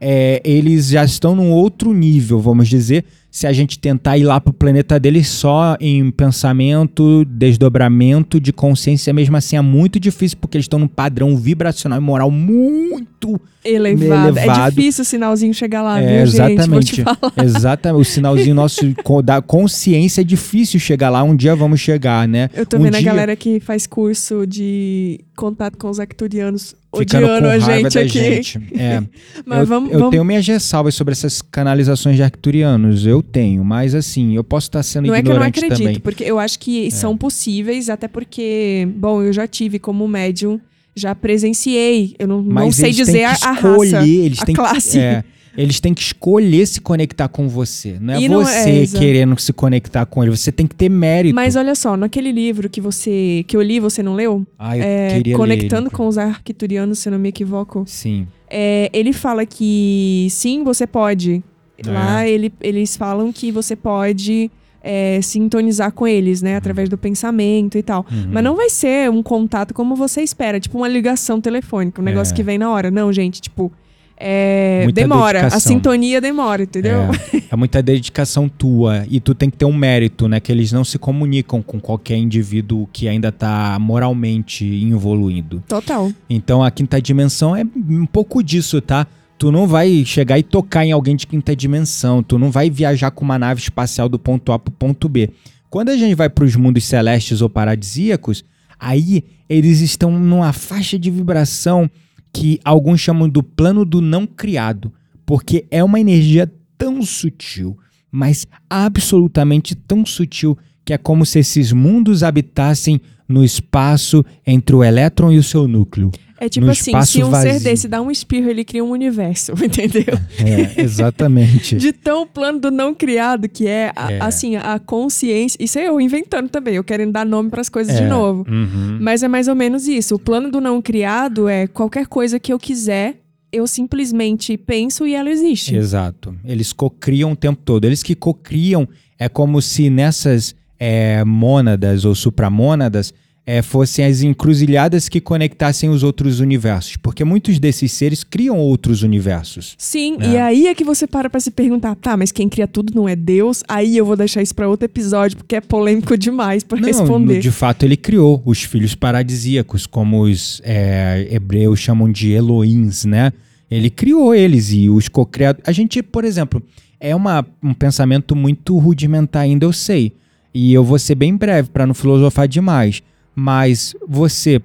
É, 0.00 0.40
eles 0.44 0.88
já 0.88 1.04
estão 1.04 1.34
num 1.34 1.50
outro 1.52 1.92
nível, 1.92 2.38
vamos 2.38 2.68
dizer, 2.68 3.04
se 3.36 3.46
a 3.46 3.52
gente 3.52 3.78
tentar 3.78 4.16
ir 4.16 4.24
lá 4.24 4.40
pro 4.40 4.50
planeta 4.50 4.98
deles 4.98 5.28
só 5.28 5.76
em 5.78 6.10
pensamento, 6.10 7.22
desdobramento 7.26 8.40
de 8.40 8.50
consciência, 8.50 9.12
mesmo 9.12 9.36
assim 9.36 9.56
é 9.56 9.60
muito 9.60 10.00
difícil, 10.00 10.38
porque 10.40 10.56
eles 10.56 10.64
estão 10.64 10.78
num 10.78 10.88
padrão 10.88 11.36
vibracional 11.36 11.98
e 11.98 12.02
moral 12.02 12.30
muito 12.30 13.38
elevado. 13.62 14.38
É 14.38 14.42
elevado. 14.44 14.74
difícil 14.76 15.02
o 15.02 15.04
sinalzinho 15.04 15.52
chegar 15.52 15.82
lá, 15.82 16.00
É, 16.00 16.06
viu, 16.16 16.22
exatamente. 16.22 17.04
Exatamente. 17.44 18.00
O 18.00 18.04
sinalzinho 18.04 18.54
nosso 18.54 18.80
da 19.22 19.42
consciência 19.42 20.20
é 20.22 20.24
difícil 20.24 20.78
chegar 20.80 21.10
lá. 21.10 21.22
Um 21.22 21.36
dia 21.36 21.54
vamos 21.54 21.80
chegar, 21.80 22.26
né? 22.26 22.48
Eu 22.54 22.64
tô 22.64 22.78
um 22.78 22.82
vendo 22.84 22.94
a 22.94 22.98
dia- 23.00 23.10
galera 23.10 23.36
que 23.36 23.60
faz 23.60 23.86
curso 23.86 24.46
de 24.46 25.20
contato 25.36 25.76
com 25.76 25.90
os 25.90 26.00
acturianos 26.00 26.74
ficando 26.96 27.26
odiando 27.26 27.42
com 27.48 27.52
a 27.52 27.58
gente 27.58 27.98
aqui. 27.98 28.08
gente. 28.18 28.58
É. 28.78 29.02
Mas 29.44 29.60
eu 29.60 29.66
vamos, 29.66 29.90
eu 29.92 29.98
vamos- 29.98 30.10
tenho 30.12 30.24
minhas 30.24 30.46
ressalvas 30.46 30.94
sobre 30.94 31.12
essas 31.12 31.42
canalizações 31.42 32.16
de 32.16 32.22
arcturianos. 32.22 33.04
Eu 33.06 33.22
tenho, 33.26 33.62
mas 33.64 33.94
assim, 33.94 34.34
eu 34.34 34.42
posso 34.42 34.68
estar 34.68 34.82
sendo 34.82 35.08
Não 35.08 35.14
é 35.14 35.20
que 35.22 35.28
eu 35.28 35.34
não 35.34 35.36
ignorante 35.46 35.58
acredito, 35.58 35.78
também. 35.78 35.96
É. 35.96 35.98
porque 36.00 36.24
eu 36.24 36.38
acho 36.38 36.58
que 36.58 36.90
são 36.90 37.16
possíveis, 37.16 37.90
até 37.90 38.08
porque, 38.08 38.88
bom, 38.96 39.22
eu 39.22 39.32
já 39.32 39.46
tive 39.46 39.78
como 39.78 40.08
médium, 40.08 40.58
já 40.94 41.14
presenciei. 41.14 42.14
Eu 42.18 42.26
não, 42.28 42.40
não 42.42 42.72
sei 42.72 42.90
dizer 42.92 43.24
a, 43.24 43.32
escolher, 43.34 43.92
raça, 43.92 44.08
eles 44.08 44.40
a 44.40 44.44
têm 44.46 44.54
classe. 44.54 44.90
Que, 44.92 44.98
é, 44.98 45.24
eles 45.56 45.80
têm 45.80 45.94
que 45.94 46.02
escolher 46.02 46.66
se 46.66 46.80
conectar 46.80 47.28
com 47.28 47.48
você. 47.48 47.96
Não 48.00 48.14
é 48.14 48.20
E 48.20 48.28
não 48.28 48.42
é, 48.42 48.44
você 48.44 48.70
exa- 48.82 48.98
querendo 48.98 49.38
se 49.40 49.52
conectar 49.52 50.04
com 50.06 50.22
ele. 50.22 50.30
Você 50.36 50.52
tem 50.52 50.66
que 50.66 50.74
ter 50.74 50.88
mérito. 50.88 51.34
Mas 51.34 51.56
olha 51.56 51.74
só, 51.74 51.96
naquele 51.96 52.30
livro 52.32 52.68
que 52.68 52.80
você 52.80 53.44
que 53.46 53.56
eu 53.56 53.62
li, 53.62 53.80
você 53.80 54.02
não 54.02 54.14
leu? 54.14 54.46
ah, 54.58 54.76
eu 54.76 54.82
É, 54.84 55.08
queria 55.16 55.32
ler 55.34 55.38
Conectando 55.38 55.88
ele. 55.88 55.96
com 55.96 56.06
os 56.06 56.18
arquiturianos, 56.18 56.98
se 56.98 57.08
eu 57.08 57.12
não 57.12 57.18
me 57.18 57.28
equivoco. 57.30 57.84
Sim. 57.86 58.26
É, 58.50 58.90
ele 58.92 59.12
fala 59.12 59.44
que 59.46 60.28
sim, 60.30 60.62
você 60.62 60.86
pode. 60.86 61.42
É. 61.84 61.90
Lá 61.90 62.26
ele- 62.26 62.52
eles 62.60 62.96
falam 62.96 63.32
que 63.32 63.50
você 63.50 63.74
pode 63.76 64.50
é, 64.88 65.20
sintonizar 65.20 65.90
com 65.90 66.06
eles, 66.06 66.40
né? 66.42 66.54
Através 66.56 66.88
do 66.88 66.96
pensamento 66.96 67.76
e 67.76 67.82
tal. 67.82 68.06
Uhum. 68.08 68.28
Mas 68.30 68.44
não 68.44 68.54
vai 68.54 68.70
ser 68.70 69.10
um 69.10 69.20
contato 69.20 69.74
como 69.74 69.96
você 69.96 70.20
espera, 70.22 70.60
tipo 70.60 70.78
uma 70.78 70.86
ligação 70.86 71.40
telefônica, 71.40 72.00
um 72.00 72.04
negócio 72.04 72.32
É. 72.32 72.36
que 72.36 72.42
vem 72.44 72.56
na 72.56 72.70
hora. 72.70 72.88
Não, 72.88 73.12
gente, 73.12 73.40
tipo. 73.40 73.72
é, 74.18 74.86
demora. 74.94 75.40
A 75.40 75.42
dedicação. 75.42 75.72
sintonia 75.72 76.20
demora, 76.20 76.62
entendeu? 76.62 77.00
É, 77.34 77.42
é 77.50 77.56
muita 77.56 77.82
dedicação 77.82 78.48
tua 78.48 79.04
e 79.10 79.20
tu 79.20 79.34
tem 79.34 79.50
que 79.50 79.56
ter 79.58 79.64
um 79.66 79.72
mérito, 79.76 80.26
né? 80.28 80.40
Que 80.40 80.50
eles 80.52 80.70
não 80.72 80.84
se 80.84 80.98
comunicam 80.98 81.60
com 81.60 81.78
qualquer 81.80 82.16
indivíduo 82.16 82.88
que 82.92 83.08
ainda 83.08 83.30
tá 83.32 83.76
moralmente 83.80 84.64
evoluindo. 84.90 85.62
Total. 85.68 86.10
Então 86.30 86.62
a 86.64 86.70
quinta 86.70 87.02
dimensão 87.02 87.54
é 87.56 87.62
um 87.90 88.06
pouco 88.06 88.42
disso, 88.42 88.80
tá? 88.80 89.06
Tu 89.38 89.52
não 89.52 89.66
vai 89.66 90.04
chegar 90.04 90.38
e 90.38 90.42
tocar 90.42 90.84
em 90.84 90.92
alguém 90.92 91.14
de 91.14 91.26
quinta 91.26 91.54
dimensão, 91.54 92.22
tu 92.22 92.38
não 92.38 92.50
vai 92.50 92.70
viajar 92.70 93.10
com 93.10 93.24
uma 93.24 93.38
nave 93.38 93.60
espacial 93.60 94.08
do 94.08 94.18
ponto 94.18 94.50
A 94.50 94.58
pro 94.58 94.72
ponto 94.72 95.08
B. 95.08 95.30
Quando 95.68 95.90
a 95.90 95.96
gente 95.96 96.14
vai 96.14 96.30
para 96.30 96.44
os 96.44 96.56
mundos 96.56 96.84
celestes 96.84 97.42
ou 97.42 97.50
paradisíacos, 97.50 98.42
aí 98.80 99.24
eles 99.48 99.80
estão 99.80 100.10
numa 100.10 100.52
faixa 100.52 100.98
de 100.98 101.10
vibração 101.10 101.90
que 102.32 102.58
alguns 102.64 103.00
chamam 103.00 103.28
do 103.28 103.42
plano 103.42 103.84
do 103.84 104.00
não 104.00 104.26
criado, 104.26 104.92
porque 105.26 105.66
é 105.70 105.84
uma 105.84 106.00
energia 106.00 106.50
tão 106.78 107.02
sutil, 107.02 107.76
mas 108.10 108.46
absolutamente 108.70 109.74
tão 109.74 110.06
sutil 110.06 110.56
que 110.84 110.92
é 110.92 110.98
como 110.98 111.26
se 111.26 111.40
esses 111.40 111.72
mundos 111.72 112.22
habitassem 112.22 113.00
no 113.28 113.44
espaço 113.44 114.24
entre 114.46 114.76
o 114.76 114.84
elétron 114.84 115.32
e 115.32 115.38
o 115.38 115.42
seu 115.42 115.66
núcleo. 115.66 116.10
É 116.38 116.48
tipo 116.48 116.68
assim, 116.68 116.92
se 117.02 117.22
um 117.22 117.26
ser 117.26 117.52
vazio. 117.52 117.60
desse 117.60 117.88
dá 117.88 118.02
um 118.02 118.10
espirro, 118.10 118.50
ele 118.50 118.62
cria 118.64 118.84
um 118.84 118.90
universo, 118.90 119.52
entendeu? 119.64 120.04
É, 120.38 120.82
exatamente. 120.82 121.76
De 121.76 121.92
tão 121.92 122.26
plano 122.26 122.60
do 122.60 122.70
não 122.70 122.94
criado 122.94 123.48
que 123.48 123.66
é, 123.66 123.90
a- 123.96 124.12
É. 124.12 124.18
assim, 124.20 124.54
a 124.56 124.78
consciência. 124.78 125.56
Isso 125.62 125.78
é 125.78 125.88
eu 125.88 126.00
inventando 126.00 126.48
também, 126.48 126.74
eu 126.74 126.84
querendo 126.84 127.12
dar 127.12 127.24
nome 127.24 127.48
pras 127.50 127.68
coisas 127.68 127.96
de 127.96 128.02
É, 128.02 128.08
novo. 128.08 128.44
uhum. 128.48 128.98
Mas 129.00 129.22
é 129.22 129.28
mais 129.28 129.48
ou 129.48 129.54
menos 129.54 129.86
isso. 129.88 130.14
O 130.14 130.18
plano 130.18 130.50
do 130.50 130.60
não 130.60 130.82
criado 130.82 131.48
é 131.48 131.66
qualquer 131.66 132.06
coisa 132.06 132.38
que 132.38 132.52
eu 132.52 132.58
quiser, 132.58 133.16
eu 133.52 133.66
simplesmente 133.66 134.56
penso 134.58 135.06
e 135.06 135.14
ela 135.14 135.30
existe. 135.30 135.74
Exato. 135.74 136.34
Eles 136.44 136.72
cocriam 136.72 137.32
o 137.32 137.36
tempo 137.36 137.62
todo. 137.64 137.84
Eles 137.86 138.02
que 138.02 138.14
cocriam 138.14 138.86
é 139.18 139.28
como 139.28 139.62
se 139.62 139.88
nessas 139.88 140.54
é, 140.78 141.24
mônadas 141.24 142.04
ou 142.04 142.14
supramônadas 142.14 143.14
é, 143.48 143.62
fossem 143.62 144.04
as 144.04 144.22
encruzilhadas 144.22 145.08
que 145.08 145.20
conectassem 145.20 145.88
os 145.88 146.02
outros 146.02 146.40
universos. 146.40 146.96
Porque 146.96 147.22
muitos 147.24 147.60
desses 147.60 147.92
seres 147.92 148.24
criam 148.24 148.58
outros 148.58 149.04
universos. 149.04 149.76
Sim, 149.78 150.16
É. 150.20 150.30
e 150.30 150.36
aí 150.36 150.66
é 150.66 150.74
que 150.74 150.82
você 150.82 151.06
para 151.06 151.30
pra 151.30 151.38
se 151.38 151.52
perguntar, 151.52 151.94
tá, 151.94 152.16
mas 152.16 152.32
quem 152.32 152.48
cria 152.48 152.66
tudo 152.66 152.92
não 152.92 153.08
é 153.08 153.14
Deus? 153.14 153.62
Aí 153.68 153.96
eu 153.96 154.04
vou 154.04 154.16
deixar 154.16 154.42
isso 154.42 154.52
pra 154.54 154.68
outro 154.68 154.84
episódio, 154.86 155.36
porque 155.36 155.54
é 155.54 155.60
polêmico 155.60 156.18
demais 156.18 156.64
pra 156.64 156.80
Não, 156.80 156.86
responder. 156.88 157.38
de 157.38 157.50
fato 157.52 157.84
ele 157.84 157.96
criou 157.96 158.42
os 158.44 158.62
filhos 158.64 158.96
paradisíacos, 158.96 159.86
como 159.86 160.22
os 160.22 160.60
é, 160.64 161.28
hebreus 161.30 161.78
chamam 161.78 162.10
de 162.10 162.32
Elohims, 162.32 163.04
né? 163.04 163.32
Ele 163.70 163.90
criou 163.90 164.34
eles 164.34 164.72
e 164.72 164.90
os 164.90 165.08
co-criados. 165.08 165.62
A 165.66 165.70
gente, 165.72 166.02
por 166.02 166.24
exemplo, 166.24 166.60
é 166.98 167.14
uma, 167.14 167.46
um 167.62 167.72
pensamento 167.74 168.34
muito 168.34 168.76
rudimentar 168.78 169.42
ainda, 169.42 169.64
eu 169.64 169.72
sei. 169.72 170.12
E 170.52 170.72
eu 170.72 170.82
vou 170.82 170.98
ser 170.98 171.14
bem 171.14 171.36
breve 171.36 171.68
para 171.70 171.86
não 171.86 171.94
filosofar 171.94 172.48
demais. 172.48 173.02
Mas 173.36 173.94
você, 174.08 174.60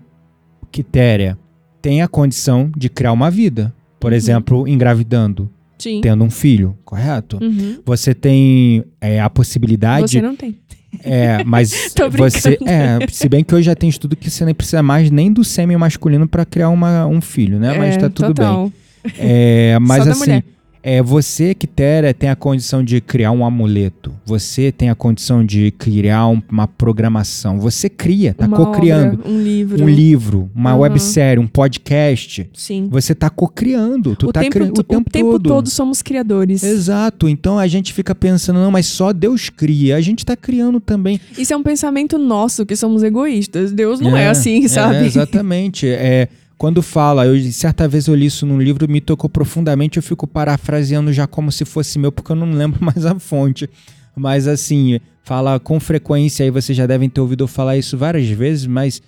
Quitéria, 0.71 1.37
tem 1.81 2.01
a 2.01 2.07
condição 2.07 2.71
de 2.75 2.87
criar 2.89 3.11
uma 3.11 3.29
vida. 3.29 3.73
Por 3.99 4.11
Uhum. 4.11 4.17
exemplo, 4.17 4.67
engravidando, 4.67 5.49
Sim. 5.77 5.99
tendo 6.01 6.23
um 6.23 6.29
filho, 6.29 6.75
correto? 6.85 7.37
Uhum. 7.41 7.79
Você 7.85 8.15
tem 8.15 8.83
é, 8.99 9.19
a 9.19 9.29
possibilidade 9.29 10.13
Você 10.13 10.21
não 10.21 10.35
tem. 10.35 10.57
é, 11.03 11.43
mas 11.43 11.91
Tô 11.93 12.09
você. 12.09 12.57
É, 12.65 13.05
se 13.11 13.27
bem 13.29 13.43
que 13.43 13.53
hoje 13.53 13.65
já 13.65 13.75
tem 13.75 13.89
estudo 13.89 14.15
que 14.15 14.29
você 14.29 14.43
nem 14.45 14.55
precisa 14.55 14.81
mais 14.81 15.11
nem 15.11 15.31
do 15.31 15.43
sêmen 15.43 15.77
masculino 15.77 16.27
para 16.27 16.45
criar 16.45 16.69
uma, 16.69 17.05
um 17.05 17.19
filho, 17.21 17.59
né? 17.59 17.77
Mas 17.77 17.95
É, 17.95 17.97
tá 17.99 18.09
tudo 18.09 18.33
total. 18.33 18.71
bem. 19.03 19.13
É, 19.19 19.77
mas 19.81 20.07
assim, 20.07 20.19
mulher. 20.19 20.43
É, 20.83 21.01
você, 21.01 21.53
Quitéria, 21.53 22.13
tem 22.13 22.29
a 22.29 22.35
condição 22.35 22.83
de 22.83 22.99
criar 23.01 23.31
um 23.31 23.45
amuleto. 23.45 24.13
Você 24.25 24.71
tem 24.71 24.89
a 24.89 24.95
condição 24.95 25.45
de 25.45 25.71
criar 25.71 26.27
um- 26.27 26.41
uma 26.49 26.67
programação. 26.67 27.59
Você 27.59 27.89
cria, 27.89 28.33
tá 28.33 28.47
cocriando. 28.47 29.19
um 29.25 29.41
livro. 29.41 29.83
Um 29.83 29.89
livro, 29.89 30.49
uma 30.55 30.73
Uhum. 30.73 30.79
websérie, 30.81 31.41
um 31.43 31.47
podcast. 31.47 32.49
Sim. 32.53 32.87
Você 32.89 33.13
tá 33.15 33.29
cocriando. 33.29 34.15
Tu 34.15 34.27
o, 34.29 34.33
tá 34.33 34.39
tempo, 34.41 34.51
criando 34.53 34.73
to- 34.73 34.81
o 34.81 34.83
tempo, 35.03 35.31
todo. 35.33 35.47
todo 35.47 35.69
somos 35.69 36.01
criadores. 36.01 36.63
Exato. 36.63 37.27
Então 37.29 37.57
a 37.59 37.67
gente 37.67 37.93
fica 37.93 38.13
pensando, 38.15 38.59
não, 38.59 38.71
mas 38.71 38.85
só 38.87 39.13
Deus 39.13 39.49
cria. 39.49 39.95
A 39.95 40.01
gente 40.01 40.25
tá 40.25 40.35
criando 40.35 40.79
também. 40.79 41.19
Isso 41.37 41.53
é 41.53 41.57
um 41.57 41.63
pensamento 41.63 42.17
nosso, 42.17 42.65
que 42.65 42.75
somos 42.75 43.03
egoístas. 43.03 43.71
Deus 43.71 43.99
não 43.99 44.15
é, 44.17 44.29
assim, 44.29 44.65
é, 44.65 44.67
sabe? 44.67 45.05
exatamente. 45.05 45.87
É, 45.87 46.27
quando 46.61 46.83
fala, 46.83 47.25
eu, 47.25 47.51
certa 47.51 47.87
vez 47.87 48.05
eu 48.05 48.13
li 48.13 48.27
isso 48.27 48.45
num 48.45 48.61
livro, 48.61 48.87
me 48.87 49.01
tocou 49.01 49.27
profundamente, 49.27 49.97
eu 49.97 50.03
fico 50.03 50.27
parafraseando 50.27 51.11
já 51.11 51.25
como 51.25 51.51
se 51.51 51.65
fosse 51.65 51.97
meu, 51.97 52.11
porque 52.11 52.31
eu 52.31 52.35
não 52.35 52.51
lembro 52.51 52.77
mais 52.85 53.03
a 53.03 53.17
fonte. 53.17 53.67
Mas 54.15 54.47
assim, 54.47 54.99
fala 55.23 55.59
com 55.59 55.79
frequência, 55.79 56.43
aí 56.43 56.51
vocês 56.51 56.77
já 56.77 56.85
devem 56.85 57.09
ter 57.09 57.19
ouvido 57.19 57.45
eu 57.45 57.47
falar 57.47 57.77
isso 57.77 57.97
várias 57.97 58.27
vezes, 58.27 58.67
mas 58.67 59.01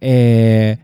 é, 0.00 0.78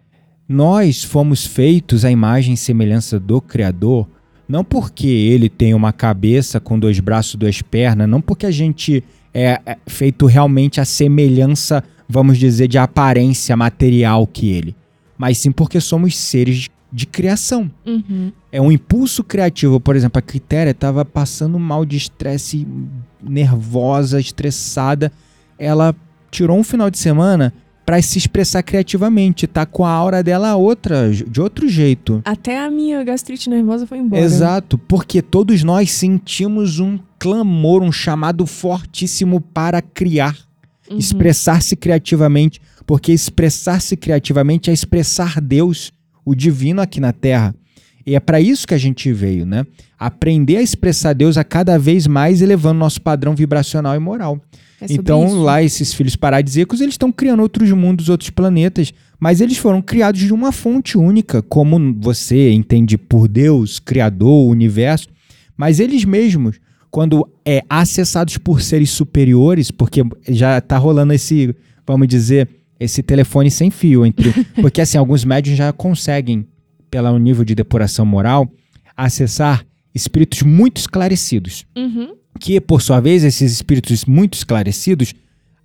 nós 0.49 1.05
fomos 1.05 1.47
feitos 1.47 2.05
à 2.05 2.11
imagem 2.11 2.55
e 2.55 2.57
semelhança 2.57 3.21
do 3.21 3.41
Criador, 3.41 4.09
não 4.49 4.65
porque 4.65 5.07
ele 5.07 5.49
tem 5.49 5.75
uma 5.75 5.93
cabeça 5.93 6.59
com 6.59 6.77
dois 6.77 6.99
braços, 6.99 7.37
duas 7.37 7.63
pernas, 7.63 8.09
não 8.09 8.21
porque 8.21 8.47
a 8.47 8.51
gente 8.51 9.05
é 9.33 9.61
é 9.65 9.77
feito 9.87 10.27
realmente 10.27 10.81
a 10.81 10.85
semelhança, 10.85 11.85
vamos 12.09 12.37
dizer, 12.37 12.67
de 12.67 12.79
aparência 12.79 13.57
material 13.57 14.27
que 14.27 14.51
ele, 14.51 14.75
mas 15.19 15.39
sim 15.39 15.51
porque 15.51 15.81
somos 15.81 16.17
seres 16.17 16.69
de 16.93 17.07
criação. 17.07 17.71
Uhum. 17.85 18.33
É 18.51 18.61
um 18.61 18.71
impulso 18.71 19.23
criativo, 19.25 19.81
por 19.81 19.97
exemplo, 19.97 20.19
a 20.19 20.23
Quitéria 20.23 20.71
estava 20.71 21.05
passando 21.05 21.59
mal 21.59 21.85
de 21.85 21.97
estresse, 21.97 22.67
nervosa, 23.23 24.21
estressada. 24.21 25.13
Ela 25.59 25.95
tirou 26.31 26.59
um 26.59 26.65
final 26.65 26.91
de 26.91 26.99
semana 26.99 27.53
para 27.85 28.03
se 28.03 28.19
expressar 28.19 28.65
criativamente, 28.65 29.47
tá 29.47 29.65
com 29.65 29.85
a 29.85 29.91
aura 29.91 30.21
dela 30.21 30.57
outra, 30.57 31.09
de 31.09 31.41
outro 31.41 31.69
jeito. 31.69 32.21
Até 32.25 32.59
a 32.59 32.69
minha 32.69 33.03
gastrite 33.05 33.49
nervosa 33.49 33.87
foi 33.87 33.99
embora. 33.99 34.21
Exato, 34.21 34.77
porque 34.77 35.23
todos 35.23 35.63
nós 35.63 35.93
sentimos 35.93 36.81
um 36.81 36.99
clamor, 37.17 37.83
um 37.83 37.93
chamado 37.93 38.45
fortíssimo 38.45 39.41
para 39.41 39.81
criar, 39.81 40.37
Uhum. 40.91 40.99
expressar-se 40.99 41.77
criativamente, 41.77 42.61
porque 42.87 43.13
expressar-se 43.13 43.97
criativamente 43.97 44.71
é 44.71 44.73
expressar 44.73 45.41
Deus, 45.41 45.93
o 46.25 46.35
divino 46.35 46.81
aqui 46.81 47.01
na 47.01 47.13
Terra. 47.13 47.55
E 48.07 48.15
é 48.15 48.21
para 48.21 48.41
isso 48.41 48.67
que 48.69 48.75
a 48.75 48.79
gente 48.79 49.13
veio, 49.13 49.45
né? 49.45 49.67
Aprender 49.99 50.59
a 50.59 50.63
expressar 50.63 51.13
Deus 51.13 51.37
a 51.37 51.43
cada 51.43 51.77
vez 51.77 52.07
mais 52.07 52.41
elevando 52.41 52.79
nosso 52.79 53.01
padrão 53.01 53.35
vibracional 53.35 53.97
e 53.97 53.99
moral. 53.99 54.41
É 54.81 54.87
então, 54.91 55.25
isso. 55.25 55.43
lá, 55.43 55.63
esses 55.63 55.93
filhos 55.93 56.15
paradisíacos, 56.15 56.81
eles 56.81 56.95
estão 56.95 57.11
criando 57.11 57.41
outros 57.41 57.71
mundos, 57.73 58.09
outros 58.09 58.31
planetas, 58.31 58.93
mas 59.19 59.41
eles 59.41 59.57
foram 59.57 59.83
criados 59.83 60.21
de 60.21 60.33
uma 60.33 60.53
fonte 60.53 60.97
única, 60.99 61.43
como 61.43 61.97
você 61.99 62.53
entende 62.53 62.97
por 62.99 63.27
Deus, 63.27 63.81
Criador, 63.81 64.49
Universo. 64.49 65.09
Mas 65.57 65.81
eles 65.81 66.05
mesmos, 66.05 66.61
quando 66.97 67.29
é 67.45 67.63
acessados 67.69 68.39
por 68.39 68.63
seres 68.63 68.89
superiores, 68.89 69.71
porque 69.71 70.01
já 70.31 70.59
tá 70.63 70.79
rolando 70.79 71.13
esse, 71.13 71.55
vamos 71.87 72.09
dizer, 72.09 72.49
esse 72.81 73.03
telefone 73.03 73.51
sem 73.51 73.71
fio 73.71 74.07
entre, 74.07 74.33
porque 74.63 74.81
assim 74.81 74.97
alguns 74.97 75.23
médios 75.23 75.59
já 75.59 75.71
conseguem, 75.75 76.47
pelo 76.91 77.19
nível 77.19 77.45
de 77.45 77.55
depuração 77.55 78.07
moral, 78.07 78.49
acessar 78.97 79.63
espíritos 79.95 80.41
muito 80.41 80.79
esclarecidos 80.79 81.67
Uhum. 81.77 82.15
que, 82.41 82.59
por 82.63 82.81
sua 82.81 82.99
vez, 82.99 83.25
esses 83.25 83.53
espíritos 83.53 84.07
muito 84.07 84.33
esclarecidos 84.33 85.13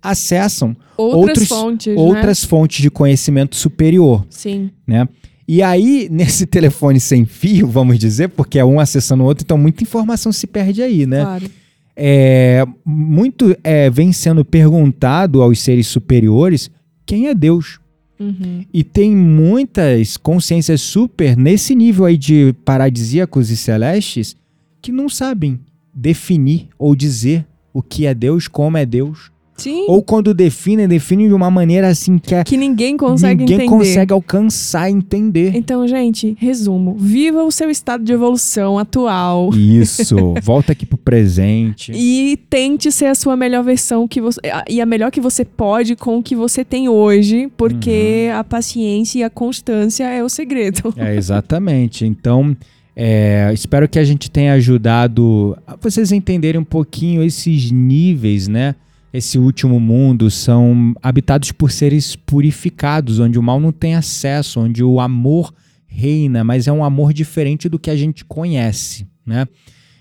acessam 0.02 0.76
Outras 0.98 1.16
Outros- 1.28 1.48
fontes, 1.48 1.86
né? 1.96 2.02
outras 2.02 2.44
fontes 2.44 2.82
de 2.82 2.90
conhecimento 2.90 3.56
superior, 3.56 4.26
Sim. 4.28 4.70
né? 4.86 5.08
E 5.52 5.62
aí, 5.62 6.08
nesse 6.10 6.46
telefone 6.46 6.98
sem 6.98 7.26
fio, 7.26 7.66
vamos 7.66 7.98
dizer, 7.98 8.30
porque 8.30 8.58
é 8.58 8.64
um 8.64 8.80
acessando 8.80 9.22
o 9.22 9.26
outro, 9.26 9.44
então 9.44 9.58
muita 9.58 9.82
informação 9.82 10.32
se 10.32 10.46
perde 10.46 10.80
aí, 10.80 11.04
né? 11.04 11.20
Claro. 11.20 11.50
É, 11.94 12.64
muito 12.82 13.54
é, 13.62 13.90
vem 13.90 14.14
sendo 14.14 14.46
perguntado 14.46 15.42
aos 15.42 15.60
seres 15.60 15.86
superiores 15.88 16.70
quem 17.04 17.28
é 17.28 17.34
Deus. 17.34 17.78
Uhum. 18.18 18.64
E 18.72 18.82
tem 18.82 19.14
muitas 19.14 20.16
consciências 20.16 20.80
super 20.80 21.36
nesse 21.36 21.74
nível 21.74 22.06
aí 22.06 22.16
de 22.16 22.54
paradisíacos 22.64 23.50
e 23.50 23.56
celestes 23.56 24.34
que 24.80 24.90
não 24.90 25.06
sabem 25.06 25.60
definir 25.92 26.68
ou 26.78 26.96
dizer 26.96 27.46
o 27.74 27.82
que 27.82 28.06
é 28.06 28.14
Deus, 28.14 28.48
como 28.48 28.78
é 28.78 28.86
Deus. 28.86 29.30
Sim. 29.62 29.84
Ou 29.88 30.02
quando 30.02 30.32
definem, 30.34 30.86
definem 30.88 31.28
de 31.28 31.34
uma 31.34 31.50
maneira 31.50 31.88
assim 31.88 32.18
que 32.18 32.34
é- 32.34 32.44
que 32.44 32.56
ninguém 32.56 32.96
consegue 32.96 33.40
ninguém 33.40 33.56
entender. 33.56 33.70
consegue 33.70 34.12
alcançar 34.12 34.90
e 34.90 34.92
entender. 34.92 35.54
Então, 35.54 35.86
gente, 35.86 36.36
resumo. 36.38 36.94
Viva 36.98 37.42
o 37.44 37.50
seu 37.50 37.70
estado 37.70 38.04
de 38.04 38.12
evolução 38.12 38.78
atual. 38.78 39.50
Isso, 39.54 40.16
volta 40.42 40.72
aqui 40.72 40.84
pro 40.86 40.98
presente. 40.98 41.92
E 41.94 42.38
tente 42.50 42.90
ser 42.92 43.06
a 43.06 43.14
sua 43.14 43.36
melhor 43.36 43.62
versão 43.62 44.06
que 44.08 44.20
você. 44.20 44.40
E 44.68 44.80
a 44.80 44.86
melhor 44.86 45.10
que 45.10 45.20
você 45.20 45.44
pode 45.44 45.94
com 45.96 46.18
o 46.18 46.22
que 46.22 46.34
você 46.34 46.64
tem 46.64 46.88
hoje, 46.88 47.48
porque 47.56 48.28
Uhum. 48.32 48.38
a 48.38 48.44
paciência 48.44 49.18
e 49.20 49.22
a 49.22 49.30
constância 49.30 50.04
é 50.04 50.22
o 50.22 50.28
segredo. 50.28 50.92
É, 50.96 51.14
exatamente. 51.16 52.04
Então, 52.06 52.56
é, 52.94 53.50
espero 53.54 53.88
que 53.88 53.98
a 53.98 54.04
gente 54.04 54.30
tenha 54.30 54.52
ajudado 54.54 55.56
a 55.66 55.76
vocês 55.80 56.12
entenderem 56.12 56.60
um 56.60 56.64
pouquinho 56.64 57.22
esses 57.22 57.70
níveis, 57.70 58.48
né? 58.48 58.74
Esse 59.12 59.38
último 59.38 59.78
mundo 59.78 60.30
são 60.30 60.94
habitados 61.02 61.52
por 61.52 61.70
seres 61.70 62.16
purificados, 62.16 63.20
onde 63.20 63.38
o 63.38 63.42
mal 63.42 63.60
não 63.60 63.70
tem 63.70 63.94
acesso, 63.94 64.60
onde 64.60 64.82
o 64.82 65.00
amor 65.00 65.52
reina, 65.86 66.42
mas 66.42 66.66
é 66.66 66.72
um 66.72 66.82
amor 66.82 67.12
diferente 67.12 67.68
do 67.68 67.78
que 67.78 67.90
a 67.90 67.96
gente 67.96 68.24
conhece, 68.24 69.06
né? 69.26 69.46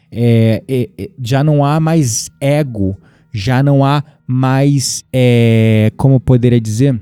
É, 0.10 0.64
é, 0.68 0.90
é, 0.98 1.10
já 1.22 1.44
não 1.44 1.64
há 1.64 1.80
mais 1.80 2.30
ego, 2.40 2.98
já 3.34 3.62
não 3.62 3.84
há 3.84 4.04
mais, 4.26 5.04
é, 5.12 5.92
como 5.98 6.16
eu 6.16 6.20
poderia 6.20 6.60
dizer, 6.60 7.00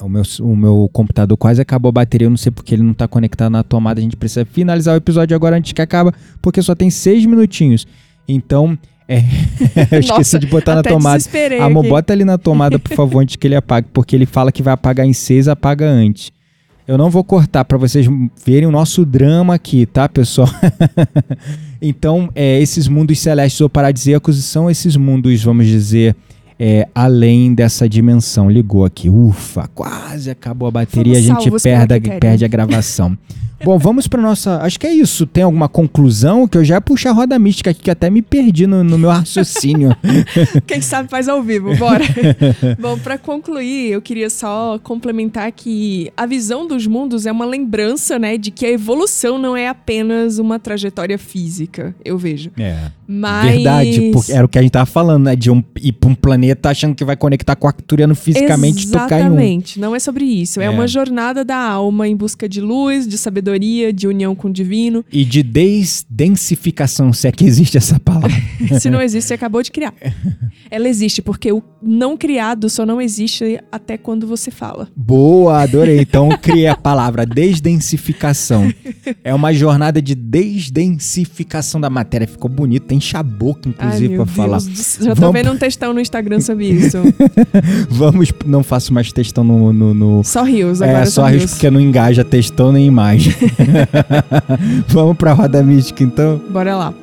o 0.00 0.08
meu, 0.08 0.22
o 0.40 0.56
meu 0.56 0.90
computador 0.92 1.36
quase 1.36 1.60
acabou 1.60 1.88
a 1.88 1.92
bateria, 1.92 2.26
eu 2.26 2.30
não 2.30 2.36
sei 2.36 2.52
porque 2.52 2.74
ele 2.74 2.82
não 2.82 2.94
tá 2.94 3.08
conectado 3.08 3.50
na 3.50 3.62
tomada. 3.64 3.98
A 3.98 4.02
gente 4.02 4.16
precisa 4.16 4.44
finalizar 4.44 4.94
o 4.94 4.98
episódio 4.98 5.34
agora 5.34 5.56
antes 5.56 5.72
que 5.72 5.82
acabe, 5.82 6.12
porque 6.40 6.62
só 6.62 6.74
tem 6.74 6.90
seis 6.90 7.26
minutinhos. 7.26 7.86
Então, 8.28 8.78
é, 9.08 9.24
eu 9.90 10.00
esqueci 10.00 10.08
Nossa, 10.08 10.38
de 10.38 10.46
botar 10.46 10.74
na 10.74 10.82
tomada. 10.82 11.24
Amor, 11.62 11.80
aqui. 11.80 11.88
bota 11.88 12.12
ali 12.12 12.24
na 12.24 12.36
tomada, 12.36 12.78
por 12.78 12.94
favor, 12.94 13.22
antes 13.22 13.36
que 13.36 13.46
ele 13.46 13.56
apague, 13.56 13.88
porque 13.90 14.14
ele 14.14 14.26
fala 14.26 14.52
que 14.52 14.62
vai 14.62 14.74
apagar 14.74 15.06
em 15.06 15.14
seis, 15.14 15.48
apaga 15.48 15.88
antes. 15.88 16.30
Eu 16.86 16.98
não 16.98 17.10
vou 17.10 17.24
cortar 17.24 17.64
pra 17.64 17.78
vocês 17.78 18.06
verem 18.44 18.66
o 18.68 18.70
nosso 18.70 19.04
drama 19.04 19.54
aqui, 19.54 19.86
tá, 19.86 20.08
pessoal? 20.08 20.48
então, 21.80 22.30
é, 22.34 22.60
esses 22.60 22.86
mundos 22.86 23.18
celestes 23.18 23.60
ou 23.62 23.68
paradisíacos 23.68 24.42
são 24.44 24.70
esses 24.70 24.96
mundos, 24.96 25.42
vamos 25.42 25.66
dizer, 25.66 26.14
é, 26.58 26.88
além 26.94 27.54
dessa 27.54 27.88
dimensão. 27.88 28.50
Ligou 28.50 28.84
aqui, 28.84 29.08
ufa, 29.08 29.68
quase 29.74 30.30
acabou 30.30 30.68
a 30.68 30.70
bateria, 30.70 31.14
Fomos 31.14 31.30
a 31.38 31.40
gente 31.40 31.62
perde, 31.62 31.94
Quitéria. 32.00 32.20
perde 32.20 32.44
a 32.44 32.48
gravação. 32.48 33.16
Bom, 33.64 33.76
vamos 33.76 34.06
para 34.06 34.22
nossa. 34.22 34.58
Acho 34.62 34.78
que 34.78 34.86
é 34.86 34.92
isso. 34.94 35.26
Tem 35.26 35.42
alguma 35.42 35.68
conclusão? 35.68 36.46
Que 36.46 36.58
eu 36.58 36.64
já 36.64 36.76
ia 36.76 36.80
puxar 36.80 37.10
a 37.10 37.12
roda 37.12 37.36
mística 37.40 37.70
aqui, 37.70 37.82
que 37.82 37.90
até 37.90 38.08
me 38.08 38.22
perdi 38.22 38.68
no, 38.68 38.84
no 38.84 38.96
meu 38.96 39.10
raciocínio. 39.10 39.96
Quem 40.64 40.80
sabe 40.80 41.08
faz 41.10 41.28
ao 41.28 41.42
vivo, 41.42 41.74
bora. 41.76 42.04
Bom, 42.78 42.96
pra 42.98 43.18
concluir, 43.18 43.90
eu 43.90 44.00
queria 44.00 44.30
só 44.30 44.78
complementar 44.78 45.50
que 45.50 46.08
a 46.16 46.24
visão 46.24 46.68
dos 46.68 46.86
mundos 46.86 47.26
é 47.26 47.32
uma 47.32 47.44
lembrança, 47.44 48.16
né, 48.16 48.38
de 48.38 48.52
que 48.52 48.64
a 48.64 48.70
evolução 48.70 49.38
não 49.38 49.56
é 49.56 49.66
apenas 49.68 50.38
uma 50.38 50.60
trajetória 50.60 51.18
física, 51.18 51.94
eu 52.04 52.16
vejo. 52.16 52.50
é. 52.56 52.92
Mas 53.10 53.54
Verdade, 53.54 54.10
porque 54.12 54.32
era 54.32 54.44
o 54.44 54.48
que 54.48 54.58
a 54.58 54.62
gente 54.62 54.70
tava 54.70 54.86
falando, 54.86 55.24
né? 55.24 55.34
De 55.34 55.50
um, 55.50 55.62
ir 55.80 55.92
pra 55.92 56.10
um 56.10 56.14
planeta 56.14 56.68
achando 56.68 56.94
que 56.94 57.04
vai 57.04 57.16
conectar 57.16 57.56
com 57.56 57.66
o 57.66 57.68
Arcturiano 57.68 58.14
fisicamente 58.14 58.86
e 58.86 58.90
tocar 58.90 59.20
em 59.20 59.24
um. 59.24 59.26
Exatamente, 59.28 59.80
não 59.80 59.96
é 59.96 59.98
sobre 59.98 60.24
isso. 60.24 60.60
É. 60.60 60.68
É. 60.68 60.70
uma 60.70 60.86
jornada 60.86 61.44
da 61.44 61.56
alma 61.56 62.06
em 62.06 62.14
busca 62.14 62.48
de 62.48 62.60
luz, 62.60 63.08
de 63.08 63.16
sabedoria, 63.18 63.92
de 63.92 64.06
união 64.06 64.34
com 64.34 64.48
o 64.48 64.52
divino. 64.52 65.04
E 65.10 65.24
de 65.24 65.42
desdensificação, 65.42 67.12
se 67.12 67.26
é 67.26 67.32
que 67.32 67.44
existe 67.44 67.76
essa 67.76 67.98
palavra. 67.98 68.30
Se 68.78 68.90
não 68.90 69.00
existe, 69.00 69.28
você 69.28 69.34
acabou 69.34 69.62
de 69.62 69.70
criar. 69.70 69.94
Ela 70.70 70.88
existe, 70.88 71.22
porque 71.22 71.50
o 71.50 71.62
não 71.82 72.16
criado 72.16 72.68
só 72.68 72.84
não 72.84 73.00
existe 73.00 73.58
até 73.72 73.96
quando 73.96 74.26
você 74.26 74.50
fala. 74.50 74.88
Boa, 74.94 75.62
adorei. 75.62 76.00
Então 76.00 76.28
criei 76.42 76.66
a 76.66 76.76
palavra 76.76 77.24
desdensificação. 77.24 78.72
É 79.24 79.32
uma 79.32 79.52
jornada 79.52 80.02
de 80.02 80.14
desdensificação 80.14 81.80
da 81.80 81.88
matéria. 81.88 82.26
Ficou 82.26 82.50
bonito, 82.50 82.86
tem 82.98 83.08
chaboco, 83.08 83.60
Ai, 83.64 83.70
inclusive, 83.86 84.16
pra 84.16 84.26
falar. 84.26 84.58
Deus. 84.60 84.98
Já 85.00 85.14
tô 85.14 85.20
Vamos- 85.20 85.32
vendo 85.34 85.52
um 85.52 85.56
textão 85.56 85.92
no 85.94 86.00
Instagram 86.00 86.40
sobre 86.40 86.66
isso. 86.70 86.98
Vamos, 87.88 88.32
não 88.46 88.62
faço 88.62 88.92
mais 88.92 89.12
textão 89.12 89.42
no. 89.44 89.72
no, 89.72 89.94
no- 89.94 90.24
Só 90.24 90.42
rios, 90.42 90.82
agora 90.82 91.00
É, 91.00 91.06
só 91.06 91.26
rios. 91.26 91.50
porque 91.52 91.70
não 91.70 91.80
engaja 91.80 92.24
textão 92.24 92.72
nem 92.72 92.86
imagem. 92.86 93.34
Vamos 94.88 95.16
pra 95.16 95.32
roda 95.32 95.62
mística, 95.62 96.02
então? 96.02 96.40
Bora 96.50 96.76
lá. 96.76 96.94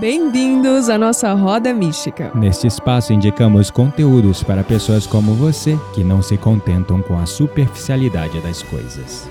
Bem-vindos 0.00 0.88
à 0.88 0.96
nossa 0.96 1.32
roda 1.34 1.74
mística. 1.74 2.30
Neste 2.34 2.66
espaço 2.66 3.12
indicamos 3.12 3.70
conteúdos 3.70 4.42
para 4.42 4.62
pessoas 4.64 5.06
como 5.06 5.34
você 5.34 5.78
que 5.94 6.02
não 6.02 6.22
se 6.22 6.38
contentam 6.38 7.02
com 7.02 7.18
a 7.18 7.26
superficialidade 7.26 8.40
das 8.40 8.62
coisas. 8.62 9.28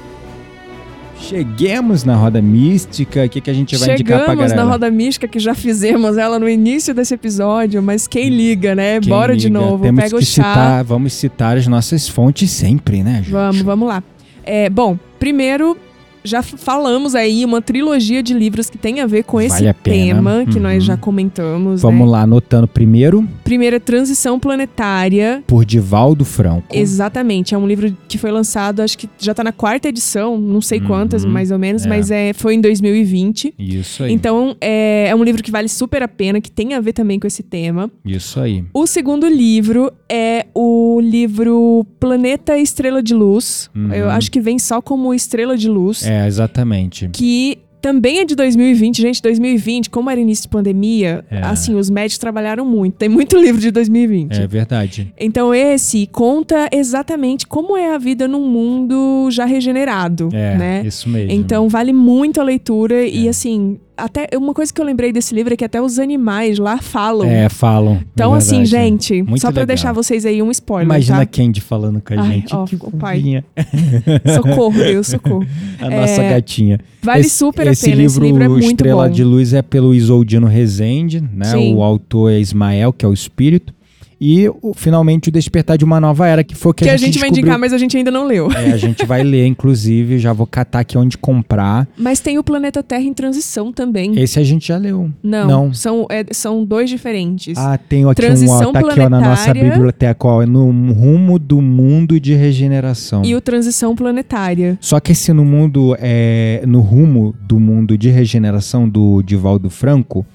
Cheguemos 1.20 2.04
na 2.04 2.16
roda 2.16 2.40
mística, 2.40 3.26
o 3.26 3.30
que, 3.30 3.42
que 3.42 3.50
a 3.50 3.54
gente 3.54 3.76
vai 3.78 3.94
indicar 3.94 4.20
pra 4.20 4.26
Chegamos 4.28 4.52
galera? 4.52 4.64
na 4.64 4.72
roda 4.72 4.92
mística 4.92 5.28
que 5.28 5.40
já 5.40 5.56
fizemos 5.56 6.18
ela 6.18 6.38
no 6.38 6.48
início 6.48 6.94
desse 6.94 7.16
episódio, 7.16 7.82
mas 7.82 8.08
quem 8.08 8.30
liga, 8.30 8.76
né? 8.76 9.00
Quem 9.00 9.10
Bora 9.10 9.36
de 9.36 9.48
liga? 9.48 9.60
novo, 9.60 9.84
Temos 9.84 10.04
pega 10.04 10.16
o 10.16 10.22
chá. 10.22 10.26
citar, 10.26 10.84
vamos 10.84 11.14
citar 11.14 11.58
as 11.58 11.66
nossas 11.68 12.08
fontes 12.08 12.52
sempre, 12.52 13.02
né, 13.02 13.16
gente? 13.24 13.32
Vamos, 13.32 13.62
vamos 13.64 13.88
lá. 13.88 14.04
É, 14.44 14.70
bom, 14.70 14.98
primeiro, 15.20 15.76
já 16.24 16.42
falamos 16.44 17.16
aí 17.16 17.46
uma 17.46 17.62
trilogia 17.62 18.22
de 18.22 18.34
livros 18.34 18.70
que 18.70 18.78
tem 18.78 19.00
a 19.02 19.06
ver 19.08 19.24
com 19.24 19.40
esse 19.40 19.64
Vale 19.64 19.74
tema 19.84 20.46
que 20.46 20.58
Uhum. 20.58 20.64
nós 20.64 20.84
já 20.84 20.98
comentamos. 20.98 21.82
Vamos 21.82 22.06
né? 22.06 22.12
lá, 22.12 22.22
anotando 22.24 22.68
primeiro, 22.68 23.28
Primeira, 23.44 23.80
Transição 23.80 24.40
Planetária. 24.40 25.44
por 25.48 25.66
Divaldo 25.66 26.24
Franco. 26.26 26.68
Exatamente, 26.76 27.56
é 27.56 27.58
um 27.58 27.68
livro 27.68 27.96
que 28.08 28.18
foi 28.18 28.32
lançado, 28.32 28.82
acho 28.82 28.98
que 28.98 29.10
já 29.18 29.34
tá 29.34 29.44
na 29.44 29.52
quarta 29.52 29.88
edição, 29.90 30.38
não 30.40 30.62
sei 30.62 30.80
Uhum. 30.80 30.88
quantas, 30.88 31.26
mais 31.26 31.52
ou 31.52 31.58
menos, 31.60 31.86
É. 31.86 31.90
mas 31.90 32.12
é, 32.12 32.34
foi 32.34 32.56
em 32.56 32.62
2020. 32.62 33.54
Isso 33.58 34.04
aí. 34.04 34.14
Então, 34.14 34.56
é, 34.62 35.08
é 35.10 35.16
um 35.16 35.24
livro 35.24 35.42
que 35.42 35.52
vale 35.52 35.68
super 35.70 36.04
a 36.04 36.08
pena, 36.08 36.40
que 36.42 36.52
tem 36.52 36.74
a 36.74 36.80
ver 36.82 36.94
também 36.94 37.20
com 37.20 37.28
esse 37.28 37.42
tema. 37.44 37.90
Isso 38.06 38.40
aí. 38.40 38.64
O 38.74 38.86
segundo 38.86 39.28
livro 39.28 39.92
é 40.08 40.46
o 40.62 41.00
livro 41.00 41.86
Planeta 42.00 42.58
Estrela 42.58 43.02
de 43.02 43.14
Luz. 43.14 43.70
Uhum. 43.74 43.94
Eu 43.94 44.10
acho 44.10 44.30
que 44.30 44.42
vem 44.42 44.60
só 44.60 44.82
como 44.82 45.14
Estrela 45.14 45.56
de 45.56 45.70
Luz. 45.70 46.06
É, 46.06 46.28
exatamente. 46.28 47.08
Que 47.14 47.60
também 47.82 48.20
é 48.20 48.26
de 48.26 48.36
2020. 48.36 49.02
Gente, 49.02 49.22
2020, 49.22 49.90
como 49.90 50.10
era 50.10 50.20
início 50.20 50.44
de 50.44 50.50
pandemia, 50.50 51.24
É. 51.32 51.40
assim, 51.44 51.76
os 51.76 51.90
médicos 51.90 52.18
trabalharam 52.18 52.66
muito. 52.66 52.96
Tem 52.96 53.08
muito 53.08 53.38
livro 53.40 53.62
de 53.62 53.72
2020. 53.72 54.34
É 54.42 54.48
verdade. 54.48 55.14
Então, 55.18 55.54
esse 55.56 56.06
conta 56.08 56.68
exatamente 56.74 57.48
como 57.48 57.78
é 57.78 57.96
a 57.96 57.98
vida 57.98 58.28
num 58.28 58.46
mundo 58.46 59.30
já 59.32 59.46
regenerado, 59.46 60.28
É, 60.34 60.58
né? 60.58 60.84
isso 60.86 61.08
mesmo. 61.08 61.32
Então, 61.32 61.70
vale 61.70 61.94
muito 61.94 62.42
a 62.42 62.44
leitura 62.44 63.06
e, 63.06 63.28
É. 63.28 63.30
assim, 63.30 63.80
até 64.04 64.28
uma 64.38 64.54
coisa 64.54 64.74
que 64.74 64.80
eu 64.82 64.86
lembrei 64.86 65.12
desse 65.12 65.34
livro 65.34 65.54
é 65.54 65.58
que 65.58 65.64
até 65.66 65.82
os 65.82 66.00
animais 66.00 66.58
lá 66.60 66.78
falam. 66.80 67.28
É, 67.30 67.50
falam. 67.50 68.00
Então, 68.14 68.34
é 68.34 68.38
assim, 68.38 68.66
gente, 68.66 69.22
Muito 69.24 69.40
só 69.42 69.48
pra 69.52 69.62
legal. 69.62 69.68
deixar 69.68 69.92
vocês 69.94 70.26
aí 70.26 70.42
um 70.42 70.52
spoiler, 70.52 70.86
Imagina 70.86 71.20
tá? 71.20 71.26
Candy 71.26 71.62
falando 71.62 72.02
com 72.02 72.14
a 72.14 72.22
Ai, 72.22 72.32
gente. 72.32 72.56
ó, 72.56 72.66
que 72.66 72.78
pai. 72.98 73.44
Socorro, 74.36 74.74
Deus, 74.78 75.08
socorro. 75.08 75.46
A 75.80 75.90
nossa 75.90 76.22
É, 76.22 76.30
gatinha. 76.32 76.80
Vale 77.02 77.22
esse, 77.22 77.30
super 77.32 77.68
esse 77.68 77.86
a 77.86 77.90
pena, 77.90 78.02
livro, 78.02 78.12
esse 78.12 78.20
livro 78.20 78.44
é 78.44 78.48
muito 78.48 78.66
Estrela 78.68 79.08
bom. 79.08 79.14
de 79.14 79.24
Luz 79.24 79.54
é 79.54 79.62
pelo 79.62 79.94
Isoldino 79.94 80.48
Rezende, 80.48 81.22
né? 81.22 81.46
Sim. 81.46 81.74
O 81.76 81.82
autor 81.84 82.32
é 82.32 82.40
Ismael, 82.40 82.92
que 82.92 83.06
é 83.06 83.08
o 83.08 83.14
espírito. 83.14 83.74
E 84.22 84.50
o- 84.62 84.74
finalmente 84.76 85.30
o 85.30 85.32
Despertar 85.32 85.78
de 85.78 85.86
uma 85.86 86.00
Nova 86.00 86.28
Era, 86.28 86.44
que 86.44 86.54
foi 86.56 86.72
o 86.72 86.74
que, 86.74 86.84
Que 86.84 86.90
a 86.90 86.98
gente, 86.98 87.18
vai 87.20 87.30
descobriu. 87.30 87.40
indicar, 87.44 87.58
mas 87.60 87.72
a 87.74 87.78
gente 87.78 87.96
ainda 87.96 88.12
não 88.12 88.26
leu. 88.28 88.52
É, 88.52 88.72
a 88.74 88.78
gente 88.78 89.06
vai 89.06 89.24
ler, 89.24 89.46
inclusive, 89.46 90.20
já 90.20 90.34
vou 90.34 90.46
catar 90.46 90.80
aqui 90.82 90.98
onde 90.98 91.18
comprar. 91.18 91.88
Mas 91.98 92.20
tem 92.20 92.38
o 92.38 92.44
Planeta 92.44 92.84
Terra 92.84 93.04
em 93.04 93.14
Transição 93.14 93.72
também. 93.72 94.20
Esse 94.20 94.40
a 94.40 94.44
gente 94.44 94.68
já 94.68 94.78
leu. 94.78 95.10
Não, 95.24 95.48
não. 95.48 95.74
São, 95.74 96.06
é, 96.10 96.26
são 96.32 96.66
dois 96.66 96.90
diferentes. 96.90 97.58
Ah, 97.58 97.78
tenho 97.78 98.10
aqui 98.10 98.22
um, 98.22 98.26
ó, 98.26 98.28
Transição 98.28 98.74
tá 98.74 98.80
aqui 98.80 99.00
ó, 99.00 99.10
na 99.10 99.22
nossa 99.22 99.54
biblioteca, 99.54 100.28
ó, 100.28 100.46
no 100.46 100.70
rumo 100.92 101.40
do 101.40 101.62
mundo 101.62 102.20
de 102.20 102.34
regeneração. 102.34 103.24
E 103.24 103.36
o 103.36 103.42
Transição 103.42 103.96
Planetária. 103.96 104.78
Só 104.82 105.00
que 105.00 105.14
esse 105.14 105.32
no 105.32 105.46
mundo, 105.46 105.96
é, 106.00 106.64
no 106.68 106.82
rumo 106.82 107.34
do 107.42 107.60
mundo 107.60 107.98
de 107.98 108.10
regeneração 108.10 108.88
do 108.90 109.22
Divaldo 109.24 109.70
Franco, 109.70 110.26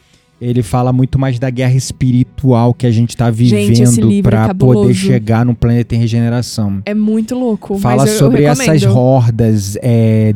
ele 0.41 0.63
fala 0.63 0.93
muito 0.93 1.19
mais 1.19 1.39
da 1.39 1.49
guerra 1.51 1.75
espiritual 1.75 2.75
que 2.75 2.87
a 2.87 2.91
gente 2.91 3.17
tá 3.17 3.31
vivendo 3.31 4.13
é 4.13 4.23
para 4.23 4.49
cabuloso. 4.49 4.81
poder 4.81 4.95
chegar 4.95 5.45
no 5.45 5.55
planeta 5.55 5.95
em 5.95 5.99
regeneração. 5.99 6.83
É 6.85 6.95
muito 6.95 7.35
louco. 7.35 7.79
Fala 7.79 8.07
eu, 8.07 8.19
sobre 8.19 8.45
eu 8.45 8.49
essas 8.49 8.83
hordas 8.85 9.79
é, 9.83 10.35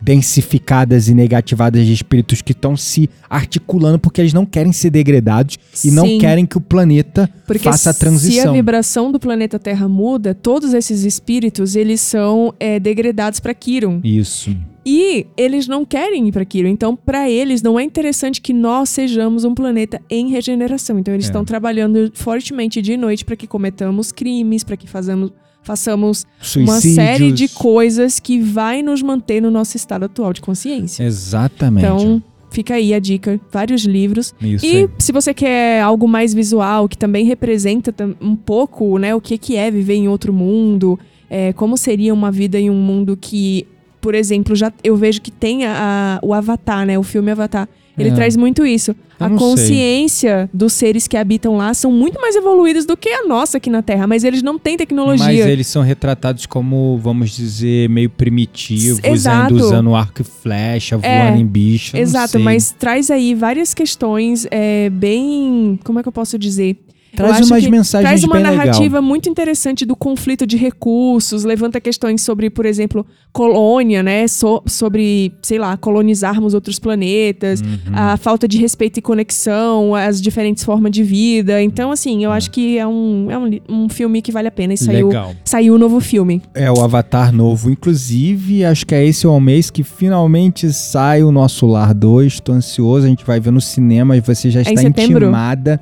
densificadas 0.00 1.08
e 1.08 1.14
negativadas 1.14 1.84
de 1.84 1.92
espíritos 1.92 2.40
que 2.40 2.52
estão 2.52 2.76
se 2.76 3.10
articulando 3.28 3.98
porque 3.98 4.20
eles 4.20 4.32
não 4.32 4.46
querem 4.46 4.72
ser 4.72 4.90
degradados 4.90 5.58
e 5.84 5.90
não 5.90 6.06
Sim. 6.06 6.18
querem 6.18 6.46
que 6.46 6.56
o 6.56 6.60
planeta 6.60 7.28
Porque 7.46 7.58
faça 7.64 7.90
a 7.90 7.92
se 7.92 7.96
a 7.96 8.00
transição. 8.00 8.52
vibração 8.54 9.12
do 9.12 9.20
planeta 9.20 9.58
Terra 9.58 9.88
muda, 9.88 10.34
todos 10.34 10.72
esses 10.72 11.04
espíritos, 11.04 11.76
eles 11.76 12.00
são 12.00 12.54
é, 12.58 12.80
degradados 12.80 13.40
para 13.40 13.52
Kiron. 13.52 14.00
Isso. 14.02 14.56
E 14.84 15.26
eles 15.36 15.68
não 15.68 15.84
querem 15.84 16.26
ir 16.28 16.32
para 16.32 16.44
Kiron. 16.44 16.68
Então, 16.68 16.96
para 16.96 17.28
eles, 17.28 17.62
não 17.62 17.78
é 17.78 17.82
interessante 17.82 18.40
que 18.40 18.52
nós 18.52 18.88
sejamos 18.88 19.44
um 19.44 19.54
planeta 19.54 20.00
em 20.08 20.28
regeneração. 20.30 20.98
Então, 20.98 21.12
eles 21.12 21.26
É. 21.26 21.28
estão 21.28 21.44
trabalhando 21.44 22.10
fortemente 22.14 22.80
dia 22.80 22.94
e 22.94 22.98
noite 22.98 23.24
para 23.24 23.36
que 23.36 23.46
cometamos 23.46 24.10
crimes, 24.12 24.64
para 24.64 24.76
que 24.76 24.88
fazamos, 24.88 25.32
façamos 25.62 26.24
uma 26.56 26.80
Suicídios. 26.80 26.94
série 26.94 27.30
de 27.32 27.48
coisas 27.48 28.18
que 28.18 28.38
vai 28.40 28.82
nos 28.82 29.02
manter 29.02 29.42
no 29.42 29.50
nosso 29.50 29.76
estado 29.76 30.04
atual 30.06 30.32
de 30.32 30.40
consciência. 30.40 31.04
Exatamente. 31.04 31.84
Então, 31.84 32.22
fica 32.50 32.74
aí 32.74 32.94
a 32.94 32.98
dica, 32.98 33.38
vários 33.52 33.82
livros. 33.84 34.34
Isso 34.40 34.64
E 34.64 34.76
aí. 34.78 34.88
se 34.98 35.12
você 35.12 35.34
quer 35.34 35.82
algo 35.82 36.08
mais 36.08 36.32
visual, 36.32 36.88
que 36.88 36.96
também 36.96 37.24
representa 37.26 37.94
um 38.20 38.34
pouco, 38.34 38.96
né, 38.98 39.14
o 39.14 39.20
que, 39.20 39.36
que 39.36 39.56
é 39.56 39.70
viver 39.70 39.94
em 39.94 40.08
outro 40.08 40.32
mundo, 40.32 40.98
é, 41.28 41.52
como 41.52 41.76
seria 41.76 42.12
uma 42.14 42.32
vida 42.32 42.58
em 42.58 42.70
um 42.70 42.74
mundo 42.80 43.16
que, 43.16 43.66
por 44.00 44.14
exemplo, 44.14 44.54
já 44.56 44.72
eu 44.82 44.96
vejo 44.96 45.20
que 45.20 45.30
tem 45.30 45.64
a, 45.64 46.18
a- 46.22 46.26
o 46.26 46.32
Avatar, 46.34 46.86
né, 46.86 46.98
o 46.98 47.02
filme 47.02 47.30
Avatar. 47.30 47.68
Ele 47.98 48.08
É. 48.10 48.14
traz 48.14 48.34
muito 48.34 48.64
isso. 48.64 48.92
Eu 49.18 49.26
a 49.26 49.28
não 49.28 49.36
sei. 49.38 49.46
consciência 49.48 50.48
dos 50.54 50.72
seres 50.72 51.06
que 51.06 51.16
habitam 51.18 51.56
lá 51.58 51.74
são 51.74 51.92
muito 51.92 52.18
mais 52.18 52.34
evoluídos 52.34 52.86
do 52.86 52.96
que 52.96 53.10
a 53.10 53.26
nossa 53.26 53.58
aqui 53.58 53.68
na 53.68 53.82
Terra, 53.82 54.06
mas 54.06 54.24
eles 54.24 54.42
não 54.42 54.58
têm 54.58 54.76
tecnologia. 54.76 55.26
Mas 55.26 55.38
eles 55.38 55.66
são 55.66 55.82
retratados 55.82 56.46
como, 56.46 56.98
vamos 57.02 57.30
dizer, 57.36 57.90
meio 57.90 58.08
primitivos, 58.08 59.00
Exato. 59.04 59.52
ainda 59.52 59.64
usando 59.66 59.94
arco 59.94 60.22
e 60.22 60.24
flecha, 60.24 60.96
voando 60.96 61.06
É, 61.14 61.36
em 61.36 61.44
bicho. 61.46 61.94
Exato, 61.96 62.38
mas 62.40 62.70
traz 62.78 63.10
aí 63.10 63.34
várias 63.34 63.74
questões 63.74 64.46
é, 64.50 64.88
bem. 64.88 65.78
Como 65.84 65.98
é 65.98 66.02
que 66.02 66.08
eu 66.08 66.12
posso 66.12 66.38
dizer? 66.38 66.78
Traz 67.16 67.46
umas 67.50 67.66
mensagens 67.66 68.08
Traz 68.08 68.24
uma 68.24 68.34
bem 68.34 68.42
legal. 68.44 68.56
narrativa 68.56 69.02
muito 69.02 69.28
interessante 69.28 69.84
do 69.84 69.94
conflito 69.96 70.46
de 70.46 70.56
recursos, 70.56 71.44
levanta 71.44 71.80
questões 71.80 72.22
sobre, 72.22 72.48
por 72.50 72.64
exemplo, 72.64 73.04
colônia, 73.32 74.02
né? 74.02 74.26
So- 74.28 74.62
sobre, 74.66 75.32
sei 75.42 75.58
lá, 75.58 75.76
colonizarmos 75.76 76.54
outros 76.54 76.78
planetas, 76.78 77.60
Uhum. 77.60 77.68
a 77.92 78.16
falta 78.16 78.46
de 78.48 78.58
respeito 78.58 78.98
e 78.98 79.02
conexão, 79.02 79.94
as 79.94 80.20
diferentes 80.20 80.64
formas 80.64 80.90
de 80.92 81.02
vida. 81.02 81.62
Então, 81.62 81.90
assim, 81.90 82.24
eu 82.24 82.32
acho 82.32 82.50
que 82.50 82.78
é 82.78 82.86
um, 82.86 83.30
é 83.30 83.38
um, 83.38 83.50
um 83.68 83.88
filme 83.88 84.22
que 84.22 84.32
vale 84.32 84.48
a 84.48 84.50
pena 84.52 84.74
e 84.74 84.76
saiu, 84.78 85.08
Legal. 85.08 85.32
saiu 85.44 85.74
o 85.74 85.78
novo 85.78 86.00
filme. 86.00 86.40
É 86.54 86.70
o 86.70 86.80
Avatar 86.80 87.32
novo. 87.32 87.70
Inclusive, 87.70 88.64
acho 88.64 88.86
que 88.86 88.94
é 88.94 89.04
esse 89.06 89.26
o 89.26 89.40
mês 89.40 89.70
que 89.70 89.82
finalmente 89.82 90.72
sai 90.72 91.22
o 91.22 91.30
Nosso 91.30 91.66
Lar 91.66 91.92
2. 91.94 92.40
Tô 92.40 92.52
ansioso, 92.52 93.06
a 93.06 93.08
gente 93.08 93.24
vai 93.24 93.38
ver 93.40 93.50
no 93.50 93.60
cinema 93.60 94.16
e 94.16 94.20
você 94.20 94.50
já 94.50 94.60
É 94.60 94.62
está 94.62 94.82
intimada. 94.82 95.80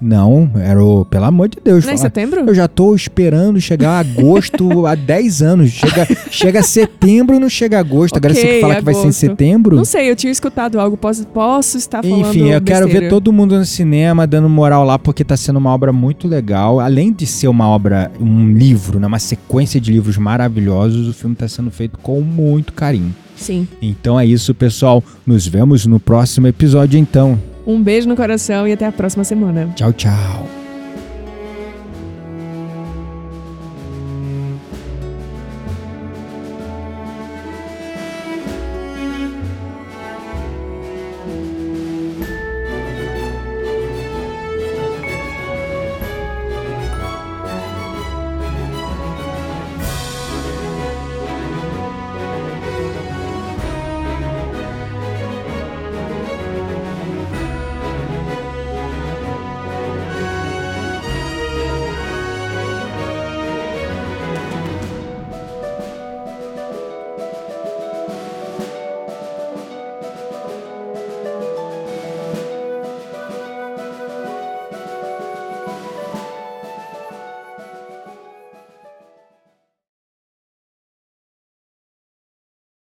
Não, 0.00 0.50
era 0.56 0.82
o. 0.82 1.04
Pelo 1.04 1.24
amor 1.24 1.48
de 1.48 1.58
Deus. 1.62 1.84
Não 1.84 1.90
é 1.90 1.94
em 1.94 1.98
setembro? 1.98 2.40
Eu 2.46 2.54
já 2.54 2.68
tô 2.68 2.94
esperando 2.94 3.60
chegar 3.60 3.98
agosto 3.98 4.86
há 4.86 4.94
10 4.96 5.42
anos. 5.42 5.70
Chega, 5.70 6.06
chega 6.30 6.62
setembro 6.62 7.38
não 7.40 7.48
chega 7.48 7.78
agosto. 7.80 8.16
Agora 8.16 8.32
você 8.32 8.46
que 8.46 8.60
fala 8.60 8.76
que 8.76 8.82
vai 8.82 8.94
ser 8.94 9.00
em 9.00 9.02
agosto. 9.04 9.18
setembro. 9.18 9.76
Não 9.76 9.84
sei, 9.84 10.10
eu 10.10 10.14
tinha 10.16 10.30
escutado 10.30 10.78
algo, 10.78 10.96
posso, 10.96 11.26
posso 11.26 11.76
estar 11.76 12.02
falando 12.02 12.28
Enfim, 12.28 12.48
eu 12.50 12.60
quero 12.60 12.86
ver 12.86 12.92
besteira. 12.92 13.10
todo 13.10 13.32
mundo 13.32 13.58
no 13.58 13.64
cinema 13.64 14.26
dando 14.26 14.48
moral 14.48 14.84
lá, 14.84 14.98
porque 14.98 15.24
tá 15.24 15.36
sendo 15.36 15.56
uma 15.56 15.72
obra 15.74 15.92
muito 15.92 16.28
legal. 16.28 16.78
Além 16.78 17.12
de 17.12 17.26
ser 17.26 17.48
uma 17.48 17.68
obra, 17.68 18.10
um 18.20 18.52
livro, 18.52 19.00
né, 19.00 19.06
uma 19.06 19.18
sequência 19.18 19.80
de 19.80 19.90
livros 19.92 20.16
maravilhosos, 20.16 21.08
o 21.08 21.12
filme 21.12 21.34
tá 21.34 21.48
sendo 21.48 21.70
feito 21.70 21.98
com 21.98 22.20
muito 22.20 22.72
carinho. 22.72 23.14
Sim. 23.36 23.66
Então 23.82 24.18
é 24.18 24.26
isso, 24.26 24.54
pessoal. 24.54 25.02
Nos 25.26 25.46
vemos 25.46 25.86
no 25.86 25.98
próximo 26.00 26.46
episódio, 26.46 26.98
então. 26.98 27.38
Um 27.68 27.82
beijo 27.82 28.08
no 28.08 28.16
coração 28.16 28.66
e 28.66 28.72
até 28.72 28.86
a 28.86 28.92
próxima 28.92 29.24
semana. 29.24 29.70
Tchau, 29.76 29.92
tchau. 29.92 30.57